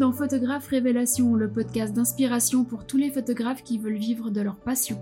dans 0.00 0.12
Photographe 0.12 0.66
Révélation, 0.68 1.34
le 1.34 1.46
podcast 1.46 1.92
d'inspiration 1.92 2.64
pour 2.64 2.86
tous 2.86 2.96
les 2.96 3.10
photographes 3.10 3.62
qui 3.62 3.76
veulent 3.76 3.98
vivre 3.98 4.30
de 4.30 4.40
leur 4.40 4.56
passion. 4.56 4.98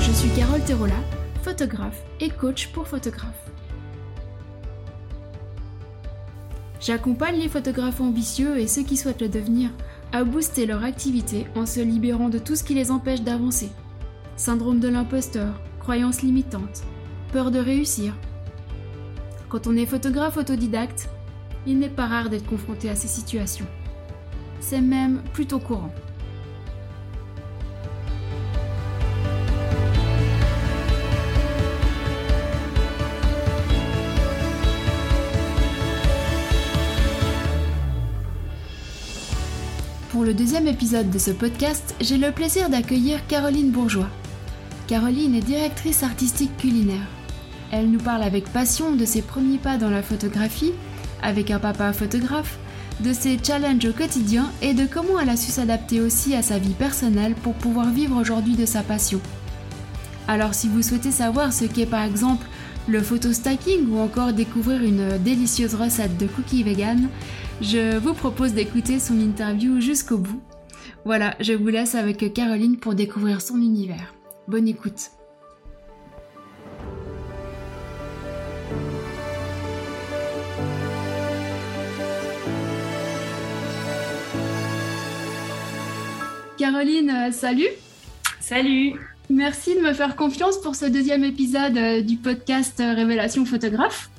Je 0.00 0.10
suis 0.10 0.30
Carole 0.30 0.64
Terola, 0.64 0.98
photographe 1.42 2.02
et 2.20 2.30
coach 2.30 2.72
pour 2.72 2.88
photographes. 2.88 3.50
J'accompagne 6.80 7.38
les 7.38 7.48
photographes 7.48 8.00
ambitieux 8.00 8.56
et 8.56 8.66
ceux 8.66 8.82
qui 8.82 8.96
souhaitent 8.96 9.20
le 9.20 9.28
devenir 9.28 9.68
à 10.12 10.24
booster 10.24 10.64
leur 10.64 10.84
activité 10.84 11.46
en 11.54 11.66
se 11.66 11.80
libérant 11.80 12.30
de 12.30 12.38
tout 12.38 12.56
ce 12.56 12.64
qui 12.64 12.72
les 12.72 12.90
empêche 12.90 13.20
d'avancer. 13.20 13.68
Syndrome 14.36 14.80
de 14.80 14.88
l'imposteur, 14.88 15.60
croyances 15.80 16.22
limitantes, 16.22 16.82
peur 17.30 17.50
de 17.50 17.58
réussir. 17.58 18.14
Quand 19.48 19.66
on 19.66 19.76
est 19.76 19.86
photographe 19.86 20.36
autodidacte, 20.36 21.08
il 21.66 21.78
n'est 21.78 21.88
pas 21.88 22.06
rare 22.06 22.28
d'être 22.28 22.46
confronté 22.46 22.90
à 22.90 22.94
ces 22.94 23.08
situations. 23.08 23.66
C'est 24.60 24.82
même 24.82 25.22
plutôt 25.32 25.58
courant. 25.58 25.90
Pour 40.10 40.24
le 40.24 40.34
deuxième 40.34 40.66
épisode 40.66 41.10
de 41.10 41.18
ce 41.18 41.30
podcast, 41.30 41.94
j'ai 42.00 42.18
le 42.18 42.32
plaisir 42.32 42.68
d'accueillir 42.68 43.26
Caroline 43.28 43.70
Bourgeois. 43.70 44.10
Caroline 44.88 45.34
est 45.34 45.40
directrice 45.40 46.02
artistique 46.02 46.54
culinaire. 46.58 47.17
Elle 47.70 47.90
nous 47.90 47.98
parle 47.98 48.22
avec 48.22 48.52
passion 48.52 48.92
de 48.92 49.04
ses 49.04 49.22
premiers 49.22 49.58
pas 49.58 49.76
dans 49.76 49.90
la 49.90 50.02
photographie, 50.02 50.72
avec 51.22 51.50
un 51.50 51.58
papa 51.58 51.92
photographe, 51.92 52.58
de 53.00 53.12
ses 53.12 53.38
challenges 53.42 53.84
au 53.84 53.92
quotidien 53.92 54.50
et 54.62 54.74
de 54.74 54.86
comment 54.86 55.20
elle 55.20 55.28
a 55.28 55.36
su 55.36 55.50
s'adapter 55.50 56.00
aussi 56.00 56.34
à 56.34 56.42
sa 56.42 56.58
vie 56.58 56.74
personnelle 56.74 57.34
pour 57.34 57.54
pouvoir 57.54 57.90
vivre 57.90 58.16
aujourd'hui 58.16 58.56
de 58.56 58.66
sa 58.66 58.82
passion. 58.82 59.20
Alors 60.26 60.54
si 60.54 60.68
vous 60.68 60.82
souhaitez 60.82 61.10
savoir 61.10 61.52
ce 61.52 61.64
qu'est 61.64 61.86
par 61.86 62.02
exemple 62.02 62.46
le 62.88 63.02
photo 63.02 63.32
stacking 63.32 63.88
ou 63.90 63.98
encore 63.98 64.32
découvrir 64.32 64.82
une 64.82 65.18
délicieuse 65.18 65.74
recette 65.74 66.16
de 66.18 66.26
cookies 66.26 66.62
vegan, 66.62 67.08
je 67.60 67.98
vous 67.98 68.14
propose 68.14 68.52
d'écouter 68.52 68.98
son 68.98 69.18
interview 69.20 69.80
jusqu'au 69.80 70.18
bout. 70.18 70.40
Voilà, 71.04 71.34
je 71.40 71.52
vous 71.52 71.68
laisse 71.68 71.94
avec 71.94 72.32
Caroline 72.32 72.78
pour 72.78 72.94
découvrir 72.94 73.40
son 73.40 73.56
univers. 73.56 74.14
Bonne 74.48 74.68
écoute. 74.68 75.10
Caroline, 86.58 87.10
euh, 87.10 87.30
salut 87.30 87.68
Salut 88.40 88.94
Merci 89.30 89.76
de 89.76 89.80
me 89.80 89.92
faire 89.92 90.16
confiance 90.16 90.60
pour 90.60 90.74
ce 90.74 90.86
deuxième 90.86 91.22
épisode 91.22 91.76
euh, 91.76 92.00
du 92.00 92.16
podcast 92.16 92.80
euh, 92.80 92.94
Révélation 92.94 93.44
photographe. 93.44 94.10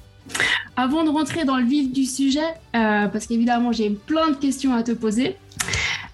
Avant 0.78 1.04
de 1.04 1.10
rentrer 1.10 1.44
dans 1.44 1.58
le 1.58 1.66
vif 1.66 1.92
du 1.92 2.06
sujet, 2.06 2.48
parce 2.72 3.28
qu'évidemment 3.28 3.74
j'ai 3.74 3.90
plein 3.90 4.30
de 4.30 4.36
questions 4.36 4.74
à 4.74 4.84
te 4.84 4.94
poser, 4.94 5.36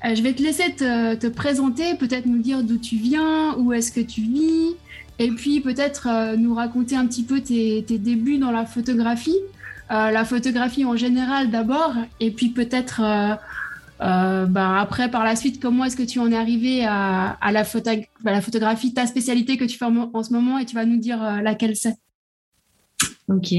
je 0.03 0.21
vais 0.23 0.33
te 0.33 0.41
laisser 0.41 0.73
te, 0.73 1.27
présenter, 1.27 1.93
peut-être 1.95 2.25
nous 2.25 2.39
dire 2.39 2.63
d'où 2.63 2.77
tu 2.77 2.95
viens, 2.95 3.55
où 3.57 3.73
est-ce 3.73 3.91
que 3.91 3.99
tu 3.99 4.21
vis, 4.21 4.75
et 5.19 5.29
puis 5.29 5.59
peut-être 5.59 6.35
nous 6.37 6.55
raconter 6.55 6.95
un 6.95 7.05
petit 7.05 7.23
peu 7.23 7.41
tes, 7.41 7.81
débuts 7.81 8.37
dans 8.37 8.51
la 8.51 8.65
photographie, 8.65 9.37
la 9.89 10.25
photographie 10.25 10.85
en 10.85 10.95
général 10.95 11.51
d'abord, 11.51 11.93
et 12.19 12.31
puis 12.31 12.49
peut-être 12.49 13.03
euh, 14.01 14.45
bah, 14.45 14.79
après, 14.79 15.09
par 15.09 15.23
la 15.23 15.35
suite, 15.35 15.61
comment 15.61 15.85
est-ce 15.85 15.95
que 15.95 16.03
tu 16.03 16.19
en 16.19 16.31
es 16.31 16.35
arrivé 16.35 16.83
à, 16.85 17.37
la, 17.51 17.63
bah, 17.63 18.31
la, 18.31 18.41
photographie, 18.41 18.93
ta 18.93 19.07
spécialité 19.07 19.57
que 19.57 19.65
tu 19.65 19.77
fais 19.77 19.85
en, 19.85 20.23
ce 20.23 20.33
moment, 20.33 20.57
et 20.57 20.65
tu 20.65 20.75
vas 20.75 20.85
nous 20.85 20.97
dire 20.97 21.23
euh, 21.23 21.41
laquelle 21.41 21.75
c'est? 21.75 21.95
Ok. 23.29 23.53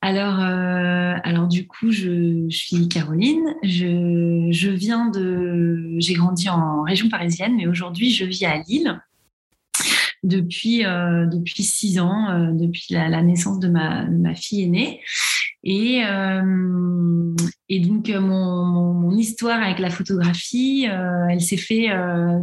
Alors, 0.00 0.40
euh, 0.40 1.14
alors 1.22 1.46
du 1.46 1.68
coup, 1.68 1.92
je, 1.92 2.48
suis 2.48 2.88
Caroline. 2.88 3.54
Je, 3.62 4.48
je 4.50 4.70
viens 4.70 5.08
de, 5.10 5.94
j'ai 5.98 6.14
grandi 6.14 6.48
en 6.48 6.82
région 6.82 7.08
parisienne, 7.08 7.54
mais 7.56 7.68
aujourd'hui, 7.68 8.10
je 8.10 8.24
vis 8.24 8.44
à 8.44 8.58
Lille 8.58 9.00
depuis 10.24 10.82
depuis 10.82 11.62
six 11.64 11.98
ans, 11.98 12.52
depuis 12.52 12.86
la, 12.90 13.22
naissance 13.22 13.58
de 13.58 13.68
ma, 13.68 14.04
de 14.04 14.16
ma 14.16 14.34
fille 14.34 14.62
aînée. 14.62 15.00
Et, 15.64 16.04
euh, 16.04 17.34
et 17.68 17.80
donc, 17.80 18.10
euh, 18.10 18.20
mon, 18.20 19.16
histoire 19.16 19.62
avec 19.62 19.78
la 19.78 19.90
photographie, 19.90 20.88
euh, 20.88 21.26
elle 21.30 21.40
s'est 21.40 21.56
fait 21.56 21.90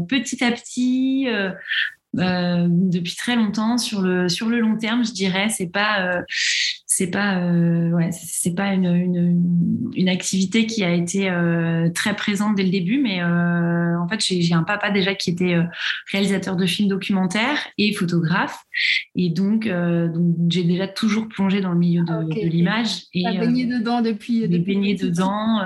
petit 0.07 0.43
à 0.43 0.51
petit, 0.51 1.27
depuis 2.13 3.15
très 3.15 3.35
longtemps, 3.35 3.77
sur 3.77 4.01
le, 4.01 4.29
sur 4.29 4.47
le 4.47 4.59
long 4.59 4.77
terme, 4.77 5.03
je 5.03 5.11
dirais. 5.11 5.49
C'est 5.49 5.71
pas 5.71 6.21
c'est 6.91 7.11
pas 7.11 7.37
euh, 7.37 7.91
ouais, 7.91 8.09
c'est 8.11 8.55
pas 8.55 8.73
une, 8.73 8.87
une, 8.87 9.91
une, 9.95 10.09
activité 10.09 10.65
qui 10.65 10.83
a 10.83 10.91
été 10.91 11.29
euh, 11.29 11.87
très 11.91 12.15
présente 12.15 12.55
dès 12.55 12.63
le 12.63 12.71
début 12.71 12.99
mais 12.99 13.21
euh, 13.21 13.95
en 13.99 14.07
fait 14.07 14.19
j'ai 14.19 14.53
un 14.55 14.63
papa 14.63 14.89
déjà 14.89 15.13
qui 15.13 15.29
était 15.29 15.53
euh, 15.53 15.63
réalisateur 16.11 16.55
de 16.55 16.65
films 16.65 16.89
documentaires 16.89 17.59
et 17.77 17.93
photographe. 17.93 18.57
Et 19.15 19.29
donc, 19.29 19.67
euh, 19.67 20.07
donc 20.07 20.35
j'ai 20.49 20.63
déjà 20.63 20.87
toujours 20.87 21.27
plongé 21.27 21.61
dans 21.61 21.73
le 21.73 21.77
milieu 21.77 22.01
de, 22.03 22.23
de 22.23 22.47
l'image 22.47 23.03
et 23.13 23.23
baigné 23.37 23.65
dedans 23.65 24.01
depuis, 24.01 24.47
depuis 24.47 24.73
baigné 24.73 24.95
dedans 24.95 25.61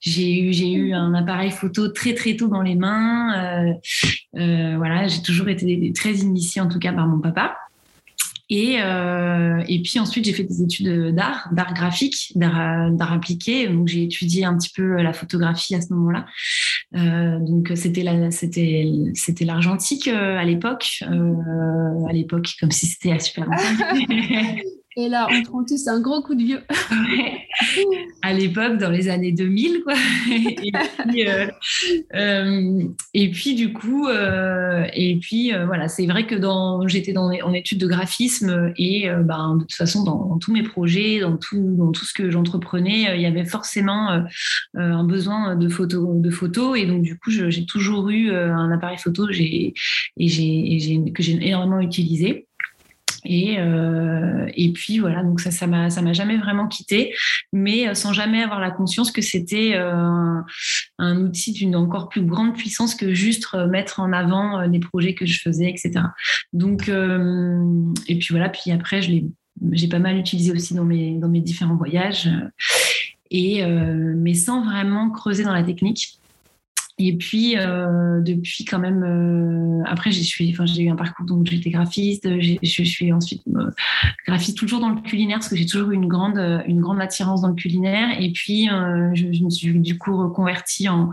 j'ai 0.00 0.40
eu 0.40 0.52
j'ai 0.54 0.72
eu 0.72 0.94
un 0.94 1.12
appareil 1.12 1.50
photo 1.50 1.88
très 1.88 2.14
très 2.14 2.34
tôt 2.34 2.48
dans 2.48 2.62
les 2.62 2.76
mains 2.76 3.76
voilà 4.32 5.06
j'ai 5.06 5.20
toujours 5.20 5.50
été 5.50 5.92
très 5.94 6.14
initiée 6.14 6.62
en 6.62 6.68
tout 6.68 6.78
cas 6.78 6.94
par 6.94 7.06
mon 7.06 7.20
papa 7.20 7.58
et, 8.54 8.82
euh, 8.82 9.64
et 9.66 9.80
puis 9.80 9.98
ensuite, 9.98 10.26
j'ai 10.26 10.34
fait 10.34 10.44
des 10.44 10.62
études 10.62 11.14
d'art, 11.14 11.48
d'art 11.52 11.72
graphique, 11.72 12.32
d'art 12.34 13.10
appliqué. 13.10 13.66
Donc, 13.66 13.88
j'ai 13.88 14.02
étudié 14.02 14.44
un 14.44 14.58
petit 14.58 14.68
peu 14.68 15.00
la 15.00 15.14
photographie 15.14 15.74
à 15.74 15.80
ce 15.80 15.90
moment-là. 15.94 16.26
Euh, 16.94 17.38
donc, 17.38 17.72
c'était 17.74 18.04
c'était 19.14 19.44
l'argentique 19.46 20.06
euh, 20.06 20.36
à 20.36 20.44
l'époque, 20.44 21.02
à 21.02 22.12
l'époque 22.12 22.52
comme 22.60 22.72
si 22.72 22.84
c'était 22.84 23.12
à 23.12 23.18
super. 23.20 23.48
Et 24.96 25.08
là, 25.08 25.26
on 25.30 25.42
prend 25.42 25.64
tous 25.64 25.88
un 25.88 26.00
gros 26.00 26.22
coup 26.22 26.34
de 26.34 26.42
vieux. 26.42 26.62
À 28.22 28.32
l'époque, 28.32 28.78
dans 28.78 28.90
les 28.90 29.08
années 29.08 29.32
2000, 29.32 29.82
quoi. 29.82 29.94
Et 30.30 30.72
puis, 31.08 31.26
euh, 31.26 31.46
euh, 32.14 32.84
et 33.14 33.30
puis 33.30 33.54
du 33.54 33.72
coup, 33.72 34.06
euh, 34.06 34.86
et 34.94 35.16
puis 35.16 35.52
voilà, 35.66 35.88
c'est 35.88 36.06
vrai 36.06 36.26
que 36.26 36.36
j'étais 36.88 37.16
en 37.16 37.52
études 37.52 37.78
de 37.78 37.86
graphisme 37.86 38.72
et 38.76 39.08
ben, 39.24 39.56
de 39.56 39.62
toute 39.62 39.74
façon, 39.74 40.04
dans, 40.04 40.38
tous 40.38 40.52
mes 40.52 40.62
projets, 40.62 41.20
dans 41.20 41.36
tout, 41.36 42.04
ce 42.04 42.12
que 42.12 42.30
j'entreprenais, 42.30 43.14
il 43.16 43.20
y 43.20 43.26
avait 43.26 43.44
forcément 43.44 44.22
un 44.74 45.04
besoin 45.04 45.56
de 45.56 45.68
photos, 45.68 46.20
de. 46.20 46.76
Et 46.76 46.86
donc, 46.86 47.02
du 47.02 47.18
coup, 47.18 47.30
j'ai 47.30 47.66
toujours 47.66 48.10
eu 48.10 48.30
un 48.30 48.70
appareil 48.70 48.98
photo 48.98 49.26
que 49.26 49.32
j'ai 49.32 49.74
énormément 50.20 51.80
utilisé. 51.80 52.46
Et, 53.24 53.56
euh, 53.58 54.46
et 54.54 54.72
puis 54.72 54.98
voilà, 54.98 55.22
donc 55.22 55.40
ça, 55.40 55.50
ça 55.50 55.66
m'a, 55.66 55.90
ça 55.90 56.02
m'a 56.02 56.12
jamais 56.12 56.36
vraiment 56.36 56.66
quitté, 56.66 57.14
mais 57.52 57.88
euh, 57.88 57.94
sans 57.94 58.12
jamais 58.12 58.42
avoir 58.42 58.60
la 58.60 58.70
conscience 58.70 59.12
que 59.12 59.22
c'était 59.22 59.74
euh, 59.74 60.40
un, 60.98 61.16
outil 61.22 61.52
d'une 61.52 61.76
encore 61.76 62.08
plus 62.08 62.22
grande 62.22 62.56
puissance 62.56 62.94
que 62.94 63.14
juste 63.14 63.54
mettre 63.70 64.00
en 64.00 64.12
avant 64.12 64.66
des 64.68 64.80
projets 64.80 65.14
que 65.14 65.26
je 65.26 65.40
faisais, 65.40 65.70
etc. 65.70 66.06
Donc, 66.52 66.88
et 66.88 68.18
puis 68.18 68.28
voilà, 68.30 68.48
puis 68.48 68.70
après, 68.72 69.02
je 69.02 69.10
l'ai, 69.10 69.26
j'ai 69.70 69.88
pas 69.88 69.98
mal 69.98 70.16
utilisé 70.16 70.52
aussi 70.52 70.74
dans 70.74 70.84
mes, 70.84 71.18
dans 71.18 71.28
mes 71.28 71.40
différents 71.40 71.76
voyages, 71.76 72.28
et 73.30 73.64
mais 73.64 74.34
sans 74.34 74.64
vraiment 74.64 75.10
creuser 75.10 75.44
dans 75.44 75.52
la 75.52 75.62
technique. 75.62 76.18
Et 76.98 77.16
puis, 77.16 77.56
euh, 77.56 78.20
depuis 78.20 78.64
quand 78.64 78.78
même, 78.78 79.02
euh, 79.02 79.82
après, 79.86 80.10
j'ai 80.10 80.82
eu 80.82 80.90
un 80.90 80.96
parcours, 80.96 81.24
donc 81.24 81.46
j'étais 81.46 81.70
graphiste, 81.70 82.28
je 82.40 82.82
suis 82.84 83.12
ensuite 83.12 83.42
euh, 83.56 83.70
graphiste 84.26 84.58
toujours 84.58 84.80
dans 84.80 84.90
le 84.90 85.00
culinaire, 85.00 85.38
parce 85.38 85.48
que 85.48 85.56
j'ai 85.56 85.64
toujours 85.64 85.90
eu 85.92 85.94
une 85.94 86.06
grande, 86.06 86.38
une 86.66 86.80
grande 86.80 87.00
attirance 87.00 87.40
dans 87.40 87.48
le 87.48 87.54
culinaire. 87.54 88.20
Et 88.20 88.30
puis, 88.32 88.66
je, 88.66 89.44
me 89.44 89.50
suis 89.50 89.72
du 89.80 89.96
coup 89.96 90.16
reconvertie 90.16 90.88
en, 90.88 91.10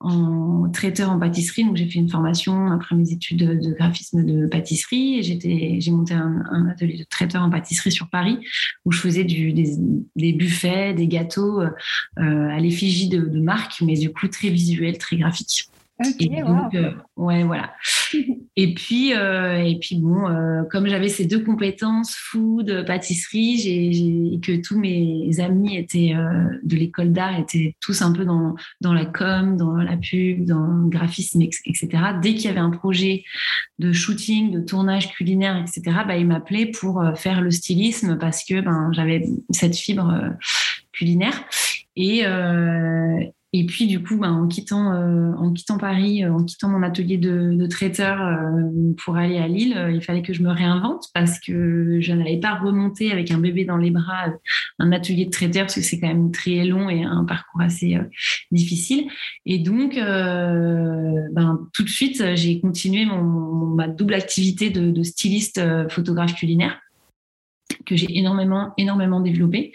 en 0.00 0.68
traiteur 0.70 1.10
en 1.10 1.18
pâtisserie. 1.18 1.64
Donc, 1.64 1.76
j'ai 1.76 1.86
fait 1.86 2.00
une 2.00 2.08
formation 2.10 2.72
après 2.72 2.96
mes 2.96 3.12
études 3.12 3.60
de, 3.60 3.72
graphisme 3.74 4.24
de 4.24 4.46
pâtisserie. 4.48 5.22
J'ai 5.22 5.90
monté 5.92 6.14
un, 6.14 6.68
atelier 6.68 6.98
de 6.98 7.04
traiteur 7.04 7.42
en 7.42 7.50
pâtisserie 7.50 7.92
sur 7.92 8.08
Paris, 8.08 8.38
où 8.84 8.92
je 8.92 8.98
faisais 8.98 9.24
des 9.24 10.32
buffets, 10.32 10.94
des 10.94 11.06
gâteaux 11.06 11.62
à 12.16 12.58
l'effigie 12.58 13.08
de, 13.08 13.20
de 13.20 13.40
marques, 13.40 13.80
mais 13.82 13.94
du 13.94 14.12
coup, 14.12 14.26
très 14.26 14.48
visuel, 14.48 14.98
très 14.98 15.11
graphique. 15.16 15.68
et 16.18 16.42
donc, 16.42 16.74
euh, 16.74 16.90
ouais, 17.16 17.44
voilà. 17.44 17.74
et 18.56 18.74
puis, 18.74 19.10
et 19.10 19.78
puis 19.80 19.96
bon, 19.98 20.66
comme 20.70 20.88
j'avais 20.88 21.08
ces 21.08 21.26
deux 21.26 21.44
compétences, 21.44 22.14
food, 22.16 22.84
pâtisserie, 22.86 23.58
j'ai, 23.58 24.40
que 24.40 24.60
tous 24.60 24.78
mes 24.78 25.38
amis 25.38 25.76
étaient 25.76 26.14
de 26.62 26.76
l'école 26.76 27.12
d'art 27.12 27.38
étaient 27.38 27.76
tous 27.80 28.02
un 28.02 28.12
peu 28.12 28.24
dans, 28.24 28.56
dans 28.80 28.92
la 28.92 29.06
com, 29.06 29.56
dans 29.56 29.76
la 29.76 29.96
pub, 29.96 30.44
dans 30.44 30.66
le 30.66 30.88
graphisme, 30.88 31.42
etc. 31.42 31.88
Dès 32.20 32.34
qu'il 32.34 32.46
y 32.46 32.48
avait 32.48 32.58
un 32.58 32.70
projet 32.70 33.24
de 33.78 33.92
shooting, 33.92 34.50
de 34.50 34.60
tournage 34.60 35.12
culinaire, 35.12 35.56
etc., 35.56 35.98
bah, 36.06 36.16
ils 36.16 36.26
m'appelaient 36.26 36.72
pour 36.72 37.02
faire 37.14 37.42
le 37.42 37.50
stylisme 37.50 38.18
parce 38.18 38.44
que 38.44 38.60
ben, 38.60 38.90
j'avais 38.92 39.24
cette 39.50 39.76
fibre 39.76 40.34
culinaire. 40.92 41.44
Et, 41.96 42.24
euh, 42.26 43.20
et 43.54 43.66
puis 43.66 43.86
du 43.86 44.02
coup, 44.02 44.16
ben, 44.16 44.32
en 44.32 44.48
quittant 44.48 44.94
euh, 44.94 45.32
en 45.34 45.52
quittant 45.52 45.76
Paris, 45.76 46.24
euh, 46.24 46.32
en 46.32 46.42
quittant 46.42 46.68
mon 46.68 46.82
atelier 46.82 47.18
de, 47.18 47.66
traiteur 47.66 48.18
pour 49.02 49.16
aller 49.16 49.38
à 49.38 49.46
Lille, 49.46 49.90
il 49.94 50.02
fallait 50.02 50.22
que 50.22 50.32
je 50.32 50.42
me 50.42 50.50
réinvente 50.50 51.06
parce 51.14 51.38
que 51.38 51.98
je 52.00 52.12
n'allais 52.12 52.38
pas 52.38 52.54
remonter 52.56 53.12
avec 53.12 53.30
un 53.30 53.38
bébé 53.38 53.64
dans 53.64 53.76
les 53.76 53.90
bras 53.90 54.26
un 54.78 54.92
atelier 54.92 55.26
de 55.26 55.30
traiteur 55.30 55.64
parce 55.64 55.76
que 55.76 55.80
c'est 55.80 56.00
quand 56.00 56.08
même 56.08 56.32
très 56.32 56.64
long 56.64 56.90
et 56.90 57.04
un 57.04 57.24
parcours 57.24 57.60
assez 57.60 57.96
difficile. 58.50 59.08
Et 59.46 59.58
donc, 59.58 59.94
ben, 59.94 61.60
tout 61.72 61.84
de 61.84 61.88
suite, 61.88 62.34
j'ai 62.34 62.60
continué 62.60 63.06
mon, 63.06 63.22
ma 63.74 63.88
double 63.88 64.14
activité 64.14 64.70
de, 64.70 64.90
de 64.90 65.02
styliste 65.02 65.60
photographe 65.88 66.34
culinaire 66.34 66.78
que 67.86 67.96
j'ai 67.96 68.18
énormément, 68.18 68.72
énormément 68.76 69.20
développé. 69.20 69.72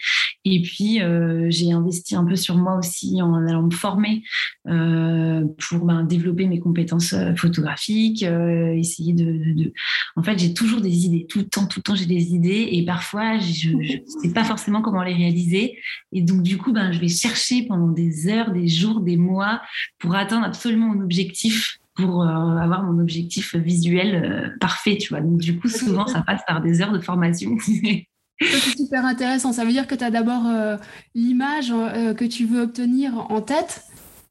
Et 0.49 0.61
puis, 0.61 1.01
euh, 1.01 1.47
j'ai 1.49 1.73
investi 1.73 2.15
un 2.15 2.23
peu 2.23 2.37
sur 2.37 2.55
moi 2.55 2.77
aussi 2.77 3.21
en 3.21 3.33
allant 3.45 3.63
me 3.63 3.71
former 3.71 4.23
euh, 4.69 5.43
pour 5.57 5.85
ben, 5.85 6.03
développer 6.03 6.47
mes 6.47 6.59
compétences 6.59 7.11
euh, 7.11 7.35
photographiques, 7.35 8.23
essayer 8.23 9.11
de, 9.11 9.73
En 10.15 10.23
fait, 10.23 10.39
j'ai 10.39 10.53
toujours 10.53 10.79
des 10.79 11.05
idées. 11.05 11.25
Tout 11.27 11.39
le 11.39 11.47
temps, 11.47 11.65
tout 11.65 11.79
le 11.79 11.83
temps, 11.83 11.95
j'ai 11.95 12.05
des 12.05 12.33
idées. 12.33 12.69
Et 12.71 12.85
parfois, 12.85 13.39
je 13.39 13.71
ne 13.71 13.83
sais 14.21 14.31
pas 14.33 14.45
forcément 14.45 14.81
comment 14.81 15.03
les 15.03 15.13
réaliser. 15.13 15.77
Et 16.13 16.21
donc, 16.21 16.43
du 16.43 16.57
coup, 16.57 16.71
ben, 16.71 16.93
je 16.93 16.99
vais 16.99 17.09
chercher 17.09 17.63
pendant 17.63 17.91
des 17.91 18.29
heures, 18.29 18.51
des 18.51 18.69
jours, 18.69 19.01
des 19.01 19.17
mois 19.17 19.61
pour 19.99 20.15
atteindre 20.15 20.45
absolument 20.45 20.93
mon 20.93 21.01
objectif 21.01 21.79
pour 21.95 22.23
avoir 22.23 22.83
mon 22.83 23.01
objectif 23.01 23.55
visuel 23.55 24.55
parfait, 24.61 24.97
tu 24.97 25.09
vois. 25.09 25.21
Donc, 25.21 25.39
du 25.39 25.59
coup, 25.59 25.67
souvent, 25.67 26.05
ça 26.05 26.21
passe 26.21 26.41
par 26.47 26.61
des 26.61 26.79
heures 26.81 26.91
de 26.91 26.99
formation. 26.99 27.57
C'est 28.39 28.77
super 28.77 29.05
intéressant. 29.05 29.53
Ça 29.53 29.65
veut 29.65 29.71
dire 29.71 29.87
que 29.87 29.95
tu 29.95 30.03
as 30.03 30.11
d'abord 30.11 30.45
euh, 30.45 30.77
l'image 31.15 31.69
que 31.69 32.25
tu 32.25 32.45
veux 32.45 32.61
obtenir 32.61 33.13
en 33.29 33.41
tête. 33.41 33.83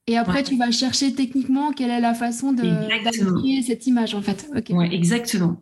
Et 0.06 0.17
après, 0.17 0.44
tu 0.44 0.56
vas 0.56 0.70
chercher 0.70 1.12
techniquement 1.12 1.73
quelle 1.73 1.91
est 1.91 2.00
la 2.00 2.14
façon 2.14 2.53
de 2.53 2.62
créer 3.41 3.62
cette 3.62 3.87
image, 3.87 4.14
en 4.14 4.23
fait. 4.23 4.49
Ouais, 4.70 4.94
exactement. 4.94 5.61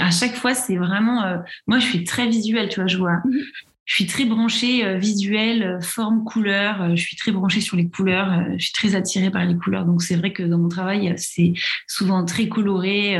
à 0.00 0.10
chaque 0.10 0.36
fois, 0.36 0.54
c'est 0.54 0.76
vraiment. 0.76 1.24
moi, 1.66 1.80
je 1.80 1.86
suis 1.86 2.04
très 2.04 2.28
visuelle, 2.28 2.68
tu 2.68 2.80
vois. 2.80 2.86
Je 2.86 2.98
vois, 2.98 3.20
mhm 3.24 3.40
je 3.86 3.94
suis 3.94 4.06
très 4.06 4.24
branchée 4.24 4.84
euh, 4.84 4.98
visuelle, 4.98 5.62
euh, 5.62 5.80
forme, 5.80 6.24
couleur. 6.24 6.82
Euh, 6.82 6.96
je 6.96 7.02
suis 7.02 7.16
très 7.16 7.32
branchée 7.32 7.60
sur 7.60 7.76
les 7.76 7.88
couleurs. 7.88 8.44
je 8.56 8.64
suis 8.64 8.72
très 8.72 8.94
attirée 8.94 9.30
par 9.30 9.44
les 9.44 9.56
couleurs. 9.56 9.84
Donc 9.84 10.02
c'est 10.02 10.16
vrai 10.16 10.32
que 10.32 10.42
dans 10.42 10.58
mon 10.58 10.68
travail, 10.68 11.14
c'est 11.18 11.52
souvent 11.86 12.24
très 12.24 12.48
coloré. 12.48 13.18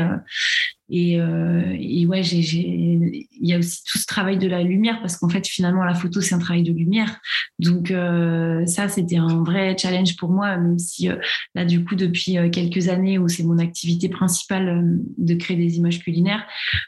Et, 0.89 1.19
euh, 1.19 1.75
et 1.79 2.05
ouais, 2.05 2.21
il 2.21 3.25
y 3.41 3.53
a 3.53 3.57
aussi 3.57 3.83
tout 3.83 3.97
ce 3.97 4.05
travail 4.05 4.37
de 4.37 4.47
la 4.47 4.61
lumière 4.61 4.99
parce 5.01 5.17
qu'en 5.17 5.29
fait, 5.29 5.47
finalement, 5.47 5.83
la 5.83 5.95
photo, 5.95 6.21
c'est 6.21 6.35
un 6.35 6.39
travail 6.39 6.63
de 6.63 6.71
lumière. 6.71 7.19
Donc 7.57 7.89
euh, 7.89 8.65
ça, 8.65 8.87
c'était 8.87 9.17
un 9.17 9.43
vrai 9.43 9.75
challenge 9.77 10.15
pour 10.17 10.29
moi, 10.29 10.57
même 10.57 10.77
si 10.77 11.09
euh, 11.09 11.15
là, 11.55 11.65
du 11.65 11.83
coup, 11.83 11.95
depuis 11.95 12.37
euh, 12.37 12.49
quelques 12.49 12.89
années 12.89 13.17
où 13.17 13.27
c'est 13.27 13.43
mon 13.43 13.57
activité 13.57 14.09
principale 14.09 14.67
euh, 14.69 14.81
de 15.17 15.33
créer 15.35 15.57
des 15.57 15.77
images 15.77 15.99
culinaires, 15.99 16.45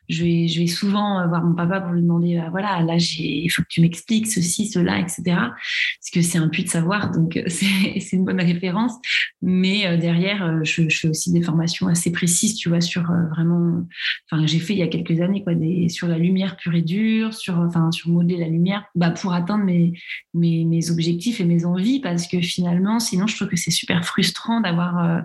je 0.10 0.24
vais, 0.24 0.48
je 0.48 0.60
vais 0.60 0.68
souvent 0.68 1.28
voir 1.28 1.44
mon 1.44 1.56
papa 1.56 1.82
pour 1.82 1.94
lui 1.94 2.02
demander, 2.02 2.38
bah, 2.38 2.50
voilà, 2.52 2.82
là, 2.82 2.98
il 2.98 3.50
faut 3.50 3.64
que 3.64 3.68
tu 3.70 3.82
m'expliques 3.82 4.28
ceci, 4.28 4.68
cela, 4.68 5.00
etc. 5.00 5.24
Parce 5.26 6.12
que 6.14 6.22
c'est 6.22 6.38
un 6.38 6.50
puits 6.50 6.64
de 6.64 6.70
savoir, 6.70 7.12
donc 7.12 7.40
c'est 7.48 8.14
une 8.14 8.26
bonne 8.26 8.42
référence. 8.42 8.94
Mais 9.42 9.98
derrière, 9.98 10.64
je, 10.64 10.90
je, 10.90 10.98
fais 10.98 11.10
aussi 11.10 11.32
des 11.32 11.42
formations 11.42 11.88
assez 11.88 12.12
précises, 12.12 12.56
tu 12.56 12.70
vois, 12.70 12.82
sur 12.82 13.04
vraiment 13.32 13.87
enfin, 14.30 14.45
j'ai 14.45 14.60
fait 14.60 14.74
il 14.74 14.80
y 14.80 14.84
a 14.84 14.88
quelques 14.88 15.22
années, 15.22 15.44
quoi, 15.44 15.56
des, 15.56 15.89
sur 15.89 16.07
la 16.07 16.18
lumière 16.18 16.57
pure 16.57 16.75
et 16.75 16.81
dure, 16.81 17.34
sur, 17.34 17.57
enfin, 17.57 17.92
sur 17.92 18.10
modeler 18.10 18.38
la 18.38 18.48
lumière, 18.48 18.86
bah, 18.95 19.12
pour 19.12 19.34
atteindre 19.34 19.63
mes, 19.63 19.94
mes, 20.34 20.66
mes, 20.66 20.92
objectifs 20.92 21.39
et 21.39 21.45
mes 21.45 21.66
envies, 21.66 22.00
parce 22.00 22.28
que 22.28 22.39
finalement, 22.42 23.00
sinon, 23.00 23.28
je 23.28 23.36
trouve 23.36 23.48
que 23.48 23.57
c'est 23.57 23.72
super 23.72 24.06
frustrant 24.06 24.62
d'avoir 24.62 25.04
euh, 25.04 25.22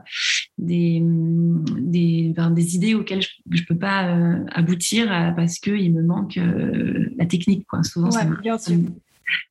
des, 0.59 1.03
des, 1.03 2.35
des, 2.51 2.77
idées 2.77 2.95
auxquelles 2.95 3.23
je, 3.23 3.29
ne 3.51 3.67
peux 3.67 3.79
pas 3.79 4.09
euh, 4.09 4.45
aboutir 4.53 5.09
parce 5.37 5.59
qu'il 5.59 5.93
me 5.93 6.03
manque 6.03 6.37
euh, 6.39 7.11
la 7.17 7.27
technique, 7.27 7.67
quoi. 7.67 7.83
Souvent, 7.83 8.11
ça, 8.11 8.25
bien 8.25 8.59
sûr. 8.59 8.79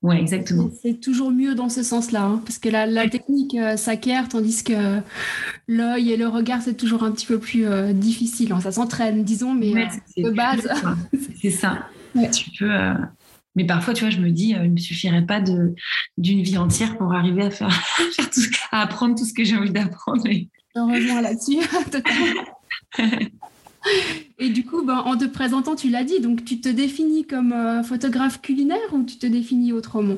Ouais, 0.02 0.20
exactement. 0.20 0.70
C'est 0.82 1.00
toujours 1.00 1.32
mieux 1.32 1.56
dans 1.56 1.70
ce 1.70 1.84
sens-là, 1.84 2.24
hein, 2.24 2.42
parce 2.46 2.60
que 2.60 2.70
la, 2.70 2.86
la 2.86 3.10
technique 3.10 3.56
euh, 3.56 3.78
s'acquiert, 3.78 4.30
tandis 4.30 4.64
que 4.64 5.00
l'œil 5.68 6.12
et 6.12 6.18
le 6.18 6.28
regard, 6.28 6.62
c'est 6.62 6.76
toujours 6.76 7.04
un 7.04 7.12
petit 7.12 7.26
peu 7.26 7.40
plus 7.40 7.68
euh, 7.68 7.94
difficile. 7.94 8.54
ça 8.62 8.72
s'entraîne, 8.72 9.24
disons, 9.24 9.54
mais 9.54 9.74
euh, 9.76 10.24
de 10.24 10.30
base. 10.32 10.68
C'est 11.42 11.52
ça. 11.52 11.88
Tu 12.34 12.50
peux. 12.58 12.72
Mais 13.56 13.66
parfois, 13.66 13.94
tu 13.94 14.04
vois, 14.04 14.12
je 14.12 14.20
me 14.20 14.32
dis, 14.32 14.50
il 14.50 14.62
ne 14.62 14.68
me 14.70 14.78
suffirait 14.78 15.26
pas 15.26 15.42
d'une 15.42 15.74
vie 16.18 16.58
entière 16.58 16.98
pour 16.98 17.14
arriver 17.14 17.44
à 17.44 17.50
faire, 17.50 17.70
à 18.72 18.82
apprendre 18.82 19.16
tout 19.16 19.26
ce 19.26 19.34
que 19.34 19.44
j'ai 19.44 19.58
envie 19.58 19.72
d'apprendre. 19.72 20.24
Heureusement 20.76 21.20
là-dessus, 21.20 21.58
Et 24.40 24.50
du 24.50 24.66
coup, 24.66 24.84
ben, 24.86 24.98
en 24.98 25.18
te 25.18 25.26
présentant, 25.26 25.76
tu 25.76 25.90
l'as 25.90 26.04
dit, 26.04 26.20
donc 26.20 26.46
tu 26.46 26.62
te 26.62 26.70
définis 26.70 27.26
comme 27.26 27.54
euh, 27.54 27.84
photographe 27.84 28.42
culinaire 28.42 28.94
ou 28.94 29.04
tu 29.04 29.18
te 29.18 29.28
définis 29.28 29.74
autrement? 29.74 30.18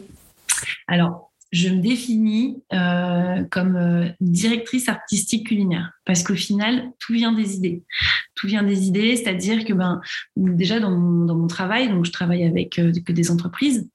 Alors, 0.88 1.32
je 1.52 1.70
me 1.70 1.82
définis 1.82 2.64
euh, 2.74 3.44
comme 3.52 3.76
euh, 3.76 4.10
directrice 4.22 4.90
artistique 4.90 5.48
culinaire 5.48 5.92
parce 6.06 6.24
qu'au 6.24 6.36
final, 6.36 6.92
tout 7.00 7.14
vient 7.14 7.32
des 7.32 7.56
idées. 7.56 7.84
Tout 8.36 8.48
vient 8.48 8.64
des 8.64 8.88
idées, 8.88 9.16
c'est-à-dire 9.16 9.64
que 9.66 9.74
ben, 9.74 10.02
déjà 10.36 10.80
dans 10.80 10.92
mon, 10.92 11.26
dans 11.26 11.36
mon 11.36 11.48
travail, 11.48 11.90
donc 11.90 12.06
je 12.06 12.12
travaille 12.12 12.44
avec 12.44 12.72
que 12.72 13.12
des 13.12 13.32
entreprises 13.32 13.88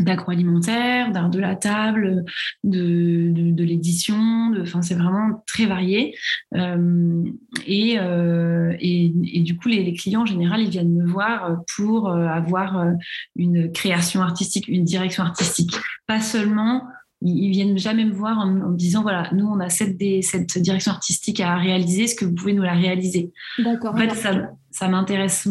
d'agroalimentaire, 0.00 1.10
d'art 1.12 1.30
de 1.30 1.38
la 1.38 1.56
table, 1.56 2.24
de, 2.64 3.30
de, 3.32 3.64
l'édition, 3.64 4.52
enfin 4.60 4.82
c'est 4.82 4.94
vraiment 4.94 5.42
très 5.46 5.66
varié. 5.66 6.14
Euh, 6.54 7.24
et, 7.66 7.98
euh, 7.98 8.74
et, 8.78 9.12
et, 9.24 9.40
du 9.40 9.56
coup, 9.56 9.68
les, 9.68 9.82
les, 9.82 9.94
clients 9.94 10.22
en 10.22 10.26
général, 10.26 10.60
ils 10.60 10.70
viennent 10.70 10.94
me 10.94 11.06
voir 11.06 11.62
pour 11.76 12.10
euh, 12.10 12.26
avoir 12.26 12.86
une 13.34 13.72
création 13.72 14.22
artistique, 14.22 14.68
une 14.68 14.84
direction 14.84 15.22
artistique, 15.22 15.72
pas 16.06 16.20
seulement 16.20 16.82
ils 17.22 17.50
viennent 17.50 17.78
jamais 17.78 18.04
me 18.04 18.12
voir 18.12 18.38
en, 18.38 18.46
me 18.46 18.76
disant 18.76 19.02
voilà, 19.02 19.30
nous 19.32 19.46
on 19.46 19.58
a 19.58 19.70
cette, 19.70 19.96
cette 20.22 20.58
direction 20.58 20.92
artistique 20.92 21.40
à 21.40 21.56
réaliser, 21.56 22.04
est-ce 22.04 22.14
que 22.14 22.26
vous 22.26 22.34
pouvez 22.34 22.52
nous 22.52 22.62
la 22.62 22.74
réaliser? 22.74 23.32
D'accord. 23.58 23.94
En 23.94 23.96
fait, 23.96 24.10
ça, 24.10 24.50
ça 24.76 24.88
m'intéresse 24.88 25.48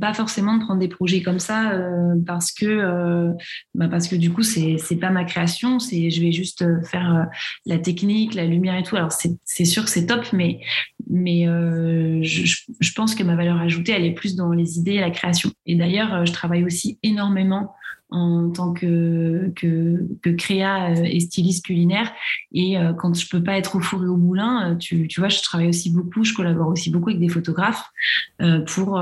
pas 0.00 0.14
forcément 0.14 0.56
de 0.56 0.62
prendre 0.62 0.78
des 0.78 0.86
projets 0.86 1.20
comme 1.20 1.40
ça 1.40 1.72
euh, 1.72 2.14
parce 2.24 2.52
que 2.52 2.64
euh, 2.64 3.32
bah 3.74 3.88
parce 3.88 4.06
que 4.06 4.14
du 4.14 4.30
coup 4.30 4.44
c'est 4.44 4.76
c'est 4.78 4.96
pas 4.96 5.10
ma 5.10 5.24
création, 5.24 5.80
c'est 5.80 6.10
je 6.10 6.20
vais 6.20 6.30
juste 6.30 6.64
faire 6.86 7.12
euh, 7.12 7.24
la 7.66 7.78
technique, 7.78 8.34
la 8.34 8.44
lumière 8.44 8.76
et 8.76 8.84
tout. 8.84 8.94
Alors 8.94 9.10
c'est 9.10 9.64
sûr 9.64 9.88
c'est 9.88 10.06
top, 10.06 10.32
mais 10.32 10.60
mais 11.10 11.46
je, 12.22 12.92
pense 12.94 13.16
que 13.16 13.24
ma 13.24 13.34
valeur 13.34 13.60
ajoutée 13.60 13.92
elle 13.92 14.04
est 14.04 14.14
plus 14.14 14.36
dans 14.36 14.52
les 14.52 14.78
idées 14.78 14.94
et 14.94 15.00
la 15.00 15.10
création. 15.10 15.50
Et 15.66 15.74
d'ailleurs 15.74 16.24
je 16.24 16.32
travaille 16.32 16.64
aussi 16.64 16.98
énormément 17.02 17.74
en 18.10 18.48
tant 18.50 18.72
que, 18.72 19.52
que, 19.54 20.06
que 20.22 20.30
créa 20.30 20.92
et 20.92 21.20
styliste 21.20 21.66
culinaire. 21.66 22.10
Et 22.52 22.76
quand 22.96 23.14
je 23.14 23.28
peux 23.28 23.42
pas 23.42 23.58
être 23.58 23.76
au 23.76 23.80
four 23.80 24.02
et 24.02 24.06
au 24.06 24.16
moulin, 24.16 24.76
tu, 24.76 25.08
tu 25.08 25.20
vois, 25.20 25.28
je 25.28 25.42
travaille 25.42 25.68
aussi 25.68 25.90
beaucoup, 25.90 26.24
je 26.24 26.32
collabore 26.32 26.68
aussi 26.68 26.90
beaucoup 26.90 27.10
avec 27.10 27.20
des 27.20 27.28
photographes 27.28 27.90
pour, 28.74 29.00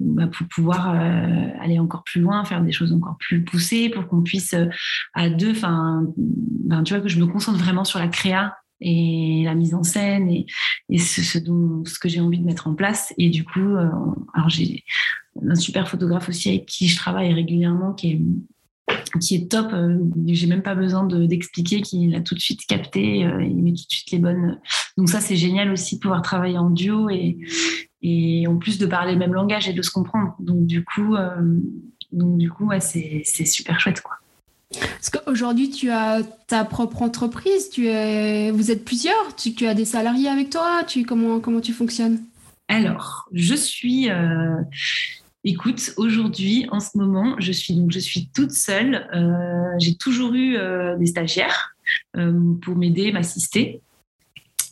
bah, 0.00 0.26
pour 0.26 0.46
pouvoir 0.48 0.90
aller 1.60 1.78
encore 1.78 2.04
plus 2.04 2.20
loin, 2.20 2.44
faire 2.44 2.62
des 2.62 2.72
choses 2.72 2.92
encore 2.92 3.16
plus 3.18 3.44
poussées, 3.44 3.88
pour 3.88 4.06
qu'on 4.08 4.22
puisse 4.22 4.54
à 5.14 5.30
deux, 5.30 5.50
enfin, 5.50 6.04
ben, 6.16 6.82
tu 6.82 6.94
vois, 6.94 7.02
que 7.02 7.08
je 7.08 7.18
me 7.18 7.26
concentre 7.26 7.58
vraiment 7.58 7.84
sur 7.84 7.98
la 7.98 8.08
créa 8.08 8.56
et 8.80 9.42
la 9.44 9.54
mise 9.54 9.74
en 9.74 9.82
scène 9.82 10.30
et, 10.30 10.46
ce, 10.98 11.98
que 11.98 12.08
j'ai 12.08 12.20
envie 12.20 12.38
de 12.38 12.44
mettre 12.44 12.68
en 12.68 12.74
place. 12.74 13.12
Et 13.18 13.30
du 13.30 13.44
coup, 13.44 13.76
alors 14.34 14.48
j'ai 14.48 14.84
un 15.46 15.54
super 15.54 15.88
photographe 15.88 16.28
aussi 16.28 16.48
avec 16.48 16.66
qui 16.66 16.88
je 16.88 16.96
travaille 16.96 17.32
régulièrement, 17.32 17.92
qui 17.92 18.12
est 18.12 18.20
qui 19.20 19.34
est 19.34 19.50
top. 19.50 19.72
Euh, 19.72 19.98
j'ai 20.26 20.46
même 20.46 20.62
pas 20.62 20.74
besoin 20.74 21.04
d'expliquer 21.06 21.82
qu'il 21.82 22.14
a 22.14 22.20
tout 22.20 22.34
de 22.34 22.40
suite 22.40 22.66
capté. 22.66 23.24
Euh, 23.24 23.42
il 23.42 23.62
met 23.62 23.70
tout 23.70 23.84
de 23.86 23.92
suite 23.92 24.10
les 24.10 24.18
bonnes. 24.18 24.58
Donc 24.96 25.08
ça, 25.08 25.20
c'est 25.20 25.36
génial 25.36 25.70
aussi 25.70 25.96
de 25.96 26.00
pouvoir 26.00 26.22
travailler 26.22 26.58
en 26.58 26.70
duo 26.70 27.08
et, 27.10 27.38
et 28.02 28.46
en 28.46 28.56
plus 28.56 28.78
de 28.78 28.86
parler 28.86 29.12
le 29.12 29.18
même 29.18 29.34
langage 29.34 29.68
et 29.68 29.72
de 29.72 29.82
se 29.82 29.90
comprendre. 29.90 30.36
Donc 30.38 30.66
du 30.66 30.84
coup, 30.84 31.16
euh, 31.16 31.34
donc 32.12 32.38
du 32.38 32.50
coup, 32.50 32.66
ouais, 32.66 32.80
c'est 32.80 33.24
super 33.24 33.80
chouette 33.80 34.00
quoi. 34.00 34.16
Parce 34.70 35.08
qu'aujourd'hui, 35.10 35.70
tu 35.70 35.90
as 35.90 36.22
ta 36.46 36.64
propre 36.64 37.02
entreprise, 37.02 37.70
tu 37.70 37.86
es, 37.88 38.50
vous 38.50 38.70
êtes 38.70 38.84
plusieurs, 38.84 39.34
tu, 39.36 39.54
tu 39.54 39.66
as 39.66 39.74
des 39.74 39.86
salariés 39.86 40.28
avec 40.28 40.50
toi, 40.50 40.82
tu, 40.86 41.04
comment, 41.04 41.40
comment 41.40 41.60
tu 41.60 41.72
fonctionnes? 41.72 42.20
Alors, 42.68 43.28
je 43.32 43.54
suis. 43.54 44.08
Écoute, 45.44 45.94
aujourd'hui, 45.96 46.66
en 46.70 46.80
ce 46.80 46.98
moment, 46.98 47.36
je 47.38 47.52
suis 47.52 47.72
donc 47.72 47.92
je 47.92 47.98
suis 47.98 48.28
toute 48.34 48.50
seule. 48.50 49.08
J'ai 49.78 49.94
toujours 49.94 50.34
eu 50.34 50.58
des 50.98 51.06
stagiaires 51.06 51.74
pour 52.12 52.76
m'aider, 52.76 53.10
m'assister. 53.10 53.80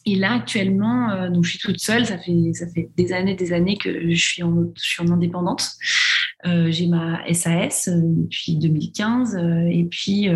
Et 0.09 0.15
là, 0.15 0.35
actuellement, 0.35 1.11
euh, 1.11 1.31
donc 1.31 1.45
je 1.45 1.51
suis 1.51 1.59
toute 1.59 1.81
seule. 1.81 2.07
Ça 2.07 2.17
fait, 2.17 2.53
ça 2.55 2.67
fait 2.69 2.89
des 2.97 3.13
années, 3.13 3.35
des 3.35 3.53
années 3.53 3.77
que 3.77 4.09
je 4.11 4.17
suis 4.17 4.43
en, 4.45 4.73
je 4.77 4.83
suis 4.89 5.03
en 5.03 5.11
indépendante. 5.11 5.73
Euh, 6.47 6.71
j'ai 6.71 6.87
ma 6.87 7.21
SAS 7.35 7.89
euh, 7.89 8.01
depuis 8.01 8.57
2015. 8.57 9.37
et 9.69 9.85
puis, 9.91 10.29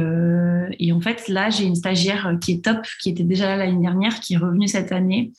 et 0.80 0.92
en 0.92 1.00
fait, 1.00 1.28
là, 1.28 1.50
j'ai 1.50 1.64
une 1.64 1.76
stagiaire 1.76 2.36
qui 2.40 2.52
est 2.52 2.64
top, 2.64 2.84
qui 3.00 3.10
était 3.10 3.22
déjà 3.22 3.46
là 3.46 3.64
l'année 3.64 3.80
dernière, 3.80 4.18
qui 4.18 4.34
est 4.34 4.38
revenue 4.38 4.66
cette 4.66 4.90
année 4.90 5.32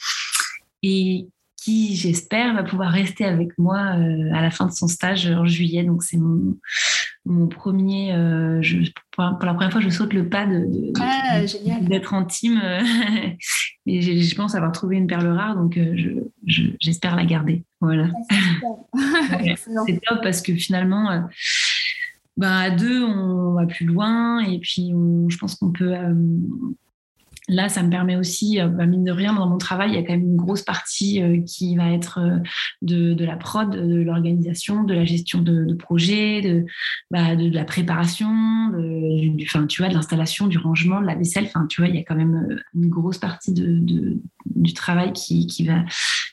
et 0.82 1.28
qui, 1.58 1.96
j'espère, 1.96 2.56
va 2.56 2.64
pouvoir 2.64 2.92
rester 2.92 3.26
avec 3.26 3.56
moi 3.58 3.80
à 3.80 4.42
la 4.42 4.50
fin 4.50 4.66
de 4.66 4.72
son 4.72 4.88
stage 4.88 5.28
en 5.28 5.46
juillet. 5.46 5.84
Donc, 5.84 6.04
c'est 6.04 6.18
mon, 6.18 6.58
mon 7.26 7.48
premier. 7.48 8.14
Je, 8.62 8.90
pour 9.12 9.24
la 9.24 9.54
première 9.54 9.72
fois, 9.72 9.82
je 9.82 9.90
saute 9.90 10.14
le 10.14 10.28
pas 10.30 10.46
de, 10.46 10.68
ah, 11.00 11.42
d'être 11.82 12.14
en 12.14 12.26
team. 12.26 12.62
Et 13.88 14.02
je 14.02 14.36
pense 14.36 14.54
avoir 14.54 14.72
trouvé 14.72 14.98
une 14.98 15.08
perle 15.08 15.28
rare, 15.28 15.56
donc 15.56 15.76
euh, 15.78 15.96
j'espère 16.80 17.16
la 17.16 17.26
garder. 17.26 17.64
Voilà. 17.80 18.10
Ah, 18.30 19.40
c'est 19.56 20.00
top 20.06 20.20
parce 20.22 20.42
que 20.42 20.54
finalement, 20.54 21.10
euh, 21.10 21.22
bah, 22.38 22.58
à 22.58 22.70
deux, 22.70 23.04
on 23.04 23.54
va 23.54 23.66
plus 23.66 23.86
loin 23.86 24.40
et 24.42 24.60
puis 24.60 24.94
je 25.30 25.38
pense 25.38 25.56
qu'on 25.56 25.72
peut 25.72 25.96
euh, 25.96 26.14
Là, 27.52 27.68
ça 27.68 27.84
me 27.84 27.90
permet 27.90 28.16
aussi, 28.16 28.62
euh, 28.62 28.70
bah, 28.70 28.86
mine 28.86 29.04
de 29.04 29.12
rien, 29.12 29.34
dans 29.34 29.46
mon 29.46 29.58
travail, 29.58 29.92
il 29.92 29.96
y 29.96 29.98
a 29.98 30.04
quand 30.04 30.14
même 30.14 30.22
une 30.22 30.38
grosse 30.38 30.62
partie 30.62 31.22
euh, 31.22 31.42
qui 31.46 31.76
va 31.76 31.92
être 31.92 32.20
euh, 32.20 32.38
de, 32.82 33.26
la 33.26 33.36
prod, 33.36 33.70
de 33.70 34.02
l'organisation, 34.02 34.86
de 34.86 34.94
la 34.94 35.04
gestion 35.04 35.42
de, 35.42 35.74
projets, 35.74 36.64
bah, 37.10 37.36
de, 37.36 37.50
de, 37.50 37.54
la 37.54 37.66
préparation, 37.66 38.30
de, 38.70 39.36
du, 39.36 39.46
tu 39.68 39.82
vois, 39.82 39.90
de 39.90 39.94
l'installation, 39.94 40.48
du 40.48 40.60
rangement, 40.60 41.02
de 41.02 41.06
la 41.06 41.16
vaisselle. 41.16 41.50
Tu 41.68 41.82
vois, 41.82 41.90
il 41.90 41.96
y 41.96 42.00
a 42.00 42.04
quand 42.04 42.16
même 42.16 42.62
une 42.74 42.88
grosse 42.88 43.18
partie 43.18 43.54
du 43.54 44.74
travail 44.74 45.12
qui, 45.12 45.46
qui 45.46 45.66
va, 45.66 45.84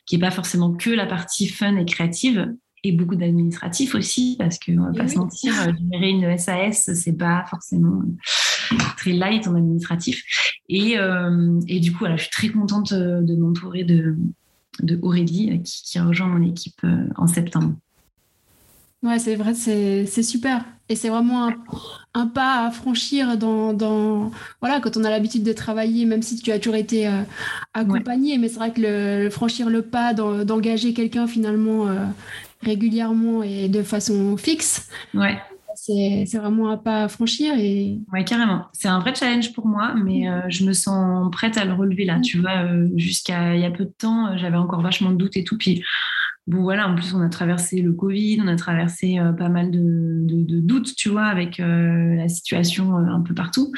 qui 0.06 0.18
pas 0.18 0.30
forcément 0.30 0.72
que 0.72 0.90
la 0.90 1.06
partie 1.06 1.48
fun 1.48 1.76
et 1.76 1.84
créative, 1.84 2.54
et 2.84 2.92
beaucoup 2.92 3.16
d'administratifs 3.16 3.94
aussi, 3.94 4.36
parce 4.38 4.58
qu'on 4.58 4.82
va 4.82 4.92
pas 4.92 5.08
se 5.08 5.18
mentir, 5.18 5.52
gérer 5.92 6.10
une 6.10 6.38
SAS, 6.38 6.92
c'est 6.94 7.16
pas 7.16 7.44
forcément 7.48 8.02
très 8.96 9.12
light 9.12 9.46
en 9.46 9.54
administratif. 9.54 10.22
Et, 10.68 10.98
euh, 10.98 11.60
et 11.66 11.80
du 11.80 11.92
coup, 11.92 12.00
voilà, 12.00 12.16
je 12.16 12.22
suis 12.22 12.30
très 12.30 12.48
contente 12.48 12.92
euh, 12.92 13.20
de 13.22 13.34
m'entourer 13.36 13.84
de, 13.84 14.16
de 14.82 14.98
Aurélie 15.02 15.50
euh, 15.52 15.58
qui, 15.58 15.82
qui, 15.82 15.98
rejoint 15.98 16.28
mon 16.28 16.46
équipe 16.46 16.82
en 17.16 17.26
septembre. 17.26 17.74
Ouais, 19.02 19.18
c'est 19.18 19.36
vrai, 19.36 19.54
c'est 19.54 20.22
super. 20.22 20.64
Et 20.88 20.96
c'est 20.96 21.08
vraiment 21.08 21.52
un, 22.14 22.26
pas 22.26 22.66
à 22.66 22.70
franchir 22.70 23.36
dans, 23.36 23.72
dans, 23.72 24.32
Voilà, 24.60 24.80
quand 24.80 24.96
on 24.96 25.04
a 25.04 25.10
l'habitude 25.10 25.44
de 25.44 25.52
travailler, 25.52 26.04
même 26.04 26.22
si 26.22 26.36
tu 26.36 26.50
as 26.50 26.58
toujours 26.58 26.74
été 26.74 27.08
accompagné, 27.74 28.38
mais 28.38 28.48
c'est 28.48 28.58
vrai 28.58 28.72
que 28.72 28.80
le, 28.80 29.30
franchir 29.30 29.70
le 29.70 29.82
pas 29.82 30.14
d'engager 30.14 30.94
quelqu'un 30.94 31.28
finalement 31.28 31.86
régulièrement 32.62 33.42
et 33.42 33.68
de 33.68 33.82
façon 33.82 34.36
fixe, 34.36 34.88
ouais 35.14 35.38
c'est 35.78 36.38
vraiment 36.38 36.70
un 36.70 36.76
pas 36.76 37.04
à 37.04 37.08
franchir. 37.08 37.54
Et... 37.58 37.98
Oui, 38.12 38.24
carrément. 38.24 38.66
C'est 38.72 38.88
un 38.88 38.98
vrai 38.98 39.14
challenge 39.14 39.52
pour 39.52 39.66
moi, 39.66 39.94
mais 39.94 40.28
euh, 40.28 40.40
je 40.48 40.64
me 40.64 40.72
sens 40.72 41.30
prête 41.30 41.56
à 41.56 41.64
le 41.64 41.72
relever 41.72 42.04
là. 42.04 42.20
Tu 42.20 42.38
vois, 42.38 42.64
euh, 42.64 42.88
jusqu'à 42.96 43.54
il 43.54 43.60
y 43.60 43.64
a 43.64 43.70
peu 43.70 43.84
de 43.84 43.92
temps, 43.96 44.28
euh, 44.28 44.36
j'avais 44.36 44.56
encore 44.56 44.80
vachement 44.80 45.10
de 45.10 45.16
doutes 45.16 45.36
et 45.36 45.44
tout. 45.44 45.56
Puis 45.56 45.84
bon, 46.48 46.62
voilà, 46.62 46.88
en 46.88 46.94
plus, 46.94 47.14
on 47.14 47.20
a 47.20 47.28
traversé 47.28 47.80
le 47.80 47.92
Covid, 47.92 48.40
on 48.42 48.48
a 48.48 48.56
traversé 48.56 49.18
pas 49.38 49.48
mal 49.48 49.70
de, 49.70 50.60
doutes, 50.60 50.94
tu 50.96 51.08
vois, 51.08 51.26
avec 51.26 51.58
la 51.58 52.28
situation 52.28 52.96
un 52.96 53.20
peu 53.20 53.34
partout. 53.34 53.72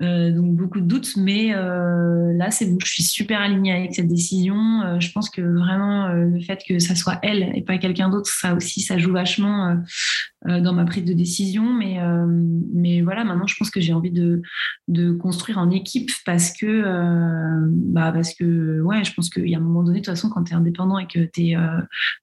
donc 0.00 0.54
beaucoup 0.54 0.80
de 0.80 0.86
doutes, 0.86 1.16
mais 1.16 1.52
là, 1.52 2.50
c'est 2.50 2.66
bon, 2.66 2.78
je 2.84 2.90
suis 2.90 3.02
super 3.02 3.40
alignée 3.40 3.72
avec 3.72 3.94
cette 3.94 4.08
décision. 4.08 4.98
je 5.00 5.10
pense 5.12 5.30
que 5.30 5.40
vraiment, 5.40 6.08
le 6.08 6.40
fait 6.40 6.60
que 6.68 6.78
ça 6.78 6.94
soit 6.94 7.18
elle 7.22 7.52
et 7.54 7.62
pas 7.62 7.78
quelqu'un 7.78 8.08
d'autre, 8.08 8.30
ça 8.30 8.54
aussi, 8.54 8.80
ça 8.80 8.98
joue 8.98 9.12
vachement 9.12 9.76
euh, 10.46 10.60
dans 10.60 10.72
ma 10.72 10.84
prise 10.84 11.04
de 11.04 11.14
décision. 11.14 11.74
Mais, 11.74 11.98
euh, 12.00 12.24
mais 12.72 13.02
voilà, 13.02 13.24
maintenant, 13.24 13.48
je 13.48 13.56
pense 13.56 13.70
que 13.70 13.80
j'ai 13.80 13.92
envie 13.92 14.12
de, 14.12 14.40
de 14.86 15.10
construire 15.10 15.58
en 15.58 15.68
équipe 15.70 16.10
parce 16.24 16.52
que, 16.52 16.66
euh, 16.66 17.66
bah 17.68 18.12
parce 18.12 18.34
que 18.34 18.80
ouais, 18.82 19.02
je 19.02 19.12
pense 19.14 19.30
qu'il 19.30 19.48
y 19.48 19.56
a 19.56 19.58
un 19.58 19.60
moment 19.60 19.82
donné, 19.82 19.98
de 19.98 20.04
toute 20.04 20.14
façon, 20.14 20.30
quand 20.30 20.44
tu 20.44 20.52
es 20.52 20.56
indépendant 20.56 20.98
et 20.98 21.08
que 21.08 21.18
tu 21.18 21.48
es 21.48 21.56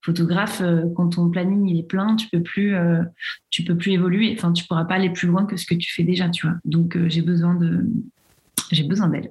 photographe, 0.01 0.61
quand 0.95 1.09
ton 1.09 1.29
planning 1.29 1.67
il 1.67 1.79
est 1.79 1.87
plein, 1.87 2.15
tu 2.15 2.27
peux 2.29 2.41
plus, 2.41 2.75
tu 3.49 3.63
peux 3.63 3.75
plus 3.75 3.93
évoluer. 3.93 4.33
Enfin, 4.37 4.51
tu 4.53 4.65
pourras 4.65 4.85
pas 4.85 4.95
aller 4.95 5.09
plus 5.09 5.27
loin 5.27 5.45
que 5.45 5.57
ce 5.57 5.65
que 5.65 5.75
tu 5.75 5.93
fais 5.93 6.03
déjà, 6.03 6.29
tu 6.29 6.47
vois. 6.47 6.55
Donc, 6.65 6.97
j'ai 7.07 7.21
besoin 7.21 7.55
de, 7.55 7.85
j'ai 8.71 8.83
besoin 8.83 9.09
d'elle. 9.09 9.29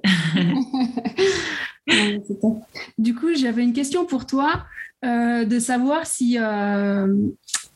du 2.97 3.15
coup, 3.15 3.33
j'avais 3.35 3.63
une 3.63 3.73
question 3.73 4.05
pour 4.05 4.25
toi, 4.25 4.65
de 5.03 5.59
savoir 5.59 6.05
si 6.05 6.37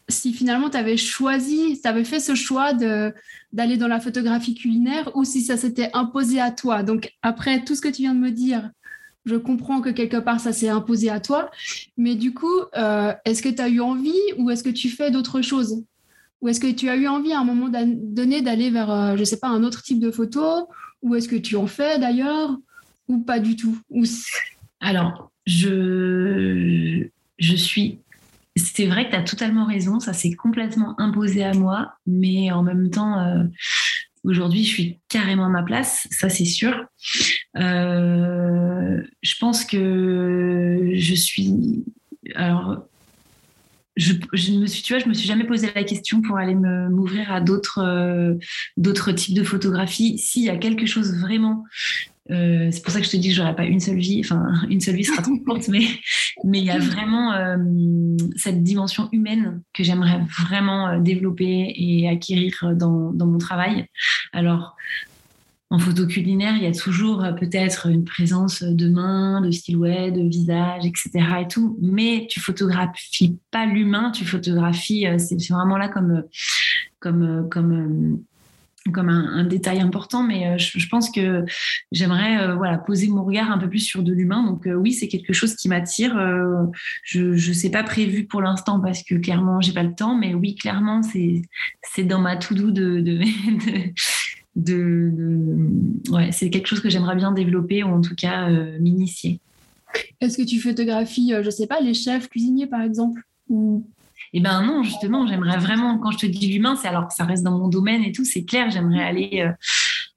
si 0.09 0.33
finalement 0.33 0.69
tu 0.69 0.97
choisi, 0.97 1.79
tu 1.81 1.87
avais 1.87 2.03
fait 2.03 2.19
ce 2.19 2.35
choix 2.35 2.73
d'aller 2.73 3.77
dans 3.77 3.87
la 3.87 3.99
photographie 3.99 4.55
culinaire 4.55 5.15
ou 5.15 5.23
si 5.23 5.41
ça 5.41 5.55
s'était 5.55 5.89
imposé 5.93 6.41
à 6.41 6.51
toi. 6.51 6.83
Donc 6.83 7.13
après 7.21 7.63
tout 7.63 7.75
ce 7.75 7.81
que 7.81 7.87
tu 7.87 8.01
viens 8.01 8.15
de 8.15 8.19
me 8.19 8.31
dire, 8.31 8.69
je 9.29 9.35
comprends 9.35 9.81
que 9.81 9.89
quelque 9.89 10.17
part 10.17 10.39
ça 10.39 10.51
s'est 10.51 10.69
imposé 10.69 11.09
à 11.09 11.19
toi, 11.19 11.49
mais 11.97 12.15
du 12.15 12.33
coup, 12.33 12.59
euh, 12.75 13.13
est-ce 13.25 13.41
que 13.41 13.49
tu 13.49 13.61
as 13.61 13.69
eu 13.69 13.79
envie 13.79 14.19
ou 14.37 14.49
est-ce 14.49 14.63
que 14.63 14.69
tu 14.69 14.89
fais 14.89 15.11
d'autres 15.11 15.41
choses? 15.41 15.83
Ou 16.41 16.47
est-ce 16.47 16.59
que 16.59 16.71
tu 16.71 16.89
as 16.89 16.95
eu 16.95 17.07
envie 17.07 17.33
à 17.33 17.39
un 17.39 17.43
moment 17.43 17.69
donné 17.69 18.41
d'aller 18.41 18.69
vers, 18.69 18.89
euh, 18.89 19.17
je 19.17 19.23
sais 19.23 19.39
pas, 19.39 19.49
un 19.49 19.63
autre 19.63 19.83
type 19.83 19.99
de 19.99 20.11
photo? 20.11 20.67
Ou 21.01 21.15
est-ce 21.15 21.27
que 21.27 21.35
tu 21.35 21.55
en 21.55 21.67
fais 21.67 21.99
d'ailleurs? 21.99 22.57
Ou 23.07 23.19
pas 23.19 23.39
du 23.39 23.55
tout? 23.55 23.77
Alors, 24.79 25.31
je, 25.45 27.07
je 27.37 27.55
suis 27.55 27.99
c'est 28.55 28.87
vrai 28.87 29.05
que 29.05 29.11
tu 29.11 29.15
as 29.15 29.23
totalement 29.23 29.65
raison, 29.65 29.99
ça 29.99 30.13
s'est 30.13 30.33
complètement 30.33 30.99
imposé 30.99 31.43
à 31.43 31.53
moi, 31.53 31.93
mais 32.05 32.51
en 32.51 32.63
même 32.63 32.89
temps, 32.89 33.19
euh, 33.19 33.43
aujourd'hui, 34.23 34.63
je 34.63 34.69
suis 34.69 34.99
carrément 35.07 35.45
à 35.45 35.49
ma 35.49 35.63
place, 35.63 36.07
ça 36.11 36.29
c'est 36.29 36.45
sûr. 36.45 36.85
Euh, 37.57 39.01
je 39.21 39.35
pense 39.39 39.65
que 39.65 40.91
je 40.93 41.15
suis. 41.15 41.83
Alors, 42.35 42.83
je, 43.95 44.13
me 44.53 44.65
suis, 44.65 44.81
tu 44.81 44.93
vois, 44.93 45.03
je 45.03 45.09
me 45.09 45.13
suis 45.13 45.27
jamais 45.27 45.43
posé 45.43 45.69
la 45.75 45.83
question 45.83 46.21
pour 46.21 46.37
aller 46.37 46.55
m'ouvrir 46.55 47.31
à 47.31 47.41
d'autres, 47.41 47.83
euh, 47.83 48.35
d'autres 48.77 49.11
types 49.11 49.35
de 49.35 49.43
photographies. 49.43 50.17
S'il 50.17 50.43
y 50.43 50.49
a 50.49 50.57
quelque 50.57 50.85
chose 50.85 51.19
vraiment 51.19 51.65
euh, 52.31 52.69
c'est 52.71 52.83
pour 52.83 52.91
ça 52.91 52.99
que 52.99 53.07
je 53.07 53.11
te 53.11 53.17
dis 53.17 53.29
que 53.29 53.33
j'aurais 53.33 53.55
pas 53.55 53.65
une 53.65 53.79
seule 53.79 53.97
vie. 53.97 54.21
Enfin, 54.23 54.53
une 54.69 54.81
seule 54.81 54.95
vie 54.95 55.03
sera 55.03 55.21
trop 55.21 55.37
courte, 55.45 55.67
mais 55.67 55.81
mais 56.43 56.59
il 56.59 56.65
y 56.65 56.69
a 56.69 56.77
vraiment 56.77 57.33
euh, 57.33 57.57
cette 58.35 58.63
dimension 58.63 59.09
humaine 59.11 59.61
que 59.73 59.83
j'aimerais 59.83 60.21
vraiment 60.39 60.99
développer 60.99 61.73
et 61.75 62.07
acquérir 62.07 62.75
dans, 62.75 63.11
dans 63.11 63.25
mon 63.25 63.39
travail. 63.39 63.85
Alors, 64.31 64.77
en 65.71 65.77
photo 65.77 66.07
culinaire, 66.07 66.55
il 66.55 66.63
y 66.63 66.67
a 66.67 66.71
toujours 66.71 67.23
peut-être 67.39 67.87
une 67.87 68.03
présence 68.03 68.63
de 68.63 68.89
mains, 68.89 69.41
de 69.41 69.51
silhouettes, 69.51 70.15
de 70.15 70.27
visages, 70.27 70.85
etc. 70.85 71.11
et 71.41 71.47
tout. 71.47 71.77
Mais 71.81 72.27
tu 72.29 72.39
photographies 72.39 73.37
pas 73.51 73.65
l'humain, 73.65 74.11
tu 74.11 74.25
photographies. 74.25 75.05
C'est 75.19 75.37
vraiment 75.49 75.77
là 75.77 75.87
comme 75.87 76.23
comme 76.99 77.47
comme 77.49 78.19
comme 78.91 79.09
un, 79.09 79.43
détail 79.43 79.79
important, 79.81 80.23
mais 80.23 80.47
euh, 80.47 80.57
je, 80.57 80.87
pense 80.87 81.11
que 81.11 81.45
j'aimerais 81.91 82.41
euh, 82.41 82.55
voilà 82.55 82.77
poser 82.77 83.07
mon 83.07 83.23
regard 83.23 83.51
un 83.51 83.57
peu 83.57 83.69
plus 83.69 83.79
sur 83.79 84.03
de 84.03 84.13
l'humain. 84.13 84.43
Donc 84.43 84.67
euh, 84.67 84.73
oui, 84.73 84.93
c'est 84.93 85.07
quelque 85.07 85.33
chose 85.33 85.55
qui 85.55 85.69
m'attire. 85.69 86.15
je 87.03 87.21
ne 87.21 87.53
sais 87.53 87.69
pas 87.69 87.83
prévu 87.83 88.25
pour 88.25 88.41
l'instant 88.41 88.79
parce 88.79 89.03
que 89.03 89.15
clairement 89.15 89.61
j'ai 89.61 89.73
pas 89.73 89.83
le 89.83 89.93
temps, 89.93 90.15
mais 90.15 90.33
oui, 90.33 90.55
clairement 90.55 91.01
c'est 91.03 92.03
dans 92.03 92.19
ma 92.19 92.37
to 92.37 92.55
do 92.55 92.71
de, 92.71 93.01
de, 93.01 93.19
de, 94.63 95.11
ouais, 96.09 96.31
c'est 96.31 96.49
quelque 96.49 96.67
chose 96.67 96.81
que 96.81 96.89
j'aimerais 96.89 97.15
bien 97.15 97.31
développer 97.31 97.83
ou 97.83 97.89
en 97.89 98.01
tout 98.01 98.15
cas 98.15 98.49
m'initier. 98.79 99.39
Est-ce 100.21 100.37
que 100.37 100.43
tu 100.43 100.59
photographies, 100.59 101.33
je 101.41 101.49
sais 101.49 101.67
pas, 101.67 101.79
les 101.81 101.93
chefs 101.93 102.29
cuisiniers 102.29 102.67
par 102.67 102.81
exemple 102.81 103.21
ou? 103.49 103.85
Eh 104.33 104.41
ben 104.41 104.61
non, 104.63 104.83
justement, 104.83 105.25
j'aimerais 105.25 105.57
vraiment, 105.57 105.97
quand 105.97 106.11
je 106.11 106.19
te 106.19 106.25
dis 106.25 106.51
l'humain, 106.51 106.75
c'est 106.75 106.87
alors 106.87 107.07
que 107.07 107.13
ça 107.13 107.25
reste 107.25 107.43
dans 107.43 107.57
mon 107.57 107.67
domaine 107.67 108.03
et 108.03 108.11
tout, 108.11 108.25
c'est 108.25 108.43
clair, 108.43 108.69
j'aimerais 108.69 109.03
aller 109.03 109.41
euh, 109.41 109.51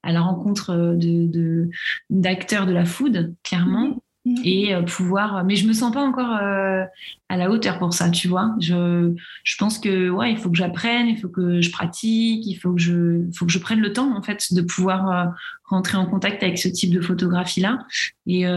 à 0.03 0.11
la 0.11 0.21
rencontre 0.21 0.95
de, 0.95 1.69
d'acteurs 2.09 2.67
de, 2.67 2.73
la 2.73 2.85
food, 2.85 3.33
clairement. 3.43 4.02
Mhm. 4.25 4.37
Et 4.45 4.73
euh, 4.73 4.81
pouvoir, 4.83 5.43
mais 5.43 5.57
je 5.57 5.67
me 5.67 5.73
sens 5.73 5.91
pas 5.91 6.01
encore 6.01 6.31
euh, 6.31 6.85
à 7.27 7.35
la 7.35 7.49
hauteur 7.49 7.77
pour 7.77 7.93
ça, 7.93 8.09
tu 8.09 8.29
vois. 8.29 8.55
Je, 8.59 9.13
je 9.43 9.55
pense 9.57 9.79
que 9.79 10.09
ouais, 10.09 10.31
il 10.31 10.37
faut 10.37 10.49
que 10.49 10.55
j'apprenne, 10.57 11.07
il 11.07 11.17
faut 11.17 11.27
que 11.27 11.61
je 11.61 11.69
pratique, 11.71 12.45
il 12.45 12.55
faut 12.55 12.73
que 12.73 12.79
je, 12.79 13.25
faut 13.35 13.45
que 13.45 13.51
je 13.51 13.59
prenne 13.59 13.79
le 13.79 13.91
temps 13.91 14.15
en 14.15 14.21
fait 14.21 14.53
de 14.53 14.61
pouvoir 14.61 15.33
rentrer 15.65 15.97
en 15.97 16.05
contact 16.05 16.41
avec 16.41 16.57
ce 16.57 16.69
type 16.69 16.91
de 16.91 17.01
photographie 17.01 17.59
là. 17.59 17.79
Et, 18.25 18.47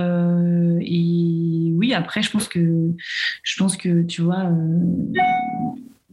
oui, 1.75 1.95
après, 1.95 2.23
je 2.23 2.31
pense 2.31 2.47
que, 2.47 2.93
je 3.43 3.57
pense 3.57 3.77
que 3.77 4.03
tu 4.05 4.23
vois, 4.23 4.49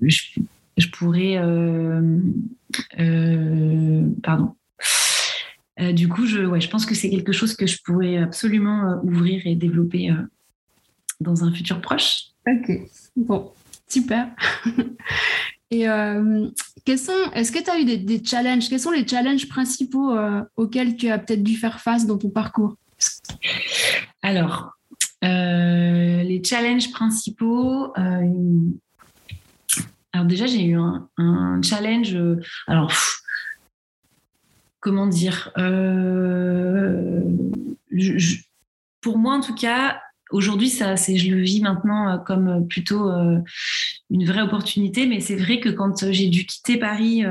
je, 0.02 0.88
pourrais. 0.92 1.38
pardon. 4.24 4.56
Du 5.92 6.08
coup, 6.08 6.26
je, 6.26 6.46
ouais, 6.46 6.62
je 6.62 6.70
pense 6.70 6.86
que 6.86 6.96
c'est 6.96 7.10
quelque 7.10 7.32
chose 7.32 7.56
que 7.56 7.66
je 7.66 7.80
pourrais 7.84 8.18
absolument 8.18 9.00
ouvrir 9.04 9.42
et 9.46 9.56
développer 9.56 10.12
dans 11.20 11.44
un 11.44 11.52
futur 11.52 11.82
proche. 11.82 12.28
Ok, 12.48 12.72
bon, 13.16 13.52
super. 13.88 14.30
Et 15.74 15.90
euh, 15.90 16.48
est-ce 16.86 17.52
que 17.52 17.64
tu 17.64 17.72
as 17.72 17.80
eu 17.80 17.86
des, 17.98 18.24
challenges? 18.24 18.70
Quels 18.70 18.80
sont 18.80 18.92
les 18.92 19.08
challenges 19.08 19.50
principaux 19.50 20.12
euh, 20.12 20.44
auxquels 20.56 20.96
tu 20.96 21.10
as 21.10 21.18
peut-être 21.18 21.42
dû 21.42 21.56
faire 21.56 21.80
face 21.80 22.06
dans 22.06 22.20
ton 22.20 22.30
parcours? 22.30 22.76
Alors, 24.22 24.74
euh, 25.24 26.22
les 26.22 26.44
challenges 26.44 26.92
principaux. 26.92 27.92
alors 27.96 28.22
déjà, 30.26 30.46
j'ai 30.46 30.64
eu 30.64 30.78
un, 30.78 31.10
challenge. 31.64 32.16
alors, 32.68 32.94
comment 34.84 35.08
dire 35.08 35.52
Pour 39.02 39.18
moi, 39.18 39.34
en 39.36 39.42
tout 39.42 39.56
cas, 39.56 40.00
aujourd'hui, 40.34 40.70
ça, 40.70 40.98
c'est, 40.98 41.16
je 41.16 41.34
le 41.34 41.42
vis 41.42 41.62
maintenant 41.62 42.10
euh, 42.10 42.18
comme 42.18 42.48
euh, 42.48 42.60
plutôt 42.62 43.10
euh, 43.10 43.40
une 44.10 44.26
vraie 44.26 44.42
opportunité. 44.42 45.06
Mais 45.06 45.22
c'est 45.22 45.38
vrai 45.38 45.60
que 45.60 45.70
quand 45.70 46.12
j'ai 46.12 46.28
dû 46.28 46.46
quitter 46.46 46.78
Paris 46.78 47.24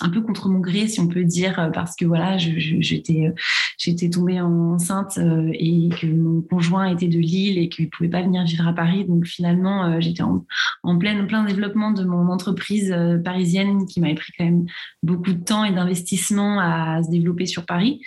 un 0.00 0.08
peu 0.08 0.20
contre 0.22 0.48
mon 0.48 0.60
gré, 0.60 0.86
si 0.88 1.00
on 1.00 1.08
peut 1.08 1.24
dire, 1.24 1.58
euh, 1.58 1.68
parce 1.68 1.94
que 1.96 2.04
voilà, 2.04 2.38
j'étais 2.38 3.26
euh, 3.26 3.32
j'étais 3.78 4.08
tombée 4.08 4.40
enceinte 4.40 5.18
euh, 5.18 5.50
et 5.52 5.88
que 5.90 6.06
mon 6.06 6.42
conjoint 6.42 6.86
était 6.86 7.08
de 7.08 7.18
Lille 7.18 7.58
et 7.58 7.68
qu'il 7.68 7.90
pouvait 7.90 8.08
pas 8.08 8.22
venir 8.22 8.44
vivre 8.44 8.66
à 8.66 8.72
Paris. 8.72 9.04
Donc 9.04 9.26
finalement, 9.26 10.00
j'étais 10.00 10.22
en, 10.22 10.44
en, 10.82 10.98
plein 10.98 11.24
plein 11.24 11.44
développement 11.44 11.90
de 11.90 12.04
mon 12.04 12.28
entreprise 12.28 12.94
parisienne 13.24 13.86
qui 13.86 14.00
m'avait 14.00 14.14
pris 14.14 14.32
quand 14.36 14.44
même 14.44 14.66
beaucoup 15.02 15.32
de 15.32 15.42
temps 15.42 15.64
et 15.64 15.72
d'investissement 15.72 16.58
à 16.60 17.02
se 17.02 17.10
développer 17.10 17.46
sur 17.46 17.66
Paris. 17.66 18.00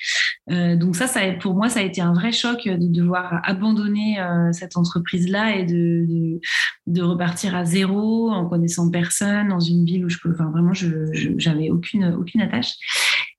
donc 0.49 0.95
ça, 0.95 1.07
ça 1.07 1.21
pour 1.39 1.55
moi, 1.55 1.69
ça 1.69 1.79
a 1.79 1.83
été 1.83 2.01
un 2.01 2.13
vrai 2.13 2.31
choc 2.31 2.65
de 2.65 2.87
devoir 2.87 3.41
abandonner 3.43 4.17
cette 4.51 4.77
entreprise-là 4.77 5.57
et 5.57 5.65
de, 5.65 6.39
de, 6.87 7.01
repartir 7.01 7.55
à 7.55 7.65
zéro 7.65 8.31
en 8.31 8.47
connaissant 8.47 8.89
personne 8.89 9.49
dans 9.49 9.59
une 9.59 9.85
ville 9.85 10.05
où 10.05 10.09
je, 10.09 10.17
enfin 10.27 10.49
vraiment, 10.51 10.73
j'avais 10.73 11.69
aucune, 12.17 12.41
attache. 12.41 12.73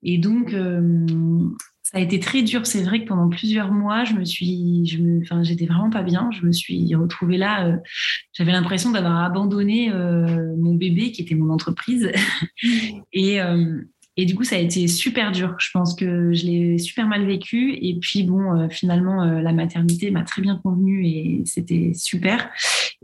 Et 0.02 0.18
donc, 0.18 0.52
euh, 0.52 1.06
ça 1.82 1.98
a 1.98 2.00
été 2.00 2.20
très 2.20 2.42
dur. 2.42 2.66
C'est 2.66 2.82
vrai 2.82 3.02
que 3.02 3.08
pendant 3.08 3.28
plusieurs 3.28 3.72
mois, 3.72 4.04
je 4.04 4.14
me 4.14 4.24
suis, 4.24 4.86
je 4.86 4.98
me, 4.98 5.22
enfin, 5.22 5.42
j'étais 5.42 5.66
vraiment 5.66 5.90
pas 5.90 6.02
bien. 6.02 6.30
Je 6.32 6.46
me 6.46 6.52
suis 6.52 6.94
retrouvée 6.94 7.38
là. 7.38 7.66
Euh, 7.66 7.76
j'avais 8.32 8.52
l'impression 8.52 8.90
d'avoir 8.90 9.24
abandonné 9.24 9.92
euh, 9.92 10.54
mon 10.58 10.74
bébé, 10.74 11.12
qui 11.12 11.22
était 11.22 11.34
mon 11.34 11.52
entreprise. 11.52 12.10
et, 13.12 13.38
et 14.16 14.26
du 14.26 14.34
coup, 14.34 14.44
ça 14.44 14.56
a 14.56 14.60
été 14.60 14.86
super 14.88 15.32
dur. 15.32 15.56
Je 15.58 15.70
pense 15.72 15.94
que 15.94 16.32
je 16.32 16.46
l'ai 16.46 16.78
super 16.78 17.06
mal 17.06 17.26
vécu. 17.26 17.74
Et 17.80 17.98
puis, 18.00 18.22
bon, 18.22 18.68
finalement, 18.68 19.24
la 19.24 19.52
maternité 19.52 20.10
m'a 20.10 20.22
très 20.22 20.42
bien 20.42 20.56
convenu 20.56 21.06
et 21.06 21.42
c'était 21.46 21.92
super. 21.94 22.50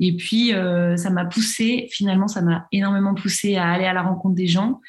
Et 0.00 0.16
puis, 0.16 0.52
euh, 0.52 0.96
ça 0.96 1.10
m'a 1.10 1.24
poussé, 1.24 1.88
finalement, 1.92 2.26
ça 2.26 2.42
m'a 2.42 2.66
énormément 2.72 3.14
poussé 3.14 3.56
à 3.56 3.68
aller 3.68 3.84
à 3.84 3.92
la 3.92 4.02
rencontre 4.02 4.34
des 4.34 4.46
gens, 4.46 4.80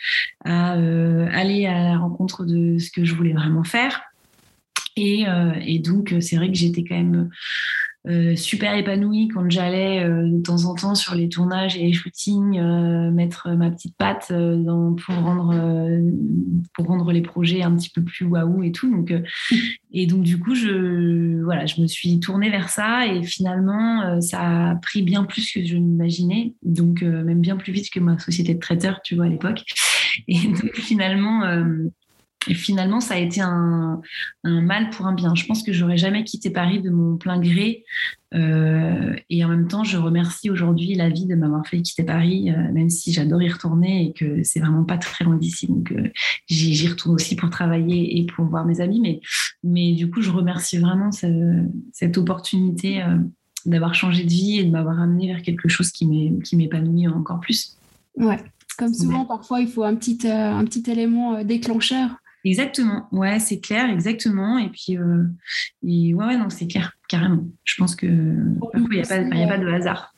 à 0.46 0.72
aller 0.72 1.68
à 1.68 1.91
la 1.91 1.98
rencontre 1.98 2.46
de 2.46 2.80
ce 2.80 2.89
que 2.89 3.03
je 3.03 3.13
voulais 3.13 3.34
vraiment 3.34 3.63
faire. 3.63 4.01
Et, 4.96 5.25
et 5.65 5.80
donc, 5.80 6.13
c'est 6.20 6.36
vrai 6.36 6.48
que 6.50 6.58
j'étais 6.58 6.84
quand 6.84 6.98
même 6.98 7.30
euh, 8.08 8.36
super 8.36 8.75
épanouie 8.75 9.27
quand 9.27 9.48
j'allais 9.48 10.03
euh, 10.03 10.27
de 10.27 10.42
temps 10.42 10.66
en 10.66 10.74
temps 10.74 10.96
sur 10.96 11.14
les 11.14 11.29
tournages 11.29 11.77
et 11.77 11.83
les 11.83 11.94
shootings 11.94 12.57
euh, 12.57 13.11
mettre 13.11 13.50
ma 13.50 13.70
petite 13.70 13.96
patte 13.96 14.33
dans, 14.33 14.96
pour 14.96 15.14
rendre 15.14 15.53
pour 16.74 16.87
rendre 16.87 17.11
les 17.11 17.22
projets 17.22 17.61
un 17.61 17.75
petit 17.75 17.92
peu 17.92 18.03
plus 18.03 18.25
waouh 18.25 18.64
et 18.64 18.72
tout. 18.72 18.90
Donc 18.90 19.14
et 19.92 20.07
donc 20.07 20.24
du 20.24 20.40
coup 20.40 20.55
je 20.55 21.44
voilà 21.44 21.68
je 21.68 21.79
me 21.79 21.85
suis 21.85 22.20
tournée 22.20 22.50
vers 22.50 22.70
ça 22.70 23.05
et 23.05 23.22
finalement 23.22 24.20
ça 24.20 24.72
a 24.72 24.75
pris 24.77 25.03
bien 25.03 25.24
plus 25.24 25.51
que 25.51 25.64
je 25.64 25.75
n'imaginais. 25.75 26.55
Donc 26.64 27.03
même 27.03 27.42
bien 27.42 27.55
plus 27.55 27.72
vite 27.72 27.92
que 27.92 28.00
ma 28.00 28.18
société 28.18 28.55
de 28.55 28.59
traiteur 28.59 29.01
tu 29.03 29.16
vois 29.16 29.25
à 29.25 29.29
l'époque. 29.29 29.64
Et 30.27 30.40
donc 30.48 30.74
finalement 30.74 31.42
et 32.48 32.56
finalement, 32.56 33.00
ça 33.01 33.16
a 33.16 33.18
été 33.18 33.40
un, 33.42 34.01
mal 34.44 34.90
pour 34.90 35.06
un 35.06 35.14
bien. 35.14 35.36
Je 35.36 35.46
pense 35.46 35.62
que 35.62 35.72
j'aurais 35.72 35.98
jamais 35.98 36.24
quitté 36.24 36.50
Paris 36.50 36.82
de 36.82 36.90
mon 36.90 37.18
plein 37.18 37.40
gré. 37.40 37.84
Euh, 38.34 39.14
et 39.30 39.46
en 39.46 39.50
même 39.50 39.68
temps, 39.68 39.84
je 39.84 39.98
remercie 39.98 40.50
aujourd'hui 40.50 40.96
la 40.96 41.10
vie 41.10 41.25
de 41.25 41.36
m'avoir 41.36 41.68
fait 41.68 41.82
quitter 41.82 42.04
Paris, 42.04 42.50
euh, 42.50 42.72
même 42.72 42.90
si 42.90 43.14
j'adore 43.14 43.42
y 43.44 43.50
retourner 43.50 44.08
et 44.08 44.14
que 44.14 44.42
c'est 44.44 44.60
vraiment 44.60 44.86
pas 44.86 44.98
très 44.98 45.24
loin 45.24 45.36
d'ici. 45.36 45.68
Donc, 45.68 45.92
euh, 45.92 46.10
j'y 46.48 46.88
retourne 46.88 47.16
aussi 47.16 47.36
pour 47.36 47.50
travailler 47.51 48.20
et 48.20 48.25
pour 48.25 48.46
voir 48.46 48.66
mes 48.66 48.82
amis. 48.82 49.01
Mais, 49.01 49.22
mais 49.64 49.94
du 49.94 50.10
coup, 50.10 50.22
je 50.22 50.32
remercie 50.32 50.80
vraiment 50.80 51.12
cette 51.12 52.18
opportunité 52.18 53.04
d'avoir 53.68 53.94
changé 53.94 54.24
de 54.24 54.30
vie 54.30 54.60
et 54.60 54.64
de 54.64 54.72
m'avoir 54.72 55.00
amené 55.00 55.27
vers 55.27 55.44
quelque 55.44 55.70
chose 55.70 55.92
qui 55.92 56.08
m'épanouit 56.54 57.08
encore 57.08 57.40
plus. 57.40 57.77
Ouais. 58.18 58.40
Comme 58.80 58.94
souvent, 58.94 59.25
parfois, 59.25 59.62
il 59.62 59.68
faut 59.68 59.84
un 59.84 59.94
petit, 59.96 60.27
un 60.27 60.66
petit 60.66 60.90
élément 60.90 61.44
déclencheur 61.44 62.10
Exactement, 62.44 63.08
ouais, 63.12 63.40
c'est 63.40 63.60
clair, 63.60 63.90
exactement. 63.90 64.58
Et 64.58 64.70
puis, 64.70 64.98
euh, 64.98 65.25
ouais, 65.84 66.38
non, 66.38 66.50
c'est 66.50 66.68
clair, 66.68 66.94
carrément. 67.08 67.44
Je 67.64 67.75
pense 67.77 67.96
que 67.96 68.08
il 68.08 68.88
n'y 68.90 69.44
a, 69.44 69.48
pas 69.48 69.58
de 69.58 69.68
hasard. 69.68 70.14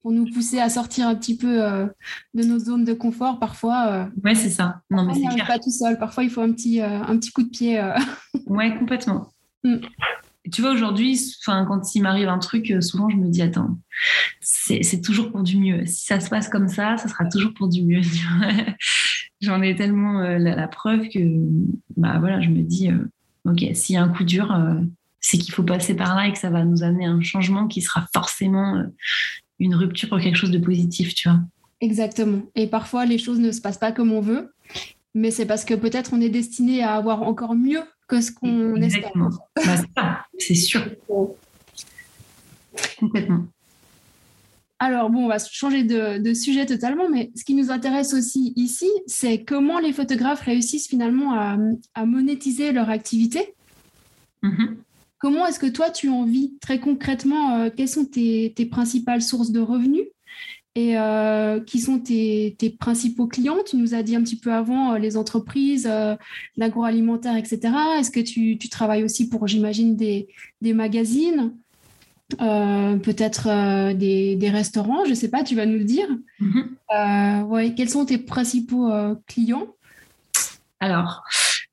Pour 0.00 0.12
nous 0.12 0.26
pousser 0.32 0.58
à 0.58 0.70
sortir 0.70 1.08
un 1.08 1.14
petit 1.14 1.36
peu 1.36 1.62
euh, 1.62 1.86
de 2.32 2.44
nos 2.44 2.58
zones 2.58 2.84
de 2.84 2.94
confort, 2.94 3.38
parfois. 3.38 3.88
Euh, 3.90 4.04
ouais, 4.24 4.34
c'est 4.34 4.50
ça. 4.50 4.80
Non, 4.90 5.04
mais 5.04 5.14
c'est 5.14 5.34
clair. 5.34 5.46
pas 5.46 5.58
tout 5.58 5.70
seul. 5.70 5.98
Parfois, 5.98 6.24
il 6.24 6.30
faut 6.30 6.40
un 6.40 6.52
petit, 6.52 6.80
un 6.80 7.16
petit 7.18 7.32
coup 7.32 7.42
de 7.42 7.50
pied. 7.50 7.82
ouais, 8.46 8.74
complètement. 8.78 9.32
Mm. 9.62 9.76
Tu 10.52 10.62
vois, 10.62 10.70
aujourd'hui, 10.70 11.20
quand 11.44 11.94
il 11.94 12.02
m'arrive 12.02 12.28
un 12.28 12.38
truc, 12.38 12.72
souvent 12.80 13.10
je 13.10 13.16
me 13.16 13.28
dis, 13.28 13.42
attends, 13.42 13.78
c'est 14.40 15.02
toujours 15.02 15.32
pour 15.32 15.42
du 15.42 15.58
mieux. 15.58 15.84
Si 15.86 16.06
ça 16.06 16.20
se 16.20 16.30
passe 16.30 16.48
comme 16.48 16.68
ça, 16.68 16.96
ça 16.96 17.08
sera 17.08 17.24
toujours 17.26 17.52
pour 17.52 17.68
du 17.68 17.84
mieux. 17.84 18.00
J'en 19.40 19.60
ai 19.62 19.76
tellement 19.76 20.20
euh, 20.20 20.38
la, 20.38 20.68
preuve 20.68 21.08
que 21.08 21.18
bah, 21.96 22.18
voilà, 22.18 22.40
je 22.40 22.48
me 22.48 22.62
dis, 22.62 22.90
euh, 22.90 23.10
OK, 23.44 23.64
s'il 23.74 23.94
y 23.94 23.98
a 23.98 24.02
un 24.02 24.08
coup 24.08 24.24
dur, 24.24 24.52
euh, 24.52 24.80
c'est 25.20 25.38
qu'il 25.38 25.52
faut 25.52 25.62
passer 25.62 25.94
par 25.94 26.14
là 26.14 26.26
et 26.26 26.32
que 26.32 26.38
ça 26.38 26.50
va 26.50 26.64
nous 26.64 26.82
amener 26.82 27.04
un 27.04 27.20
changement 27.20 27.66
qui 27.66 27.82
sera 27.82 28.06
forcément 28.14 28.82
une 29.58 29.74
rupture 29.74 30.08
pour 30.08 30.20
quelque 30.20 30.36
chose 30.36 30.50
de 30.50 30.58
positif, 30.58 31.14
tu 31.14 31.28
vois. 31.28 31.40
Exactement. 31.80 32.42
Et 32.54 32.66
parfois, 32.66 33.04
les 33.04 33.18
choses 33.18 33.38
ne 33.38 33.52
se 33.52 33.60
passent 33.60 33.78
pas 33.78 33.92
comme 33.92 34.12
on 34.12 34.20
veut, 34.20 34.54
mais 35.14 35.30
c'est 35.30 35.46
parce 35.46 35.64
que 35.64 35.74
peut-être 35.74 36.12
on 36.14 36.20
est 36.20 36.30
destiné 36.30 36.82
à 36.82 36.94
avoir 36.94 37.22
encore 37.22 37.54
mieux 37.54 37.82
que 38.08 38.20
ce 38.20 38.32
qu'on 38.32 38.76
espère. 38.76 39.12
Bah, 39.94 40.24
c'est 40.38 40.54
sûr. 40.54 40.82
Complètement. 42.98 43.46
Alors 44.78 45.08
bon, 45.08 45.24
on 45.24 45.28
va 45.28 45.38
changer 45.38 45.84
de, 45.84 46.34
sujet 46.34 46.66
totalement, 46.66 47.08
mais 47.08 47.30
ce 47.34 47.44
qui 47.44 47.54
nous 47.54 47.70
intéresse 47.70 48.12
aussi 48.12 48.52
ici, 48.56 48.90
c'est 49.06 49.42
comment 49.42 49.78
les 49.78 49.92
photographes 49.92 50.42
réussissent 50.42 50.88
finalement 50.88 51.32
à, 51.32 52.04
monétiser 52.04 52.72
leur 52.72 52.90
activité. 52.90 53.54
Mm-hmm. 54.42 54.76
Comment 55.18 55.46
est-ce 55.46 55.58
que 55.58 55.66
toi, 55.66 55.90
tu 55.90 56.08
en 56.10 56.24
vis 56.24 56.52
très 56.60 56.78
concrètement 56.78 57.58
euh, 57.58 57.70
Quelles 57.74 57.88
sont 57.88 58.04
tes, 58.04 58.52
principales 58.70 59.22
sources 59.22 59.50
de 59.50 59.60
revenus 59.60 60.04
et 60.74 60.98
euh, 60.98 61.58
qui 61.58 61.80
sont 61.80 61.98
tes, 61.98 62.54
principaux 62.78 63.26
clients 63.26 63.56
Tu 63.66 63.76
nous 63.76 63.94
as 63.94 64.02
dit 64.02 64.14
un 64.14 64.22
petit 64.22 64.38
peu 64.38 64.52
avant 64.52 64.92
euh, 64.92 64.98
les 64.98 65.16
entreprises, 65.16 65.90
l'agroalimentaire, 66.56 67.36
etc. 67.36 67.72
Est-ce 67.98 68.10
que 68.10 68.20
tu, 68.20 68.58
travailles 68.68 69.04
aussi 69.04 69.30
pour, 69.30 69.46
j'imagine, 69.46 69.96
des, 69.96 70.28
magazines? 70.62 71.54
Euh, 72.40 72.96
peut-être 72.96 73.46
euh, 73.48 73.94
des, 73.94 74.50
restaurants, 74.50 75.04
je 75.04 75.10
ne 75.10 75.14
sais 75.14 75.28
pas, 75.28 75.44
tu 75.44 75.54
vas 75.54 75.66
nous 75.66 75.78
le 75.78 75.84
dire. 75.84 76.08
Euh, 76.94 77.42
ouais, 77.42 77.74
quels 77.74 77.88
sont 77.88 78.04
tes 78.04 78.18
principaux 78.18 78.90
clients? 79.26 79.68
Alors, 80.80 81.24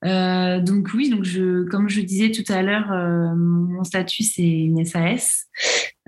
donc 0.04 0.90
oui, 0.94 1.10
donc 1.10 1.24
je, 1.24 1.64
comme 1.70 1.90
je 1.90 2.02
disais 2.02 2.32
tout 2.32 2.52
à 2.52 2.62
l'heure, 2.62 2.90
mon 3.36 3.84
statut 3.84 4.24
c'est 4.24 4.44
une 4.44 4.86
SAS. 4.86 5.48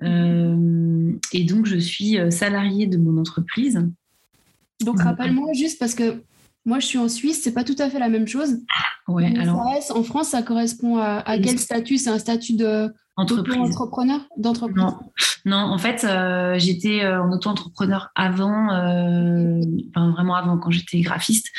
et 0.02 1.44
donc 1.44 1.66
je 1.66 1.78
suis 1.78 2.18
salariée 2.32 2.88
de 2.88 2.98
mon 2.98 3.20
entreprise. 3.20 3.80
Donc 4.82 5.02
rappelle-moi 5.02 5.54
juste 5.54 5.80
parce 5.80 5.96
que 5.96 6.22
Moi, 6.66 6.80
je 6.80 6.88
suis 6.88 6.98
en 6.98 7.08
Suisse, 7.08 7.42
c'est 7.44 7.54
pas 7.54 7.64
tout 7.64 7.76
à 7.78 7.90
fait 7.90 8.00
la 8.00 8.10
même 8.10 8.28
chose. 8.28 8.58
Ouais, 9.08 9.32
alors. 9.40 9.60
en 9.60 10.04
France, 10.04 10.30
ça 10.30 10.42
correspond 10.42 10.98
à, 10.98 11.38
quel 11.38 11.60
statut? 11.60 11.98
C'est 11.98 12.10
un 12.10 12.20
statut 12.20 12.54
de 12.54 12.92
entrepreneur 13.16 14.22
d'entreprise? 14.38 14.84
Non, 15.46 15.58
en 15.58 15.78
fait, 15.78 16.04
euh, 16.04 16.56
j'étais 16.58 17.04
euh, 17.04 17.22
en 17.22 17.32
auto-entrepreneur 17.32 18.10
avant, 18.16 18.74
euh, 18.74 19.62
enfin, 19.90 20.10
vraiment 20.12 20.36
avant, 20.36 20.58
quand 20.58 20.72
j'étais 20.72 21.02
graphiste. 21.02 21.52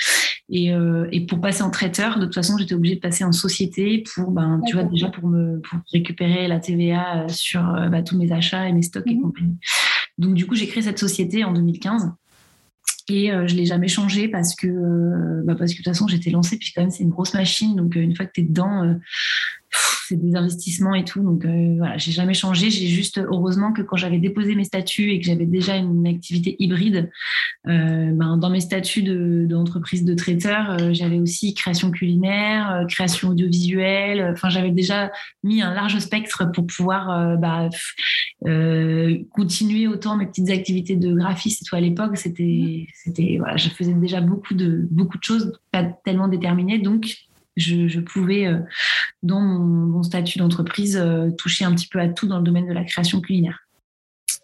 Et, 0.49 0.73
et, 1.11 1.27
pour 1.27 1.41
passer 1.41 1.65
en 1.65 1.71
traiteur, 1.71 2.21
de 2.21 2.25
toute 2.25 2.35
façon, 2.37 2.57
j'étais 2.57 2.75
obligée 2.75 2.95
de 2.95 3.01
passer 3.01 3.25
en 3.25 3.33
société 3.33 4.05
pour, 4.15 4.31
ben, 4.31 4.61
tu 4.65 4.75
vois, 4.75 4.85
déjà 4.85 5.09
pour 5.09 5.29
me 5.29 5.61
pour 5.61 5.81
récupérer 5.93 6.47
la 6.47 6.61
TVA 6.61 7.27
sur 7.29 7.63
bah, 7.91 8.03
tous 8.03 8.17
mes 8.17 8.31
achats 8.31 8.69
et 8.69 8.73
mes 8.73 8.83
stocks 8.83 9.09
et 9.09 9.17
mhm. 9.17 9.23
compagnie. 9.23 9.57
Donc, 10.19 10.35
du 10.35 10.47
coup, 10.47 10.55
j'ai 10.55 10.69
créé 10.69 10.85
cette 10.85 11.01
société 11.01 11.43
en 11.43 11.53
2015. 11.53 12.13
Et 13.09 13.31
je 13.31 13.47
je 13.47 13.55
l'ai 13.55 13.67
jamais 13.67 13.89
changé 13.89 14.29
parce 14.29 14.55
que, 14.55 15.43
bah 15.45 15.55
parce 15.57 15.73
que 15.73 15.79
de 15.79 15.83
toute 15.85 15.93
façon, 15.93 16.09
j'étais 16.09 16.31
lancée, 16.31 16.59
puis 16.59 16.73
quand 16.75 16.83
même, 16.83 16.91
c'est 16.91 17.05
une 17.05 17.11
grosse 17.11 17.35
machine. 17.35 17.77
Donc, 17.77 17.95
une 17.95 18.17
fois 18.17 18.27
que 18.27 18.33
tu 18.33 18.41
es 18.41 18.45
dedans, 18.45 18.97
c'est 20.09 20.17
des 20.17 20.37
investissements 20.37 20.95
et 20.95 21.05
tout. 21.05 21.23
Donc 21.23 21.45
euh, 21.45 21.75
voilà, 21.79 21.97
j'ai 21.99 22.13
jamais 22.13 22.35
changé. 22.35 22.71
J'ai 22.71 22.87
juste, 22.87 23.19
heureusement 23.19 23.73
que 23.73 23.83
quand 23.83 23.97
j'avais 23.97 24.19
déposé 24.19 24.55
mes 24.55 24.65
statuts 24.65 25.11
et 25.11 25.21
que 25.21 25.27
j'avais 25.27 25.47
déjà 25.47 25.77
une 25.77 26.07
activité 26.07 26.57
hybride, 26.59 27.11
euh, 27.67 28.13
ben, 28.13 28.37
dans 28.37 28.51
mes 28.51 28.61
statuts 28.61 29.03
d'entreprise 29.03 30.05
de, 30.05 30.13
de, 30.13 30.17
traiteur, 30.17 30.71
euh, 30.71 30.93
j'avais 30.93 31.19
aussi 31.19 31.55
création 31.55 31.91
culinaire, 31.91 32.85
création 32.89 33.31
audiovisuelle. 33.31 34.31
Enfin, 34.33 34.49
j'avais 34.49 34.71
déjà 34.71 35.11
mis 35.43 35.63
un 35.63 35.75
large 35.75 35.99
spectre 35.99 36.51
pour 36.53 36.67
pouvoir 36.67 37.37
bah, 37.39 37.69
continuer 39.31 39.89
autant 39.89 40.17
mes 40.17 40.27
petites 40.27 40.51
activités 40.51 40.97
de 40.97 41.15
graphiste 41.15 41.63
et 41.63 41.65
tout 41.65 41.77
à 41.77 41.81
l'époque. 41.81 42.17
C'était, 42.17 42.87
c'était, 42.95 43.37
voilà, 43.39 43.57
je 43.57 43.69
faisais 43.69 43.95
déjà 43.95 44.21
beaucoup 44.21 44.55
de, 44.55 44.87
beaucoup 44.91 45.19
de 45.19 45.25
choses, 45.25 45.53
pas 45.73 45.85
tellement 46.05 46.29
déterminées. 46.29 46.79
Donc, 46.79 47.26
je, 47.57 48.01
pouvais, 48.01 48.47
euh, 48.47 48.59
dans 49.23 49.41
mon, 49.41 50.03
statut 50.03 50.39
d'entreprise, 50.39 50.97
euh, 50.97 51.31
toucher 51.31 51.65
un 51.65 51.75
petit 51.75 51.89
peu 51.89 51.99
à 51.99 52.09
tout 52.09 52.27
dans 52.27 52.39
le 52.39 52.45
domaine 52.45 52.67
de 52.67 52.73
la 52.73 52.85
création 52.85 53.21
culinaire. 53.21 53.61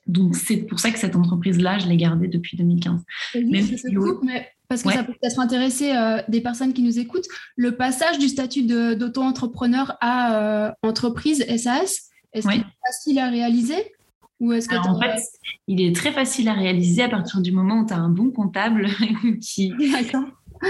Donc, 0.07 0.35
c'est 0.35 0.57
pour 0.57 0.81
ça 0.81 0.91
que 0.91 0.99
cette 0.99 1.15
entreprise-là, 1.15 1.79
je 1.79 1.87
l'ai 1.87 1.97
gardée 1.97 2.29
depuis 2.29 2.57
2015. 2.57 3.01
mais 4.31 4.49
parce 4.69 4.83
que 4.83 4.93
ça 4.93 5.05
peut 5.05 5.13
peut-être 5.13 5.39
intéresser 5.39 5.95
euh, 5.95 6.23
des 6.29 6.41
personnes 6.41 6.73
qui 6.73 6.83
nous 6.83 6.99
écoutent, 6.99 7.27
le 7.57 7.77
passage 7.77 8.19
du 8.19 8.29
statut 8.29 8.63
d'auto-entrepreneur 8.63 9.97
à 10.01 10.75
entreprise 10.83 11.45
SAS, 11.59 12.09
est-ce 12.33 12.49
qu'il 12.49 12.61
est 12.61 12.87
facile 12.87 13.19
à 13.19 13.29
réaliser? 13.29 13.93
Ou 14.41 14.53
est-ce 14.53 14.69
que 14.69 14.75
en 14.75 14.99
fait, 14.99 15.23
il 15.69 15.81
est 15.81 15.95
très 15.95 16.11
facile 16.11 16.49
à 16.49 16.55
réaliser 16.55 17.03
à 17.03 17.09
partir 17.09 17.41
du 17.41 17.53
moment 17.53 17.81
où 17.81 17.87
tu 17.87 17.93
as 17.93 17.99
un 17.99 18.09
bon 18.09 18.31
comptable 18.31 18.89
qui, 19.41 19.73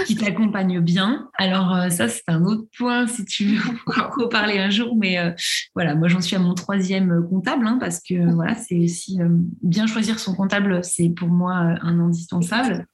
qui 0.05 0.15
t'accompagne 0.15 0.79
bien. 0.79 1.29
Alors 1.37 1.73
euh, 1.73 1.89
ça, 1.89 2.07
c'est 2.07 2.23
un 2.27 2.43
autre 2.43 2.65
point 2.77 3.07
si 3.07 3.25
tu 3.25 3.45
veux 3.55 3.77
reparler 4.17 4.59
un 4.59 4.69
jour. 4.69 4.95
Mais 4.95 5.19
euh, 5.19 5.31
voilà, 5.75 5.95
moi 5.95 6.07
j'en 6.07 6.21
suis 6.21 6.35
à 6.35 6.39
mon 6.39 6.53
troisième 6.53 7.11
euh, 7.11 7.21
comptable 7.21 7.67
hein, 7.67 7.77
parce 7.79 8.01
que 8.01 8.33
voilà, 8.33 8.55
c'est 8.55 8.79
aussi 8.79 9.19
bien 9.61 9.87
choisir 9.87 10.19
son 10.19 10.35
comptable, 10.35 10.83
c'est 10.83 11.09
pour 11.09 11.27
moi 11.27 11.53
un 11.53 11.99
indispensable. 11.99 12.87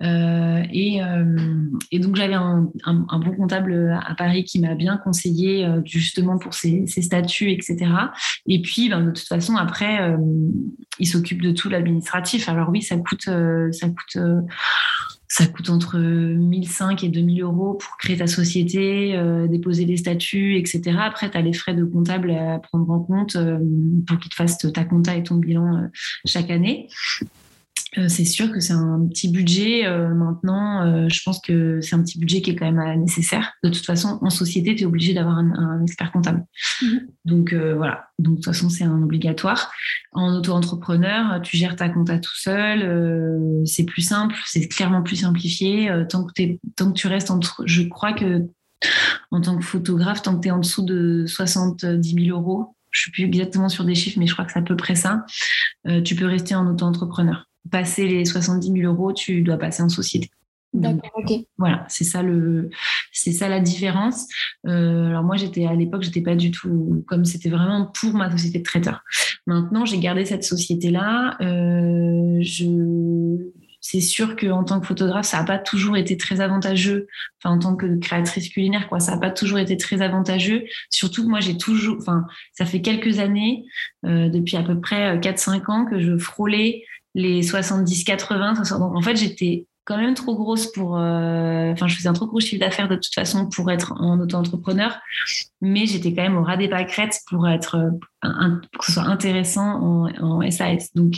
Et, 0.00 1.00
donc 1.98 2.16
j'avais 2.16 2.34
un, 2.34 2.68
bon 2.84 3.36
comptable 3.36 3.98
à 4.04 4.14
Paris 4.14 4.44
qui 4.44 4.60
m'a 4.60 4.74
bien 4.74 4.96
conseillé 4.96 5.68
justement 5.84 6.38
pour 6.38 6.54
ses, 6.54 6.86
ses, 6.86 7.02
statuts, 7.02 7.50
etc. 7.50 7.86
Et 8.46 8.60
puis 8.60 8.88
ben, 8.88 9.02
de 9.02 9.10
toute 9.10 9.28
façon 9.28 9.56
après, 9.56 10.16
il 10.98 11.06
s'occupe 11.06 11.42
de 11.42 11.52
tout 11.52 11.68
l'administratif. 11.68 12.48
Alors 12.48 12.70
oui, 12.70 12.82
ça 12.82 12.96
coûte, 12.96 13.28
ça 13.70 13.88
coûte 13.88 14.18
ça 15.32 15.46
coûte 15.46 15.70
entre 15.70 15.98
1005 15.98 17.04
et 17.04 17.08
2000 17.08 17.40
euros 17.40 17.72
pour 17.72 17.96
créer 17.96 18.18
ta 18.18 18.26
société, 18.26 19.16
euh, 19.16 19.46
déposer 19.46 19.86
les 19.86 19.96
statuts, 19.96 20.58
etc. 20.58 20.98
Après, 21.00 21.30
tu 21.30 21.38
as 21.38 21.40
les 21.40 21.54
frais 21.54 21.72
de 21.72 21.86
comptable 21.86 22.32
à 22.32 22.58
prendre 22.58 22.90
en 22.90 23.00
compte 23.00 23.36
euh, 23.36 23.58
pour 24.06 24.18
qu'ils 24.18 24.28
te 24.28 24.34
fassent 24.34 24.58
ta 24.58 24.84
compta 24.84 25.16
et 25.16 25.22
ton 25.22 25.36
bilan 25.36 25.84
euh, 25.84 25.86
chaque 26.26 26.50
année. 26.50 26.90
Euh, 27.98 28.08
c'est 28.08 28.24
sûr 28.24 28.50
que 28.50 28.60
c'est 28.60 28.72
un 28.72 29.06
petit 29.06 29.28
budget. 29.28 29.86
Euh, 29.86 30.08
maintenant, 30.14 30.86
euh, 30.86 31.08
je 31.10 31.20
pense 31.22 31.40
que 31.40 31.80
c'est 31.82 31.94
un 31.94 32.02
petit 32.02 32.18
budget 32.18 32.40
qui 32.40 32.50
est 32.50 32.56
quand 32.56 32.70
même 32.70 33.00
nécessaire. 33.00 33.52
De 33.62 33.68
toute 33.68 33.84
façon, 33.84 34.18
en 34.22 34.30
société, 34.30 34.74
tu 34.74 34.84
es 34.84 34.86
obligé 34.86 35.12
d'avoir 35.12 35.38
un, 35.38 35.82
expert 35.82 36.10
comptable. 36.12 36.44
Mhm. 36.80 37.00
Donc 37.24 37.54
voilà. 37.54 38.06
Donc 38.18 38.34
de 38.34 38.36
toute 38.36 38.44
façon, 38.44 38.68
c'est 38.70 38.84
un 38.84 39.02
obligatoire. 39.02 39.70
En 40.12 40.34
auto-entrepreneur, 40.34 41.40
tu 41.42 41.56
gères 41.56 41.76
ta 41.76 41.88
compta 41.88 42.18
tout 42.18 42.36
seul. 42.36 43.62
c'est 43.66 43.84
plus 43.84 44.02
simple, 44.02 44.36
c'est 44.46 44.68
clairement 44.68 45.02
plus 45.02 45.16
simplifié. 45.16 45.90
tant, 46.08 46.24
que 46.24 46.32
tant 46.76 46.92
que 46.92 46.98
tu 46.98 47.08
restes 47.08 47.30
entre. 47.30 47.62
Je 47.66 47.82
crois 47.82 48.12
que 48.12 48.46
en 49.30 49.40
tant 49.40 49.56
que 49.56 49.64
photographe, 49.64 50.22
tant 50.22 50.36
que 50.36 50.42
tu 50.42 50.48
es 50.48 50.50
en 50.50 50.58
dessous 50.58 50.84
de 50.84 51.24
70 51.26 52.24
000 52.26 52.38
euros, 52.38 52.76
je 52.90 53.02
suis 53.02 53.10
plus 53.10 53.24
exactement 53.24 53.68
sur 53.68 53.84
des 53.84 53.94
chiffres, 53.94 54.18
mais 54.18 54.26
je 54.26 54.34
crois 54.34 54.44
que 54.44 54.52
c'est 54.52 54.58
à 54.58 54.62
peu 54.62 54.76
près 54.76 54.94
ça, 54.94 55.24
tu 56.04 56.14
peux 56.14 56.26
rester 56.26 56.54
en 56.54 56.66
auto-entrepreneur 56.66 57.46
passer 57.70 58.06
les 58.06 58.24
70 58.24 58.72
000 58.72 58.92
euros, 58.92 59.12
tu 59.12 59.42
dois 59.42 59.56
passer 59.56 59.82
en 59.82 59.88
société. 59.88 60.30
D'accord, 60.72 61.10
ok. 61.16 61.32
Voilà, 61.58 61.84
c'est 61.88 62.04
ça 62.04 62.22
le, 62.22 62.70
c'est 63.12 63.32
ça 63.32 63.48
la 63.48 63.60
différence. 63.60 64.26
Euh, 64.66 65.08
alors 65.08 65.22
moi, 65.22 65.36
j'étais 65.36 65.66
à 65.66 65.74
l'époque, 65.74 66.02
j'étais 66.02 66.22
pas 66.22 66.34
du 66.34 66.50
tout 66.50 67.04
comme 67.06 67.26
c'était 67.26 67.50
vraiment 67.50 67.86
pour 67.86 68.14
ma 68.14 68.30
société 68.30 68.58
de 68.58 68.64
traiteur. 68.64 69.02
Maintenant, 69.46 69.84
j'ai 69.84 69.98
gardé 69.98 70.24
cette 70.24 70.44
société-là. 70.44 71.36
Euh, 71.42 72.38
je, 72.40 73.36
c'est 73.82 74.00
sûr 74.00 74.34
qu'en 74.34 74.64
tant 74.64 74.80
que 74.80 74.86
photographe, 74.86 75.26
ça 75.26 75.38
n'a 75.38 75.44
pas 75.44 75.58
toujours 75.58 75.98
été 75.98 76.16
très 76.16 76.40
avantageux. 76.40 77.06
Enfin, 77.38 77.56
en 77.56 77.58
tant 77.58 77.76
que 77.76 77.98
créatrice 77.98 78.48
culinaire, 78.48 78.88
quoi, 78.88 78.98
ça 78.98 79.12
n'a 79.12 79.18
pas 79.18 79.30
toujours 79.30 79.58
été 79.58 79.76
très 79.76 80.00
avantageux. 80.00 80.64
Surtout 80.88 81.24
que 81.24 81.28
moi, 81.28 81.40
j'ai 81.40 81.58
toujours, 81.58 81.98
enfin, 82.00 82.24
ça 82.54 82.64
fait 82.64 82.80
quelques 82.80 83.18
années, 83.18 83.64
euh, 84.06 84.30
depuis 84.30 84.56
à 84.56 84.62
peu 84.62 84.80
près 84.80 85.18
4-5 85.18 85.70
ans, 85.70 85.84
que 85.84 86.00
je 86.00 86.16
frôlais 86.16 86.84
les 87.14 87.42
70-80. 87.42 88.78
Donc, 88.78 88.96
en 88.96 89.02
fait, 89.02 89.16
j'étais 89.16 89.66
quand 89.84 89.96
même 89.96 90.14
trop 90.14 90.36
grosse 90.36 90.70
pour. 90.70 90.96
Euh, 90.96 91.72
enfin, 91.72 91.88
je 91.88 91.96
faisais 91.96 92.08
un 92.08 92.12
trop 92.12 92.26
gros 92.26 92.40
chiffre 92.40 92.60
d'affaires 92.60 92.88
de 92.88 92.94
toute 92.94 93.14
façon 93.14 93.48
pour 93.48 93.70
être 93.70 93.92
en 93.98 94.18
auto-entrepreneur, 94.20 94.98
mais 95.60 95.86
j'étais 95.86 96.14
quand 96.14 96.22
même 96.22 96.36
au 96.36 96.44
ras 96.44 96.56
des 96.56 96.68
pâquerettes 96.68 97.20
pour 97.28 97.48
être 97.48 97.76
euh, 98.24 98.48
que 98.78 98.84
ce 98.86 98.92
soit 98.92 99.04
intéressant 99.04 100.08
en, 100.20 100.22
en 100.22 100.50
SAS. 100.50 100.94
Donc, 100.94 101.14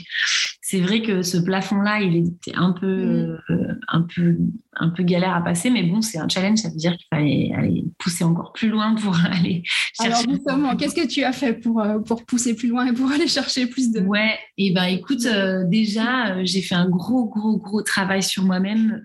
c'est 0.62 0.80
vrai 0.80 1.02
que 1.02 1.22
ce 1.22 1.36
plafond-là, 1.36 2.00
il 2.00 2.16
était 2.16 2.54
un 2.54 2.72
peu, 2.72 2.86
mm. 2.86 3.38
euh, 3.50 3.74
un 3.88 4.02
peu, 4.02 4.38
un 4.76 4.88
peu 4.88 5.02
galère 5.02 5.34
à 5.34 5.42
passer, 5.42 5.70
mais 5.70 5.82
bon, 5.82 6.02
c'est 6.02 6.18
un 6.18 6.28
challenge. 6.28 6.58
Ça 6.58 6.68
veut 6.68 6.76
dire 6.76 6.96
qu'il 6.96 7.06
fallait 7.10 7.52
aller 7.56 7.84
pousser 7.98 8.24
encore 8.24 8.52
plus 8.52 8.68
loin 8.68 8.94
pour 8.94 9.16
aller 9.32 9.62
chercher. 9.64 10.12
Alors 10.12 10.22
justement, 10.28 10.76
qu'est-ce 10.76 10.94
que 10.94 11.06
tu 11.06 11.22
as 11.24 11.32
fait 11.32 11.54
pour, 11.54 11.80
euh, 11.80 11.98
pour 11.98 12.24
pousser 12.24 12.54
plus 12.54 12.68
loin 12.68 12.86
et 12.86 12.92
pour 12.92 13.10
aller 13.10 13.28
chercher 13.28 13.66
plus 13.66 13.92
de 13.92 14.00
Ouais, 14.00 14.38
et 14.58 14.72
ben 14.72 14.84
écoute, 14.84 15.24
euh, 15.26 15.64
déjà, 15.64 16.44
j'ai 16.44 16.60
fait 16.60 16.74
un 16.74 16.88
gros, 16.88 17.26
gros, 17.26 17.56
gros 17.56 17.82
travail 17.82 18.22
sur 18.22 18.44
moi-même 18.44 19.02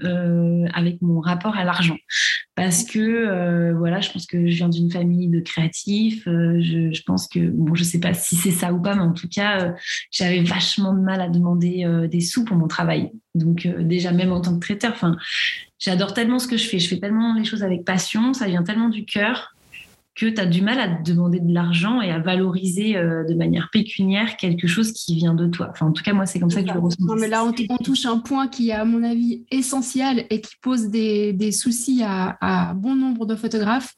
avec 0.73 1.01
mon 1.01 1.19
rapport 1.19 1.57
à 1.57 1.63
l'argent, 1.63 1.97
parce 2.55 2.83
que 2.83 3.73
voilà, 3.73 4.01
je 4.01 4.11
pense 4.11 4.25
que 4.25 4.49
je 4.49 4.55
viens 4.55 4.69
d'une 4.69 4.91
famille 4.91 5.27
de 5.27 5.39
créatifs. 5.39 6.23
Je, 6.25 6.89
je, 6.91 7.03
pense 7.03 7.27
que 7.27 7.39
bon, 7.39 7.75
je 7.75 7.83
sais 7.83 7.99
pas 7.99 8.13
si 8.13 8.35
c'est 8.35 8.51
ça 8.51 8.73
ou 8.73 8.81
pas, 8.81 8.95
mais 8.95 9.01
en 9.01 9.13
tout 9.13 9.29
cas, 9.29 9.73
j'avais 10.11 10.41
vachement 10.41 10.93
de 10.93 10.99
mal 10.99 11.21
à 11.21 11.29
demander 11.29 11.59
des, 11.59 11.85
euh, 11.85 12.19
sous 12.19 12.43
pour 12.45 12.57
mon 12.57 12.67
travail. 12.67 13.11
Donc 13.35 13.65
euh, 13.65 13.83
déjà 13.83 14.11
même 14.11 14.31
en 14.31 14.41
tant 14.41 14.55
que 14.55 14.59
traiteur, 14.59 14.91
enfin, 14.91 15.17
j'adore 15.77 16.13
tellement 16.13 16.39
ce 16.39 16.47
que 16.47 16.57
je 16.57 16.67
fais. 16.67 16.79
Je 16.79 16.87
fais 16.87 16.99
tellement 16.99 17.33
les 17.33 17.45
choses 17.45 17.63
avec 17.63 17.85
passion, 17.85 18.33
ça 18.33 18.47
vient 18.47 18.63
tellement 18.63 18.89
du 18.89 19.05
cœur 19.05 19.55
que 20.19 20.25
tu 20.25 20.41
as 20.41 20.45
du 20.45 20.61
mal 20.61 20.79
à 20.79 20.87
te 20.89 21.11
demander 21.11 21.39
de 21.39 21.53
l'argent 21.53 22.01
et 22.01 22.11
à 22.11 22.19
valoriser 22.19 22.97
euh, 22.97 23.23
de 23.23 23.33
manière 23.33 23.69
pécuniaire 23.71 24.35
quelque 24.35 24.67
chose 24.67 24.91
qui 24.91 25.15
vient 25.15 25.33
de 25.33 25.47
toi. 25.47 25.69
Enfin, 25.71 25.87
en 25.87 25.91
tout 25.93 26.03
cas, 26.03 26.11
moi, 26.11 26.25
c'est 26.25 26.39
comme 26.39 26.49
ça 26.49 26.61
que 26.61 26.67
je 26.67 26.73
le 26.73 26.79
ressens. 26.79 27.03
Non, 27.05 27.15
mais 27.15 27.29
là, 27.29 27.45
on, 27.45 27.77
touche 27.77 28.05
un 28.05 28.19
point 28.19 28.49
qui 28.49 28.69
est, 28.69 28.73
à 28.73 28.83
mon 28.83 29.01
avis, 29.03 29.45
essentiel 29.49 30.25
et 30.29 30.41
qui 30.41 30.55
pose 30.61 30.89
des, 30.89 31.31
des 31.31 31.53
soucis 31.53 32.01
à, 32.03 32.37
à, 32.41 32.73
bon 32.73 32.95
nombre 32.95 33.25
de 33.25 33.35
photographes. 33.35 33.95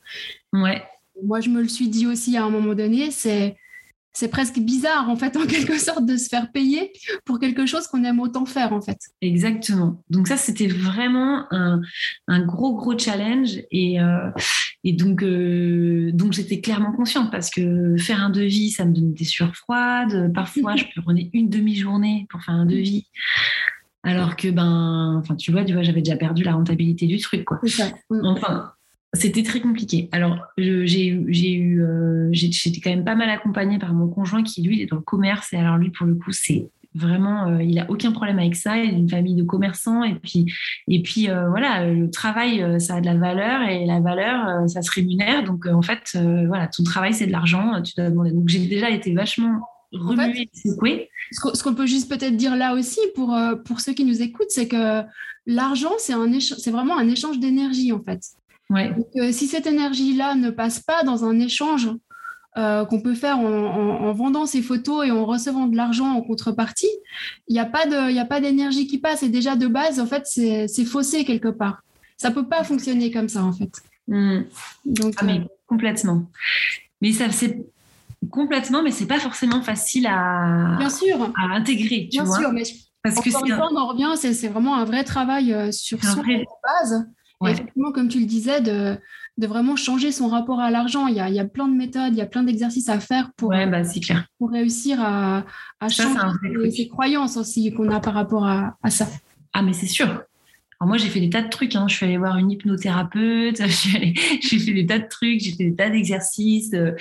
Ouais. 0.54 0.84
Moi, 1.24 1.39
je 1.39 1.50
me 1.50 1.62
le 1.62 1.67
suis 1.67 1.88
dit 1.88 2.06
aussi 2.06 2.38
à 2.38 2.45
un 2.45 2.52
moment 2.52 2.76
donné, 2.76 3.10
c'est 3.10 3.56
c'est 4.13 4.28
presque 4.28 4.60
bizarre 4.60 5.10
en 5.10 5.15
fait 5.15 5.36
en 5.38 5.45
quelque 5.45 5.78
sorte 5.78 6.06
de 6.06 6.17
se 6.17 6.28
faire 6.28 6.52
payer 6.52 6.91
pour 7.26 7.39
quelque 7.39 7.65
chose 7.65 7.88
qu'on 7.88 8.04
aime 8.04 8.19
autant 8.19 8.45
faire 8.45 8.74
en 8.74 8.82
fait. 8.82 9.00
Exactement. 9.21 10.04
Donc 10.10 10.28
ça 10.28 10.38
c'était 10.38 10.67
vraiment 10.67 11.45
un, 11.52 11.82
gros 12.45 12.76
gros 12.76 12.97
challenge 12.97 13.62
et, 13.71 14.02
euh, 14.02 14.30
et 14.84 14.93
donc 14.93 15.24
euh, 15.24 16.12
donc 16.13 16.34
j'étais 16.34 16.62
clairement 16.62 16.91
consciente 16.91 17.32
parce 17.32 17.50
que 17.50 17.95
faire 17.97 18.21
un 18.21 18.30
devis 18.30 18.71
ça 18.71 18.86
me 18.86 18.93
donnait 18.93 19.13
des 19.13 19.26
sueurs 19.26 19.56
froides. 19.56 20.32
Parfois 20.34 20.76
je 20.76 20.86
prenais 21.02 21.30
une 21.34 21.50
demi-journée 21.50 22.28
pour 22.30 22.41
faire 22.41 22.56
un 22.56 22.65
devis. 22.65 23.08
Alors 24.04 24.36
que 24.36 24.47
ben, 24.50 25.19
enfin 25.21 25.36
tu 25.36 25.52
vois, 25.52 25.63
tu 25.63 25.74
vois, 25.74 25.84
j'avais 25.84 26.02
déjà 26.02 26.17
perdu 26.17 26.43
la 26.43 26.54
rentabilité 26.54 27.06
du 27.06 27.19
truc 27.19 27.45
quoi. 27.45 27.60
Ça. 27.67 27.91
Enfin, 28.24 28.71
c'était 29.13 29.43
très 29.43 29.60
compliqué. 29.60 30.08
Alors, 30.13 30.38
j'ai 30.58 31.08
eu, 31.08 31.84
euh, 31.84 32.30
j'étais 32.32 32.80
quand 32.80 32.91
même 32.91 33.04
pas 33.04 33.15
mal 33.15 33.30
accompagnée 33.30 33.78
par 33.78 33.93
mon 33.93 34.08
conjoint 34.08 34.41
qui, 34.41 34.62
lui, 34.62 34.82
est 34.82 34.86
dans 34.86 34.95
le 34.97 35.02
commerce. 35.02 35.52
Et 35.52 35.58
alors, 35.58 35.78
lui, 35.78 35.89
pour 35.89 36.06
le 36.06 36.15
coup, 36.15 36.32
c'est 36.32 36.69
Vraiment, 36.93 37.58
il 37.60 37.80
a 37.80 37.89
aucun 37.89 38.12
problème 38.12 38.38
avec 38.38 38.54
ça. 38.54 38.78
Il 38.78 38.89
est 38.89 38.93
une 38.93 39.08
famille 39.08 39.36
de 39.36 39.43
commerçants 39.43 40.04
et 40.04 40.15
puis 40.15 40.45
et 40.89 41.02
puis 41.02 41.28
voilà, 41.28 41.89
le 41.89 42.12
travail 42.12 42.82
ça 42.82 42.95
a 42.95 43.00
de 43.00 43.06
la 43.06 43.15
valeur 43.15 43.62
et 43.62 43.86
la 43.86 44.02
valeur 44.02 44.67
ça 44.67 44.82
se 44.82 44.91
rémunère. 44.91 45.45
Donc 45.45 45.67
en 45.67 45.82
fait, 45.82 46.17
voilà, 46.47 46.67
ton 46.67 46.84
travail 46.84 47.13
c'est 47.13 47.28
de 47.28 47.32
l'argent. 47.32 47.82
Tu 47.82 47.93
dois 47.95 48.10
demander. 48.10 48.32
Donc 48.32 48.50
j'ai 48.50 48.67
déjà 48.67 48.89
été 48.89 49.13
vachement 49.13 49.62
remuée, 49.93 50.50
secouée. 50.54 51.10
Ce 51.32 51.63
qu'on 51.63 51.76
peut 51.76 51.86
juste 51.86 52.10
peut-être 52.10 52.36
dire 52.36 52.58
là 52.58 52.74
aussi 52.74 53.00
pour 53.15 53.39
pour 53.63 53.80
ceux 53.80 53.93
qui 53.93 54.04
nous 54.04 54.21
écoutent, 54.21 54.50
c'est 54.52 54.67
que 54.67 55.02
l'argent 55.45 55.93
c'est 55.97 56.71
vraiment 56.71 56.97
un 56.97 57.08
échange 57.08 57.39
d'énergie 57.39 57.93
en 57.93 58.02
fait. 58.02 58.21
Ouais. 58.71 58.93
Donc, 58.93 59.34
si 59.34 59.47
cette 59.47 59.67
énergie-là 59.67 60.36
ne 60.36 60.49
passe 60.49 60.79
pas 60.79 61.03
dans 61.03 61.25
un 61.25 61.39
échange 61.39 61.89
euh, 62.57 62.84
qu'on 62.84 62.99
peut 62.99 63.13
faire 63.13 63.39
en, 63.39 64.12
vendant 64.12 64.45
ses 64.45 64.62
photos 64.62 65.05
et 65.07 65.12
en 65.12 65.25
recevant 65.25 65.67
de 65.67 65.77
l'argent 65.77 66.12
en 66.12 66.21
contrepartie, 66.21 66.89
il 67.47 67.53
n'y 67.53 67.60
a 67.60 68.25
pas 68.25 68.41
d'énergie 68.41 68.88
qui 68.88 68.97
passe. 68.97 69.23
Et 69.23 69.29
déjà 69.29 69.55
de 69.55 69.67
base, 69.67 69.99
en 69.99 70.05
fait, 70.05 70.23
c'est 70.25 70.86
faussé 70.86 71.23
quelque 71.23 71.47
part. 71.47 71.81
Ça 72.17 72.31
peut 72.31 72.47
pas 72.47 72.63
fonctionner 72.63 73.10
comme 73.12 73.29
ça, 73.29 73.43
en 73.43 73.53
fait. 73.53 73.71
Donc, 74.07 75.13
ah, 75.17 75.23
mais 75.23 75.39
euh, 75.39 75.43
complètement. 75.65 76.25
Mais 77.01 77.13
ça, 77.13 77.31
c'est 77.31 77.65
complètement, 78.29 78.84
mais 78.84 78.91
c'est 78.91 79.07
pas 79.07 79.19
forcément 79.19 79.62
facile 79.62 80.05
à, 80.07 80.75
Bien 80.77 80.89
sûr. 80.89 81.31
à 81.36 81.55
intégrer. 81.55 82.10
Tu 82.12 82.21
Bien 82.21 82.25
sûr, 82.25 82.51
mais 82.51 82.63
parce 83.01 83.15
que 83.15 83.29
une 83.29 83.55
fois, 83.55 83.69
on 83.71 83.77
en 83.77 83.88
revient, 83.88 84.12
c'est 84.15 84.47
vraiment 84.49 84.75
un 84.75 84.84
vrai 84.84 85.03
travail 85.03 85.53
euh, 85.53 85.71
sur 85.71 86.03
son 86.03 86.21
base. 86.21 87.07
Effectivement, 87.49 87.91
comme 87.91 88.08
tu 88.08 88.19
le 88.19 88.25
disais, 88.25 88.62
de, 88.62 88.97
de 89.38 89.47
vraiment 89.47 89.75
changer 89.75 90.12
son 90.12 90.27
rapport 90.27 90.60
à 90.60 90.71
l'argent. 90.71 91.08
Il 91.08 91.15
y, 91.15 91.19
a, 91.19 91.30
il 91.30 91.36
y 91.36 91.39
a 91.39 91.45
plein 91.45 91.67
de 91.67 91.75
méthodes, 91.75 92.13
il 92.13 92.17
y 92.17 92.21
a 92.21 92.25
plein 92.25 92.43
d'exercices 92.43 92.89
à 92.89 92.99
faire 92.99 93.32
pour, 93.36 93.49
bah, 93.49 93.82
pour 94.38 94.51
réussir 94.51 94.99
à, 95.01 95.45
à 95.80 95.89
changer 95.89 96.71
ses, 96.71 96.88
croyances 96.88 97.38
aussi 97.38 97.71
qu'on 97.73 97.89
a 97.89 97.99
par 97.99 98.13
rapport 98.13 98.45
à, 98.45 98.77
à 98.84 98.89
ça. 98.89 99.08
Ah, 99.54 99.62
mais 99.62 99.73
c'est 99.73 99.88
sûr 99.88 100.23
moi, 100.85 100.97
j'ai 100.97 101.09
fait 101.09 101.19
des 101.19 101.29
tas 101.29 101.41
de 101.41 101.49
trucs. 101.49 101.75
Hein. 101.75 101.85
Je 101.87 101.95
suis 101.95 102.05
allée 102.05 102.17
voir 102.17 102.37
une 102.37 102.51
hypnothérapeute, 102.51 103.57
j'ai 104.41 104.59
fait 104.59 104.73
des 104.73 104.85
tas 104.85 104.99
de 104.99 105.07
trucs, 105.07 105.39
j'ai 105.39 105.51
fait 105.51 105.69
des 105.69 105.75
tas 105.75 105.89
d'exercices, 105.89 106.73
euh, 106.73 106.91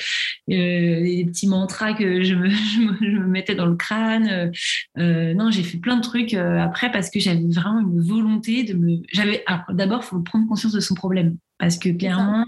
euh 0.51 1.01
des 1.01 1.25
petits 1.27 1.49
mantras 1.49 1.95
que 1.95 2.23
je 2.23 2.35
me, 2.35 2.49
je 3.01 3.19
me, 3.19 3.27
mettais 3.27 3.55
dans 3.55 3.67
le 3.67 3.77
crâne. 3.77 4.53
Euh, 4.99 5.35
non, 5.35 5.51
j'ai 5.51 5.63
fait 5.63 5.79
plein 5.79 5.97
de 5.97 6.03
trucs 6.03 6.35
euh, 6.35 6.59
après 6.59 6.91
parce 6.93 7.11
que 7.11 7.21
j'avais 7.21 7.47
vraiment 7.49 7.81
une 7.81 8.01
volonté 8.01 8.65
de 8.65 8.75
me. 8.75 9.03
J'avais. 9.13 9.45
D'abord, 9.71 10.01
il 10.03 10.07
faut 10.07 10.21
prendre 10.21 10.47
conscience 10.47 10.73
de 10.73 10.81
son 10.81 10.95
problème. 10.95 11.37
Parce 11.61 11.77
que 11.77 11.91
clairement. 11.91 12.47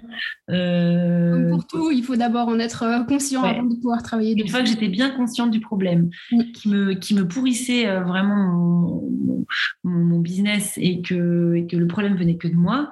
Euh, 0.51 1.33
Comme 1.33 1.51
pour 1.51 1.67
tout, 1.67 1.91
il 1.91 2.03
faut 2.03 2.17
d'abord 2.17 2.49
en 2.49 2.59
être 2.59 3.05
conscient 3.07 3.43
avant 3.43 3.65
de 3.65 3.75
pouvoir 3.75 4.03
travailler 4.03 4.35
dessus. 4.35 4.47
Une 4.47 4.51
fois 4.51 4.63
que 4.63 4.69
j'étais 4.69 4.89
bien 4.89 5.11
consciente 5.11 5.51
du 5.51 5.61
problème, 5.61 6.09
qui, 6.55 6.69
me, 6.69 6.95
qui 6.95 7.15
me 7.15 7.29
pourrissait 7.29 7.85
vraiment 8.01 8.37
mon, 8.37 9.47
mon, 9.85 10.19
business 10.19 10.79
et 10.79 11.03
que, 11.03 11.55
et 11.57 11.67
que 11.67 11.77
le 11.77 11.87
problème 11.87 12.17
venait 12.17 12.37
que 12.37 12.49
de 12.49 12.55
moi, 12.55 12.91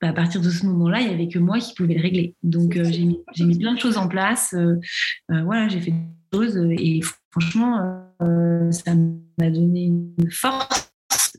bah, 0.00 0.10
à 0.10 0.12
partir 0.12 0.42
de 0.42 0.50
ce 0.50 0.66
moment-là, 0.66 1.00
il 1.00 1.08
n'y 1.08 1.14
avait 1.14 1.28
que 1.28 1.38
moi 1.38 1.58
qui 1.58 1.74
pouvais 1.74 1.94
le 1.94 2.02
régler. 2.02 2.36
Donc, 2.42 2.74
j'ai 2.74 3.04
mis, 3.04 3.18
mis, 3.40 3.58
plein 3.58 3.72
de 3.72 3.80
choses 3.80 3.96
en 3.96 4.08
place. 4.08 4.54
voilà, 5.28 5.68
j'ai 5.68 5.80
fait 5.80 5.92
des 5.92 6.38
choses 6.38 6.56
et 6.56 7.00
franchement, 7.30 8.04
ça 8.70 8.94
m'a 9.38 9.50
donné 9.50 9.86
une 9.86 10.30
force 10.30 10.91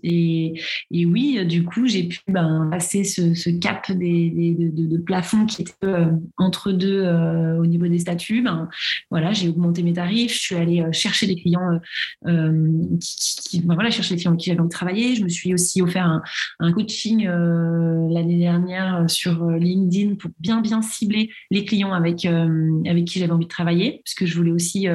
et, 0.03 0.53
oui, 0.91 1.45
du 1.45 1.63
coup, 1.63 1.87
j'ai 1.87 2.03
pu 2.03 2.19
ben, 2.27 2.67
passer 2.69 3.03
ce, 3.03 3.49
cap 3.59 3.91
des, 3.91 4.55
de, 4.55 4.97
plafond 4.97 5.45
qui 5.45 5.63
était 5.63 5.73
euh, 5.85 6.11
entre 6.37 6.71
deux 6.71 7.01
euh, 7.03 7.57
au 7.59 7.65
niveau 7.65 7.87
des 7.87 7.99
statuts. 7.99 8.41
Ben, 8.41 8.69
voilà, 9.09 9.31
j'ai 9.31 9.49
augmenté 9.49 9.81
mes 9.81 9.93
tarifs. 9.93 10.33
Je 10.33 10.39
suis 10.39 10.55
allée 10.55 10.81
euh, 10.81 10.91
chercher 10.91 11.27
des 11.27 11.35
clients 11.35 11.79
qui, 12.25 13.61
ben, 13.61 13.75
voilà, 13.75 13.89
chercher 13.91 14.15
des 14.15 14.21
clients 14.21 14.35
qui 14.35 14.49
j'avais 14.49 14.59
envie 14.59 14.69
de 14.69 14.73
travailler. 14.73 15.15
Je 15.15 15.23
me 15.23 15.29
suis 15.29 15.53
aussi 15.53 15.81
offert 15.81 16.21
un, 16.59 16.73
coaching 16.73 17.25
l'année 17.25 18.39
dernière 18.39 19.05
sur 19.07 19.45
LinkedIn 19.45 20.15
pour 20.15 20.31
bien 20.39 20.59
bien 20.61 20.81
cibler 20.81 21.29
les 21.51 21.65
clients 21.65 21.93
avec 21.93 22.25
avec 22.25 23.05
qui 23.05 23.19
j'avais 23.19 23.31
envie 23.31 23.45
de 23.45 23.49
travailler, 23.49 24.01
parce 24.03 24.15
que 24.15 24.25
je 24.25 24.35
voulais 24.35 24.51
aussi 24.51 24.87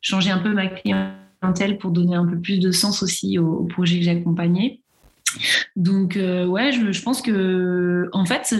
changer 0.00 0.30
un 0.30 0.38
peu 0.38 0.52
ma 0.52 0.68
clientèle 0.68 1.27
pour 1.80 1.90
donner 1.90 2.16
un 2.16 2.26
peu 2.26 2.38
plus 2.38 2.58
de 2.58 2.70
sens 2.70 3.02
aussi 3.02 3.38
au, 3.38 3.64
projet 3.64 3.98
que 3.98 4.04
j'ai 4.04 4.10
accompagné. 4.10 4.80
Donc, 5.76 6.16
euh, 6.16 6.46
ouais, 6.46 6.72
je, 6.72 7.02
pense 7.02 7.22
que, 7.22 8.08
en 8.12 8.24
fait, 8.24 8.54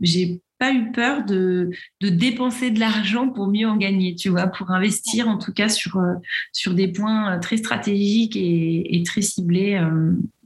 j'ai 0.00 0.40
pas 0.58 0.72
eu 0.72 0.92
peur 0.92 1.24
de, 1.24 1.70
de 2.00 2.08
dépenser 2.08 2.70
de 2.70 2.80
l'argent 2.80 3.28
pour 3.28 3.48
mieux 3.48 3.68
en 3.68 3.76
gagner, 3.76 4.14
tu 4.14 4.28
vois, 4.28 4.46
pour 4.46 4.70
investir 4.70 5.28
en 5.28 5.38
tout 5.38 5.52
cas 5.52 5.68
sur, 5.68 5.96
euh, 5.96 6.14
sur 6.52 6.74
des 6.74 6.88
points 6.88 7.38
très 7.38 7.56
stratégiques 7.56 8.36
et, 8.36 9.02
très 9.06 9.22
ciblés 9.22 9.80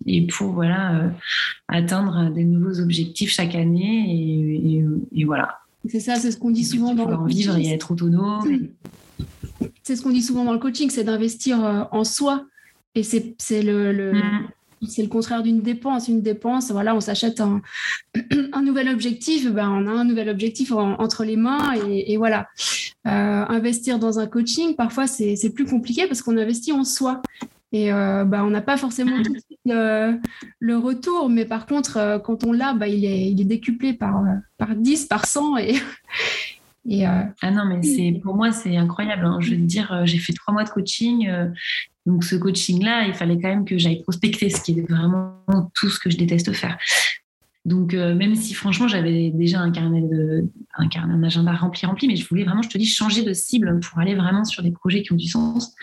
et 0.07 0.27
pour 0.27 0.53
voilà, 0.53 1.13
atteindre 1.69 2.31
des 2.31 2.45
nouveaux 2.45 2.81
objectifs 2.81 3.31
chaque 3.31 3.55
année. 3.55 4.85
Et, 5.15 5.25
voilà. 5.25 5.59
C'est 5.89 6.01
ça, 6.01 6.17
c'est 6.17 6.31
ce 6.31 6.37
qu'on 6.37 6.51
dit 6.51 6.65
souvent 6.65 6.95
dans 6.95 7.09
le 7.09 7.15
en 7.15 7.25
vivre 7.25 7.57
et 7.57 7.69
être 7.69 7.93
autonome. 7.93 8.69
C'est 9.83 9.97
ce 9.97 10.03
qu'on 10.03 10.11
dit 10.11 10.23
souvent 10.23 10.45
dans 10.45 10.53
le 10.53 10.59
coaching, 10.59 10.91
c'est 10.91 11.05
d'investir 11.05 11.65
euh, 11.65 11.85
en 11.93 12.05
soi. 12.05 12.45
Et 12.95 13.03
c'est 13.03 13.63
le, 13.63 14.13
mm. 14.13 14.49
c'est 14.89 15.03
le 15.03 15.09
contraire 15.09 15.43
d'une 15.43 15.61
dépense. 15.61 16.09
Une 16.09 16.23
dépense, 16.23 16.71
voilà, 16.71 16.95
on 16.95 17.01
s'achète 17.01 17.41
un, 17.41 17.63
un, 18.53 18.63
nouvel 18.63 18.89
objectif, 18.89 19.51
ben, 19.51 19.69
on 19.69 19.87
a 19.87 19.91
un 19.91 20.05
nouvel 20.05 20.29
objectif 20.29 20.73
entre 20.73 21.25
les 21.25 21.37
mains 21.37 21.75
et, 21.89 22.17
voilà. 22.17 22.49
Euh, 23.07 23.45
investir 23.49 23.99
dans 23.99 24.19
un 24.19 24.27
coaching, 24.27 24.75
parfois, 24.75 25.07
c'est 25.07 25.51
plus 25.55 25.65
compliqué 25.65 26.07
parce 26.07 26.23
qu'on 26.23 26.37
investit 26.37 26.73
en 26.73 26.85
soi. 26.85 27.23
Et 27.71 27.93
euh, 27.93 28.25
ben, 28.25 28.43
on 28.45 28.51
n'a 28.51 28.63
pas 28.63 28.77
forcément 28.79 29.23
tout 29.23 29.35
le, 29.65 30.77
retour, 30.77 31.29
mais 31.29 31.45
par 31.45 31.67
contre, 31.67 32.21
quand 32.25 32.45
on 32.45 32.53
l'a, 32.53 32.75
ben, 32.75 32.87
il, 32.87 33.05
est, 33.05 33.31
il 33.31 33.41
est 33.41 33.45
décuplé 33.45 33.93
par, 33.93 34.23
par 34.57 34.75
10, 34.75 35.07
par 35.07 35.27
100 35.27 35.59
et, 35.59 35.77
euh, 36.91 37.23
ah 37.43 37.51
non, 37.51 37.65
mais 37.67 37.83
c'est 37.83 38.19
pour 38.23 38.35
moi, 38.35 38.53
c'est 38.53 38.77
incroyable. 38.77 39.25
Hein. 39.25 39.39
Je 39.41 39.51
veux 39.51 39.57
dire, 39.57 39.93
euh, 39.93 40.07
j'ai 40.07 40.19
fait 40.19 40.33
trois 40.33 40.55
mois 40.55 40.65
de 40.65 40.71
coaching. 40.71 41.29
Euh, 41.29 41.49
donc, 42.07 42.25
ce 42.25 42.37
coaching-là, 42.37 43.07
il 43.07 43.15
fallait 43.15 43.39
quand 43.39 43.49
même 43.49 43.65
que 43.65 43.77
j'aille 43.77 44.03
prospecter, 44.03 44.49
ce 44.49 44.63
qui 44.63 44.79
est 44.79 44.91
vraiment 44.91 45.37
tout 45.75 45.91
ce 45.91 45.99
que 45.99 46.09
je 46.09 46.17
déteste 46.17 46.53
faire. 46.53 46.79
Donc, 47.67 47.93
même 47.93 48.35
si 48.35 48.55
franchement, 48.55 48.89
j'avais 48.89 49.29
déjà 49.29 49.61
un 49.61 49.71
carnet, 49.71 50.01
de, 50.01 50.49
un 50.79 50.89
carnet, 50.89 51.13
un 51.13 51.23
agenda 51.23 51.53
rempli, 51.53 51.87
rempli, 51.87 52.07
mais 52.07 52.17
je 52.17 52.27
voulais 52.27 52.45
vraiment, 52.45 52.63
je 52.63 52.71
te 52.71 52.79
dis, 52.79 52.87
changer 52.87 53.23
de 53.23 53.35
cible 53.35 53.79
pour 53.81 53.99
aller 53.99 54.15
vraiment 54.15 54.45
sur 54.47 54.63
des 54.63 54.71
projets 54.71 55.03
qui 55.03 55.13
ont 55.13 55.17
du 55.17 55.29
sens. 55.29 55.75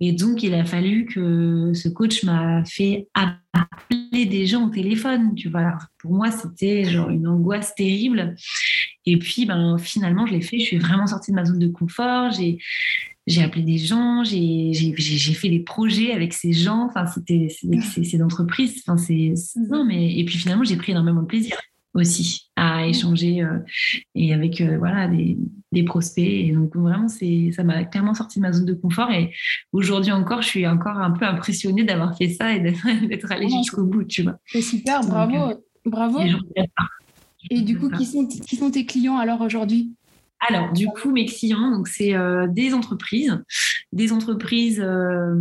Et 0.00 0.10
donc, 0.10 0.42
il 0.42 0.52
a 0.54 0.64
fallu 0.64 1.06
que 1.06 1.70
ce 1.74 1.88
coach 1.88 2.24
m'a 2.24 2.64
fait 2.64 3.06
appeler 3.14 4.26
des 4.26 4.46
gens 4.46 4.66
au 4.66 4.70
téléphone. 4.70 5.36
Tu 5.36 5.48
vois, 5.48 5.78
pour 5.98 6.12
moi, 6.12 6.32
c'était 6.32 6.82
genre 6.82 7.10
une 7.10 7.28
angoisse 7.28 7.72
terrible. 7.76 8.34
Et 9.06 9.18
puis, 9.18 9.46
ben, 9.46 9.78
finalement, 9.78 10.26
je 10.26 10.32
l'ai 10.32 10.40
fait. 10.40 10.58
Je 10.58 10.64
suis 10.64 10.78
vraiment 10.78 11.06
sortie 11.06 11.30
de 11.30 11.36
ma 11.36 11.44
zone 11.44 11.58
de 11.58 11.68
confort. 11.68 12.30
J'ai, 12.30 12.58
j'ai 13.26 13.42
appelé 13.42 13.62
des 13.62 13.78
gens, 13.78 14.24
j'ai, 14.24 14.72
j'ai, 14.72 15.34
fait 15.34 15.50
des 15.50 15.60
projets 15.60 16.12
avec 16.12 16.32
ces 16.32 16.52
gens. 16.52 16.86
Enfin, 16.88 17.06
c'était 17.06 17.48
ces 17.48 18.22
entreprises. 18.22 18.82
Enfin, 18.86 18.96
c'est, 18.96 19.34
non, 19.70 19.84
mais 19.84 20.18
et 20.18 20.24
puis 20.24 20.38
finalement, 20.38 20.64
j'ai 20.64 20.76
pris 20.76 20.92
énormément 20.92 21.22
de 21.22 21.26
plaisir 21.26 21.56
aussi 21.94 22.50
à 22.56 22.86
échanger 22.86 23.42
euh, 23.42 23.58
et 24.14 24.32
avec 24.32 24.60
euh, 24.60 24.78
voilà 24.78 25.08
des, 25.08 25.36
des, 25.72 25.82
prospects. 25.82 26.24
Et 26.24 26.52
donc 26.52 26.74
vraiment, 26.76 27.08
c'est 27.08 27.50
ça 27.52 27.64
m'a 27.64 27.84
clairement 27.84 28.14
sorti 28.14 28.38
de 28.38 28.42
ma 28.42 28.52
zone 28.52 28.66
de 28.66 28.74
confort. 28.74 29.10
Et 29.10 29.32
aujourd'hui 29.72 30.12
encore, 30.12 30.42
je 30.42 30.48
suis 30.48 30.66
encore 30.66 30.98
un 30.98 31.10
peu 31.10 31.24
impressionnée 31.24 31.84
d'avoir 31.84 32.16
fait 32.16 32.28
ça 32.28 32.54
et 32.54 32.60
d'être, 32.60 32.86
allée 33.32 33.48
jusqu'au 33.48 33.84
bout, 33.84 34.04
tu 34.04 34.22
vois. 34.22 34.38
C'est 34.46 34.62
super, 34.62 35.00
bravo, 35.02 35.50
euh, 35.50 35.54
bravo. 35.84 36.18
Et 37.50 37.60
du 37.62 37.78
coup, 37.78 37.90
qui 37.90 38.06
sont, 38.06 38.26
qui 38.26 38.56
sont 38.56 38.70
tes 38.70 38.84
clients 38.84 39.18
alors 39.18 39.40
aujourd'hui? 39.40 39.94
Alors, 40.40 40.72
du 40.72 40.86
coup, 40.86 41.10
mes 41.10 41.26
clients, 41.26 41.82
c'est 41.84 42.14
euh, 42.14 42.46
des 42.46 42.72
entreprises, 42.72 43.42
des 43.92 44.12
entreprises 44.12 44.80
euh, 44.80 45.34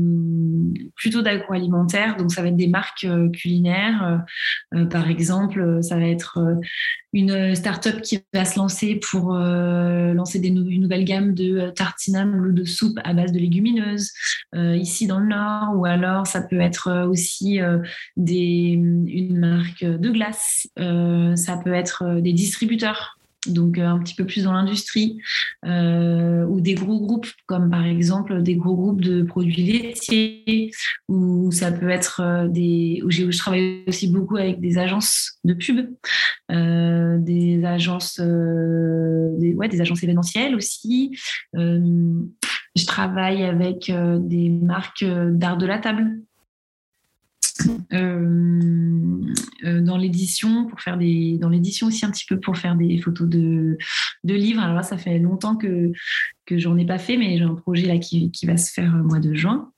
plutôt 0.95 1.21
d'agroalimentaire, 1.21 2.17
donc 2.17 2.31
ça 2.31 2.41
va 2.41 2.47
être 2.47 2.55
des 2.55 2.67
marques 2.67 3.03
euh, 3.03 3.29
culinaires. 3.29 4.25
par 4.89 5.07
exemple, 5.09 5.79
ça 5.81 5.97
va 5.97 6.07
être 6.07 6.39
une 7.13 7.55
start-up 7.55 8.01
qui 8.01 8.19
va 8.33 8.45
se 8.45 8.57
lancer 8.57 8.95
pour 8.95 9.33
lancer 9.33 10.39
une 10.39 10.81
nouvelle 10.81 11.05
gamme 11.05 11.33
de 11.33 11.71
tartinables 11.75 12.47
ou 12.47 12.51
de 12.51 12.65
soupe 12.65 12.99
à 13.03 13.13
base 13.13 13.31
de 13.31 13.39
légumineuses 13.39 14.11
ici 14.55 15.07
dans 15.07 15.19
le 15.19 15.27
Nord, 15.27 15.75
ou 15.75 15.85
alors 15.85 16.27
ça 16.27 16.41
peut 16.41 16.59
être 16.59 17.07
aussi 17.07 17.59
une 18.17 19.39
marque 19.39 19.83
de 19.83 20.09
glace, 20.09 20.67
ça 20.77 21.57
peut 21.63 21.73
être 21.73 22.19
des 22.21 22.33
distributeurs 22.33 23.17
donc 23.47 23.77
euh, 23.77 23.85
un 23.87 23.99
petit 23.99 24.15
peu 24.15 24.25
plus 24.25 24.43
dans 24.43 24.53
l'industrie, 24.53 25.17
euh, 25.65 26.45
ou 26.45 26.61
des 26.61 26.75
gros 26.75 26.99
groupes, 26.99 27.27
comme 27.45 27.69
par 27.69 27.85
exemple 27.85 28.41
des 28.41 28.55
gros 28.55 28.75
groupes 28.75 29.01
de 29.01 29.23
produits 29.23 29.63
laitiers, 29.63 30.71
ou 31.07 31.51
ça 31.51 31.71
peut 31.71 31.89
être 31.89 32.21
euh, 32.21 32.47
des... 32.47 33.01
Où 33.03 33.11
je 33.11 33.37
travaille 33.37 33.83
aussi 33.87 34.07
beaucoup 34.07 34.37
avec 34.37 34.59
des 34.59 34.77
agences 34.77 35.39
de 35.43 35.53
pub, 35.53 35.87
des 36.49 37.61
agences, 37.65 38.19
des, 38.19 39.53
ouais, 39.53 39.67
des 39.67 39.81
agences 39.81 40.03
événementielles 40.03 40.55
aussi. 40.55 41.17
Je 41.53 42.85
travaille 42.85 43.43
avec 43.43 43.91
des 43.91 44.49
marques 44.49 45.05
d'art 45.05 45.57
de 45.57 45.65
la 45.65 45.79
table. 45.79 46.19
Dans 49.63 49.97
l'édition 49.97 50.65
pour 50.65 50.81
faire 50.81 50.97
des 50.97 51.37
dans 51.39 51.49
l'édition 51.49 51.87
aussi 51.87 52.05
un 52.05 52.11
petit 52.11 52.25
peu 52.25 52.39
pour 52.39 52.57
faire 52.57 52.75
des 52.75 52.99
photos 52.99 53.27
de, 53.27 53.77
de 54.23 54.33
livres. 54.33 54.61
Alors 54.61 54.75
là 54.75 54.83
ça 54.83 54.97
fait 54.97 55.19
longtemps 55.19 55.55
que 55.55 55.91
que 56.45 56.57
j'en 56.57 56.77
ai 56.77 56.85
pas 56.85 56.97
fait 56.97 57.17
mais 57.17 57.37
j'ai 57.37 57.43
un 57.43 57.55
projet 57.55 57.85
là 57.87 57.97
qui, 57.97 58.31
qui 58.31 58.45
va 58.45 58.57
se 58.57 58.71
faire 58.71 58.93
au 58.93 59.07
mois 59.07 59.19
de 59.19 59.33
juin 59.33 59.71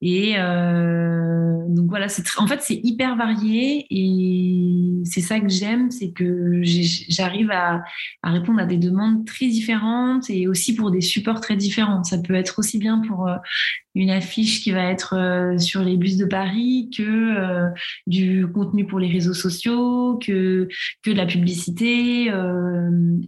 et 0.00 0.34
euh, 0.36 1.66
donc 1.68 1.88
voilà, 1.88 2.08
en 2.36 2.46
fait 2.46 2.60
c'est 2.60 2.80
hyper 2.82 3.16
varié 3.16 3.86
et 3.90 5.02
c'est 5.04 5.20
ça 5.20 5.40
que 5.40 5.48
j'aime, 5.48 5.90
c'est 5.90 6.10
que 6.10 6.60
j'arrive 6.62 7.50
à, 7.50 7.82
à, 8.22 8.30
répondre 8.30 8.60
à 8.60 8.66
des 8.66 8.76
demandes 8.76 9.24
très 9.24 9.46
différentes 9.46 10.28
et 10.28 10.46
aussi 10.48 10.74
pour 10.74 10.90
des 10.90 11.00
supports 11.00 11.40
très 11.40 11.56
différents. 11.56 12.04
Ça 12.04 12.18
peut 12.18 12.34
être 12.34 12.58
aussi 12.58 12.78
bien 12.78 13.00
pour 13.00 13.28
euh, 13.28 13.36
une 13.94 14.10
affiche 14.10 14.62
qui 14.62 14.72
va 14.72 14.84
être 14.90 15.14
euh, 15.16 15.58
sur 15.58 15.82
les 15.82 15.96
bus 15.96 16.16
de 16.16 16.26
Paris 16.26 16.90
que 16.96 17.70
du 18.06 18.46
contenu 18.52 18.86
pour 18.86 18.98
les 18.98 19.08
réseaux 19.08 19.34
sociaux, 19.34 20.18
que, 20.18 20.68
que 21.02 21.10
de 21.10 21.16
la 21.16 21.26
publicité, 21.26 22.30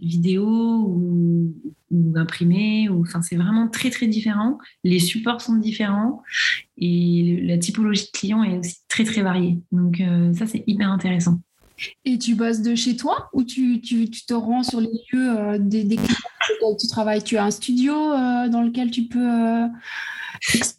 vidéo 0.01 0.45
ou, 0.87 1.53
ou 1.91 2.13
imprimé. 2.15 2.89
Ou, 2.89 3.01
enfin, 3.01 3.21
c'est 3.21 3.35
vraiment 3.35 3.67
très 3.67 3.89
très 3.89 4.07
différent. 4.07 4.57
Les 4.83 4.99
supports 4.99 5.41
sont 5.41 5.55
différents 5.55 6.23
et 6.77 7.41
la 7.43 7.57
typologie 7.57 8.05
de 8.05 8.17
clients 8.17 8.43
est 8.43 8.57
aussi 8.57 8.77
très 8.87 9.03
très 9.03 9.21
variée. 9.21 9.59
Donc 9.71 9.99
euh, 10.01 10.33
ça, 10.33 10.45
c'est 10.45 10.63
hyper 10.67 10.91
intéressant. 10.91 11.39
Et 12.05 12.17
tu 12.17 12.33
bosses 12.33 12.61
de 12.61 12.73
chez 12.73 12.95
toi 12.95 13.29
ou 13.33 13.43
tu, 13.43 13.81
tu, 13.81 14.09
tu 14.09 14.25
te 14.25 14.33
rends 14.33 14.63
sur 14.63 14.81
les 14.81 14.89
lieux 15.11 15.37
euh, 15.37 15.57
des, 15.59 15.83
des 15.83 15.95
clients 15.95 16.75
tu 16.79 16.87
travailles 16.87 17.21
Tu 17.23 17.37
as 17.37 17.43
un 17.43 17.51
studio 17.51 17.93
euh, 17.93 18.49
dans 18.49 18.63
lequel 18.63 18.89
tu 18.89 19.03
peux 19.03 19.67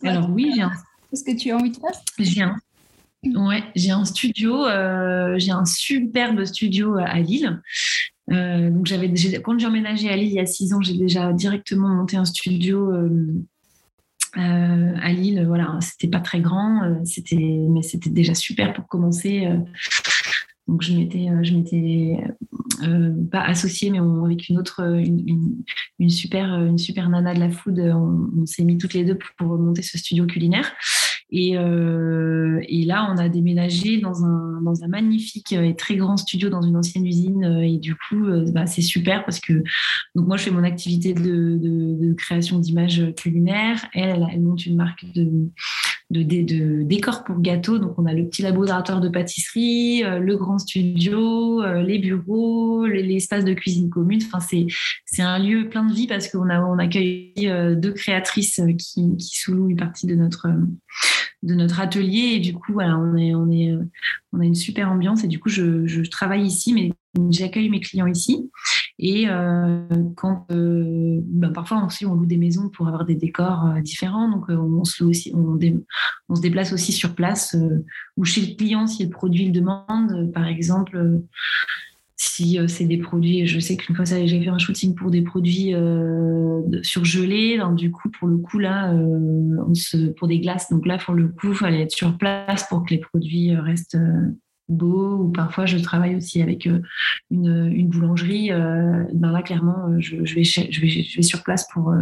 Alors 0.03 0.31
oui, 0.31 0.53
j'ai 0.55 0.63
un... 0.63 0.73
Qu'est-ce 1.11 1.25
que 1.25 1.37
tu 1.37 1.51
as 1.51 1.57
envie 1.57 1.71
de 1.71 1.77
faire? 1.77 1.91
J'ai 2.19 2.43
un... 2.43 2.57
Ouais, 3.25 3.63
j'ai 3.77 3.91
un 3.91 4.05
studio, 4.05 4.65
j'ai 5.37 5.51
un 5.51 5.65
superbe 5.65 6.45
studio 6.45 6.97
à 6.97 7.19
Lille. 7.19 7.61
Donc 8.31 8.87
j'avais 8.87 9.13
quand 9.43 9.59
j'ai 9.59 9.67
emménagé 9.67 10.11
à 10.11 10.17
Lille 10.17 10.29
il 10.29 10.35
y 10.35 10.41
a 10.41 10.47
six 10.47 10.73
ans, 10.75 10.81
j'ai 10.81 10.97
déjà 10.97 11.33
directement 11.33 11.89
monté 11.89 12.17
un 12.17 12.25
studio 12.25 12.93
euh, 14.37 14.93
à 15.01 15.13
Lille, 15.13 15.45
voilà, 15.47 15.79
c'était 15.81 16.09
pas 16.09 16.21
très 16.21 16.41
grand, 16.41 16.83
euh, 16.85 16.95
c'était, 17.05 17.37
mais 17.37 17.83
c'était 17.83 18.11
déjà 18.11 18.35
super 18.35 18.75
pour 18.75 18.87
commencer. 18.87 19.47
Euh. 19.47 19.57
donc 20.67 20.83
je 20.83 20.93
m'étais, 20.93 21.29
je 21.43 21.55
m'étais 21.55 22.17
pas 23.33 23.41
associée, 23.41 23.91
mais 23.91 23.99
avec 23.99 24.49
une 24.49 24.59
autre, 24.59 24.83
une, 24.83 26.11
super, 26.11 26.61
une 26.61 26.79
super 26.79 27.09
nana 27.09 27.33
de 27.33 27.41
la 27.41 27.51
food, 27.51 27.81
on, 27.81 28.45
s'est 28.45 28.65
mis 28.65 28.77
toutes 28.77 28.93
les 28.93 29.05
deux 29.05 29.19
pour 29.39 29.59
monter 29.59 29.83
ce 29.83 29.97
studio 29.97 30.27
culinaire. 30.27 30.73
Et, 31.31 31.59
euh, 31.59 32.61
et, 32.69 32.85
là, 32.85 33.09
on 33.13 33.19
a 33.19 33.29
déménagé 33.29 34.01
dans 34.01 34.25
un, 34.25 34.49
magnifique 34.89 35.53
et 35.53 35.75
très 35.77 35.97
grand 35.97 36.17
studio 36.17 36.49
dans 36.51 36.63
une 36.63 36.77
ancienne 36.77 37.07
usine. 37.07 37.45
Et 37.63 37.79
du 37.79 37.95
coup, 37.95 38.27
bah, 38.53 38.67
c'est 38.67 38.83
super 38.83 39.25
parce 39.25 39.41
que 39.41 39.63
moi, 40.15 40.37
je 40.37 40.45
fais 40.45 40.51
mon 40.51 40.65
activité 40.65 41.15
de, 41.15 42.13
création 42.15 42.59
d'images 42.59 43.03
culinaires. 43.17 43.85
Elle, 43.95 44.27
elle, 44.33 44.41
monte 44.41 44.67
une 44.67 44.77
marque 44.77 45.05
de, 45.15 45.49
de, 46.11 46.83
décors 46.83 47.25
pour 47.25 47.41
gâteaux. 47.41 47.79
Donc, 47.79 47.99
on 47.99 48.07
a 48.07 48.13
le 48.13 48.27
petit 48.27 48.43
laboratoire 48.43 49.01
de 49.01 49.09
pâtisserie, 49.09 50.05
euh, 50.05 50.19
le 50.19 50.37
grand 50.37 50.59
studio, 50.59 51.63
euh, 51.63 51.83
les 51.83 51.99
bureaux, 51.99 52.87
l'espace 52.87 53.45
de 53.45 53.55
cuisine 53.55 53.91
commune. 53.91 54.21
Enfin, 54.27 54.41
c'est 54.41 55.23
un 55.23 55.39
lieu 55.39 55.69
plein 55.69 55.85
de 55.85 55.93
vie 55.93 56.07
parce 56.07 56.29
qu'on 56.29 56.49
accueille 56.79 57.33
deux 57.77 57.93
créatrices 57.93 58.61
qui, 58.79 59.17
qui 59.17 59.39
une 59.49 59.77
partie 59.77 60.07
de 60.07 60.15
notre 60.15 60.49
de 61.43 61.55
notre 61.55 61.81
atelier. 61.81 62.35
Et 62.35 62.41
du 62.41 62.55
coup, 62.55 62.73
voilà, 62.73 62.99
on, 62.99 63.17
est, 63.17 63.35
on, 63.35 63.51
est, 63.51 63.75
on 64.33 64.41
a 64.41 64.45
une 64.45 64.55
super 64.55 64.91
ambiance. 64.91 65.25
Et 65.25 65.29
du 65.29 65.39
coup, 65.39 65.49
je, 65.49 65.87
je 65.87 66.03
travaille 66.03 66.45
ici, 66.45 66.73
mais 66.73 66.93
j'accueille 67.31 67.71
mes 67.71 67.81
clients 67.81 68.07
ici. 68.07 68.51
Et 68.99 69.29
euh, 69.29 69.87
quand 70.17 70.47
euh, 70.51 71.21
ben 71.23 71.53
parfois 71.53 71.85
aussi 71.85 72.05
on 72.05 72.15
loue 72.15 72.27
des 72.27 72.37
maisons 72.37 72.69
pour 72.69 72.89
avoir 72.89 73.05
des 73.05 73.15
décors 73.15 73.67
euh, 73.67 73.81
différents, 73.81 74.29
donc 74.29 74.49
on 74.49 74.83
se 74.85 75.05
aussi, 75.05 75.33
on, 75.35 75.59
on, 76.29 76.35
se 76.35 76.41
déplace 76.41 76.73
aussi 76.73 76.91
sur 76.93 77.15
place 77.15 77.57
ou 78.17 78.25
chez 78.25 78.41
le 78.41 78.57
client 78.57 78.87
si 78.89 79.05
le 79.05 79.11
produit 79.11 79.47
le 79.47 79.53
demande. 79.53 80.33
Par 80.33 80.47
exemple, 80.47 81.23
si 82.21 82.59
c'est 82.67 82.85
des 82.85 82.99
produits, 82.99 83.47
je 83.47 83.61
sais 83.61 83.77
qu'une 83.77 83.95
fois 83.95 84.05
j'ai 84.05 84.43
fait 84.43 84.49
un 84.49 84.59
shooting 84.59 84.95
pour 84.95 85.11
des 85.11 85.23
produits 85.23 85.73
surgelés, 86.83 87.59
donc 87.59 87.77
du 87.77 87.93
coup 87.93 88.11
pour 88.11 88.27
le 88.27 88.39
coup 88.39 88.59
là, 88.59 88.93
se, 89.73 90.09
pour 90.09 90.27
des 90.27 90.41
glaces, 90.41 90.69
donc 90.69 90.85
là 90.85 90.99
pour 90.99 91.15
le 91.15 91.29
coup 91.29 91.51
il 91.51 91.55
fallait 91.55 91.83
être 91.83 91.93
sur 91.93 92.19
place 92.19 92.67
pour 92.69 92.85
que 92.85 92.91
les 92.91 92.99
produits 92.99 93.55
restent 93.55 93.97
beau 94.69 95.17
ou 95.17 95.29
parfois 95.31 95.67
je 95.67 95.79
travaille 95.79 96.15
aussi 96.15 96.43
avec 96.43 96.67
euh, 96.67 96.81
une, 97.31 97.89
boulangerie. 97.89 98.53
Euh, 98.53 99.05
ben 99.13 99.33
là, 99.33 99.43
clairement, 99.43 99.89
euh, 99.89 99.97
je 100.01 100.35
vais 100.35 101.23
sur 101.23 101.43
place 101.43 101.67
pour 101.73 101.95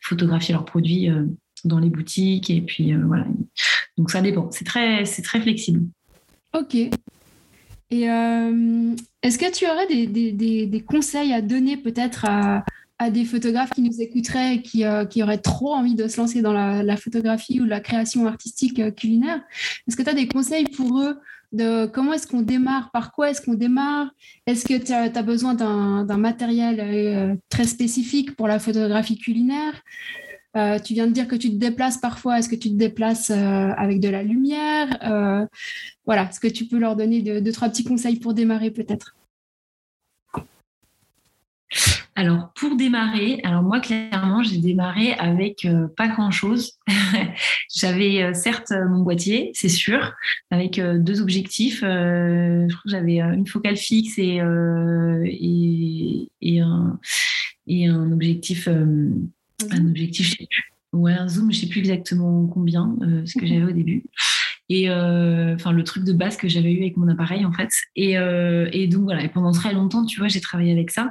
photographier 0.00 0.52
leurs 0.52 0.64
produits 0.64 1.08
dans 1.64 1.78
les 1.78 1.90
boutiques 1.90 2.50
et 2.50 2.60
puis 2.60 2.94
voilà. 2.94 3.26
Donc 3.96 4.10
ça 4.10 4.20
dépend. 4.20 4.50
C'est 4.50 4.64
très, 4.64 5.04
c'est 5.04 5.22
très 5.22 5.40
flexible. 5.40 5.82
Ok. 6.54 6.76
Et 7.90 8.02
est-ce 8.02 9.38
que 9.38 9.50
tu 9.52 9.66
aurais 9.66 9.86
des, 9.86 10.84
conseils 10.88 11.32
à 11.32 11.40
donner 11.40 11.76
peut-être 11.76 12.24
à, 12.26 12.64
des 13.10 13.24
photographes 13.24 13.70
qui 13.70 13.82
nous 13.82 14.00
écouteraient 14.00 14.56
et 14.56 14.62
qui, 14.62 14.84
qui, 15.08 15.22
auraient 15.22 15.38
trop 15.38 15.74
envie 15.74 15.94
de 15.94 16.06
se 16.06 16.20
lancer 16.20 16.42
dans 16.42 16.52
la, 16.52 16.96
photographie 16.96 17.60
ou 17.60 17.64
la 17.64 17.80
création 17.80 18.26
artistique 18.26 18.94
culinaire? 18.94 19.40
Est-ce 19.88 19.96
que 19.96 20.02
tu 20.02 20.10
as 20.10 20.14
des 20.14 20.28
conseils 20.28 20.64
pour 20.64 21.00
eux 21.00 21.18
de 21.52 21.86
comment 21.86 22.12
est-ce 22.12 22.26
qu'on 22.26 22.42
démarre, 22.42 22.90
par 22.92 23.12
quoi 23.12 23.30
est-ce 23.30 23.42
qu'on 23.42 23.54
démarre, 23.54 24.10
est-ce 24.46 24.64
que 24.64 24.78
tu 24.78 24.92
as, 24.92 25.22
besoin 25.22 25.54
d'un 25.54 26.16
matériel 26.16 26.80
euh, 26.80 27.34
très 27.48 27.64
spécifique 27.64 28.36
pour 28.36 28.46
la 28.48 28.58
photographie 28.58 29.18
culinaire? 29.18 29.82
Euh, 30.56 30.78
tu 30.78 30.94
viens 30.94 31.06
de 31.06 31.12
dire 31.12 31.28
que 31.28 31.36
tu 31.36 31.50
te 31.50 31.56
déplaces 31.56 31.98
parfois. 31.98 32.38
Est-ce 32.38 32.48
que 32.48 32.56
tu 32.56 32.70
te 32.70 32.76
déplaces 32.76 33.30
euh, 33.30 33.70
avec 33.76 34.00
de 34.00 34.08
la 34.08 34.22
lumière 34.22 34.88
Voilà, 36.06 36.28
est-ce 36.28 36.40
que 36.40 36.48
tu 36.48 36.66
peux 36.66 36.78
leur 36.78 36.96
donner 36.96 37.22
deux, 37.22 37.52
trois 37.52 37.68
petits 37.68 37.84
conseils 37.84 38.18
pour 38.18 38.34
démarrer 38.34 38.70
peut-être? 38.70 39.14
Alors, 42.16 42.52
pour 42.54 42.76
démarrer, 42.76 43.40
alors 43.44 43.62
moi, 43.62 43.80
clairement, 43.80 44.42
j'ai 44.42 44.58
démarré 44.58 45.14
avec 45.14 45.64
euh, 45.64 45.86
pas 45.96 46.08
grand-chose. 46.08 46.78
j'avais 47.74 48.22
euh, 48.22 48.34
certes 48.34 48.72
mon 48.90 49.00
boîtier, 49.02 49.52
c'est 49.54 49.70
sûr, 49.70 50.12
avec 50.50 50.78
euh, 50.78 50.98
deux 50.98 51.22
objectifs. 51.22 51.80
je 51.80 52.68
crois 52.68 52.82
j'avais 52.84 53.20
une 53.20 53.46
focale 53.46 53.76
fixe 53.76 54.18
un, 54.18 55.22
et 57.66 57.86
un 57.86 58.12
objectif, 58.12 58.68
un 59.70 59.86
objectif, 59.86 60.26
je 60.26 60.30
sais 60.32 60.46
plus. 60.48 60.72
Ouais, 60.92 61.12
un 61.12 61.28
zoom, 61.28 61.52
je 61.52 61.60
sais 61.60 61.68
plus 61.68 61.80
exactement 61.80 62.46
combien, 62.48 62.96
ce 63.24 63.38
que 63.38 63.46
j'avais 63.46 63.64
au 63.64 63.70
début. 63.70 64.04
Et 64.70 64.88
euh, 64.88 65.56
enfin 65.56 65.72
le 65.72 65.82
truc 65.82 66.04
de 66.04 66.12
base 66.12 66.36
que 66.36 66.48
j'avais 66.48 66.72
eu 66.72 66.78
avec 66.78 66.96
mon 66.96 67.08
appareil 67.08 67.44
en 67.44 67.52
fait. 67.52 67.70
Et, 67.96 68.16
euh, 68.16 68.68
et 68.72 68.86
donc 68.86 69.02
voilà. 69.02 69.24
Et 69.24 69.28
pendant 69.28 69.50
très 69.50 69.74
longtemps 69.74 70.06
tu 70.06 70.20
vois 70.20 70.28
j'ai 70.28 70.40
travaillé 70.40 70.70
avec 70.70 70.92
ça. 70.92 71.10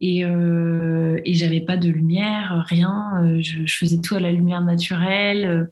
Et, 0.00 0.24
euh, 0.24 0.89
et 1.24 1.34
j'avais 1.34 1.60
pas 1.60 1.76
de 1.76 1.88
lumière 1.88 2.64
rien 2.68 3.12
euh, 3.22 3.40
je, 3.42 3.64
faisais 3.66 4.00
tout 4.00 4.14
à 4.14 4.20
la 4.20 4.32
lumière 4.32 4.60
naturelle 4.60 5.68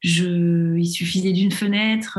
je 0.00 0.76
il 0.76 0.86
suffisait 0.86 1.32
d'une 1.32 1.52
fenêtre 1.52 2.18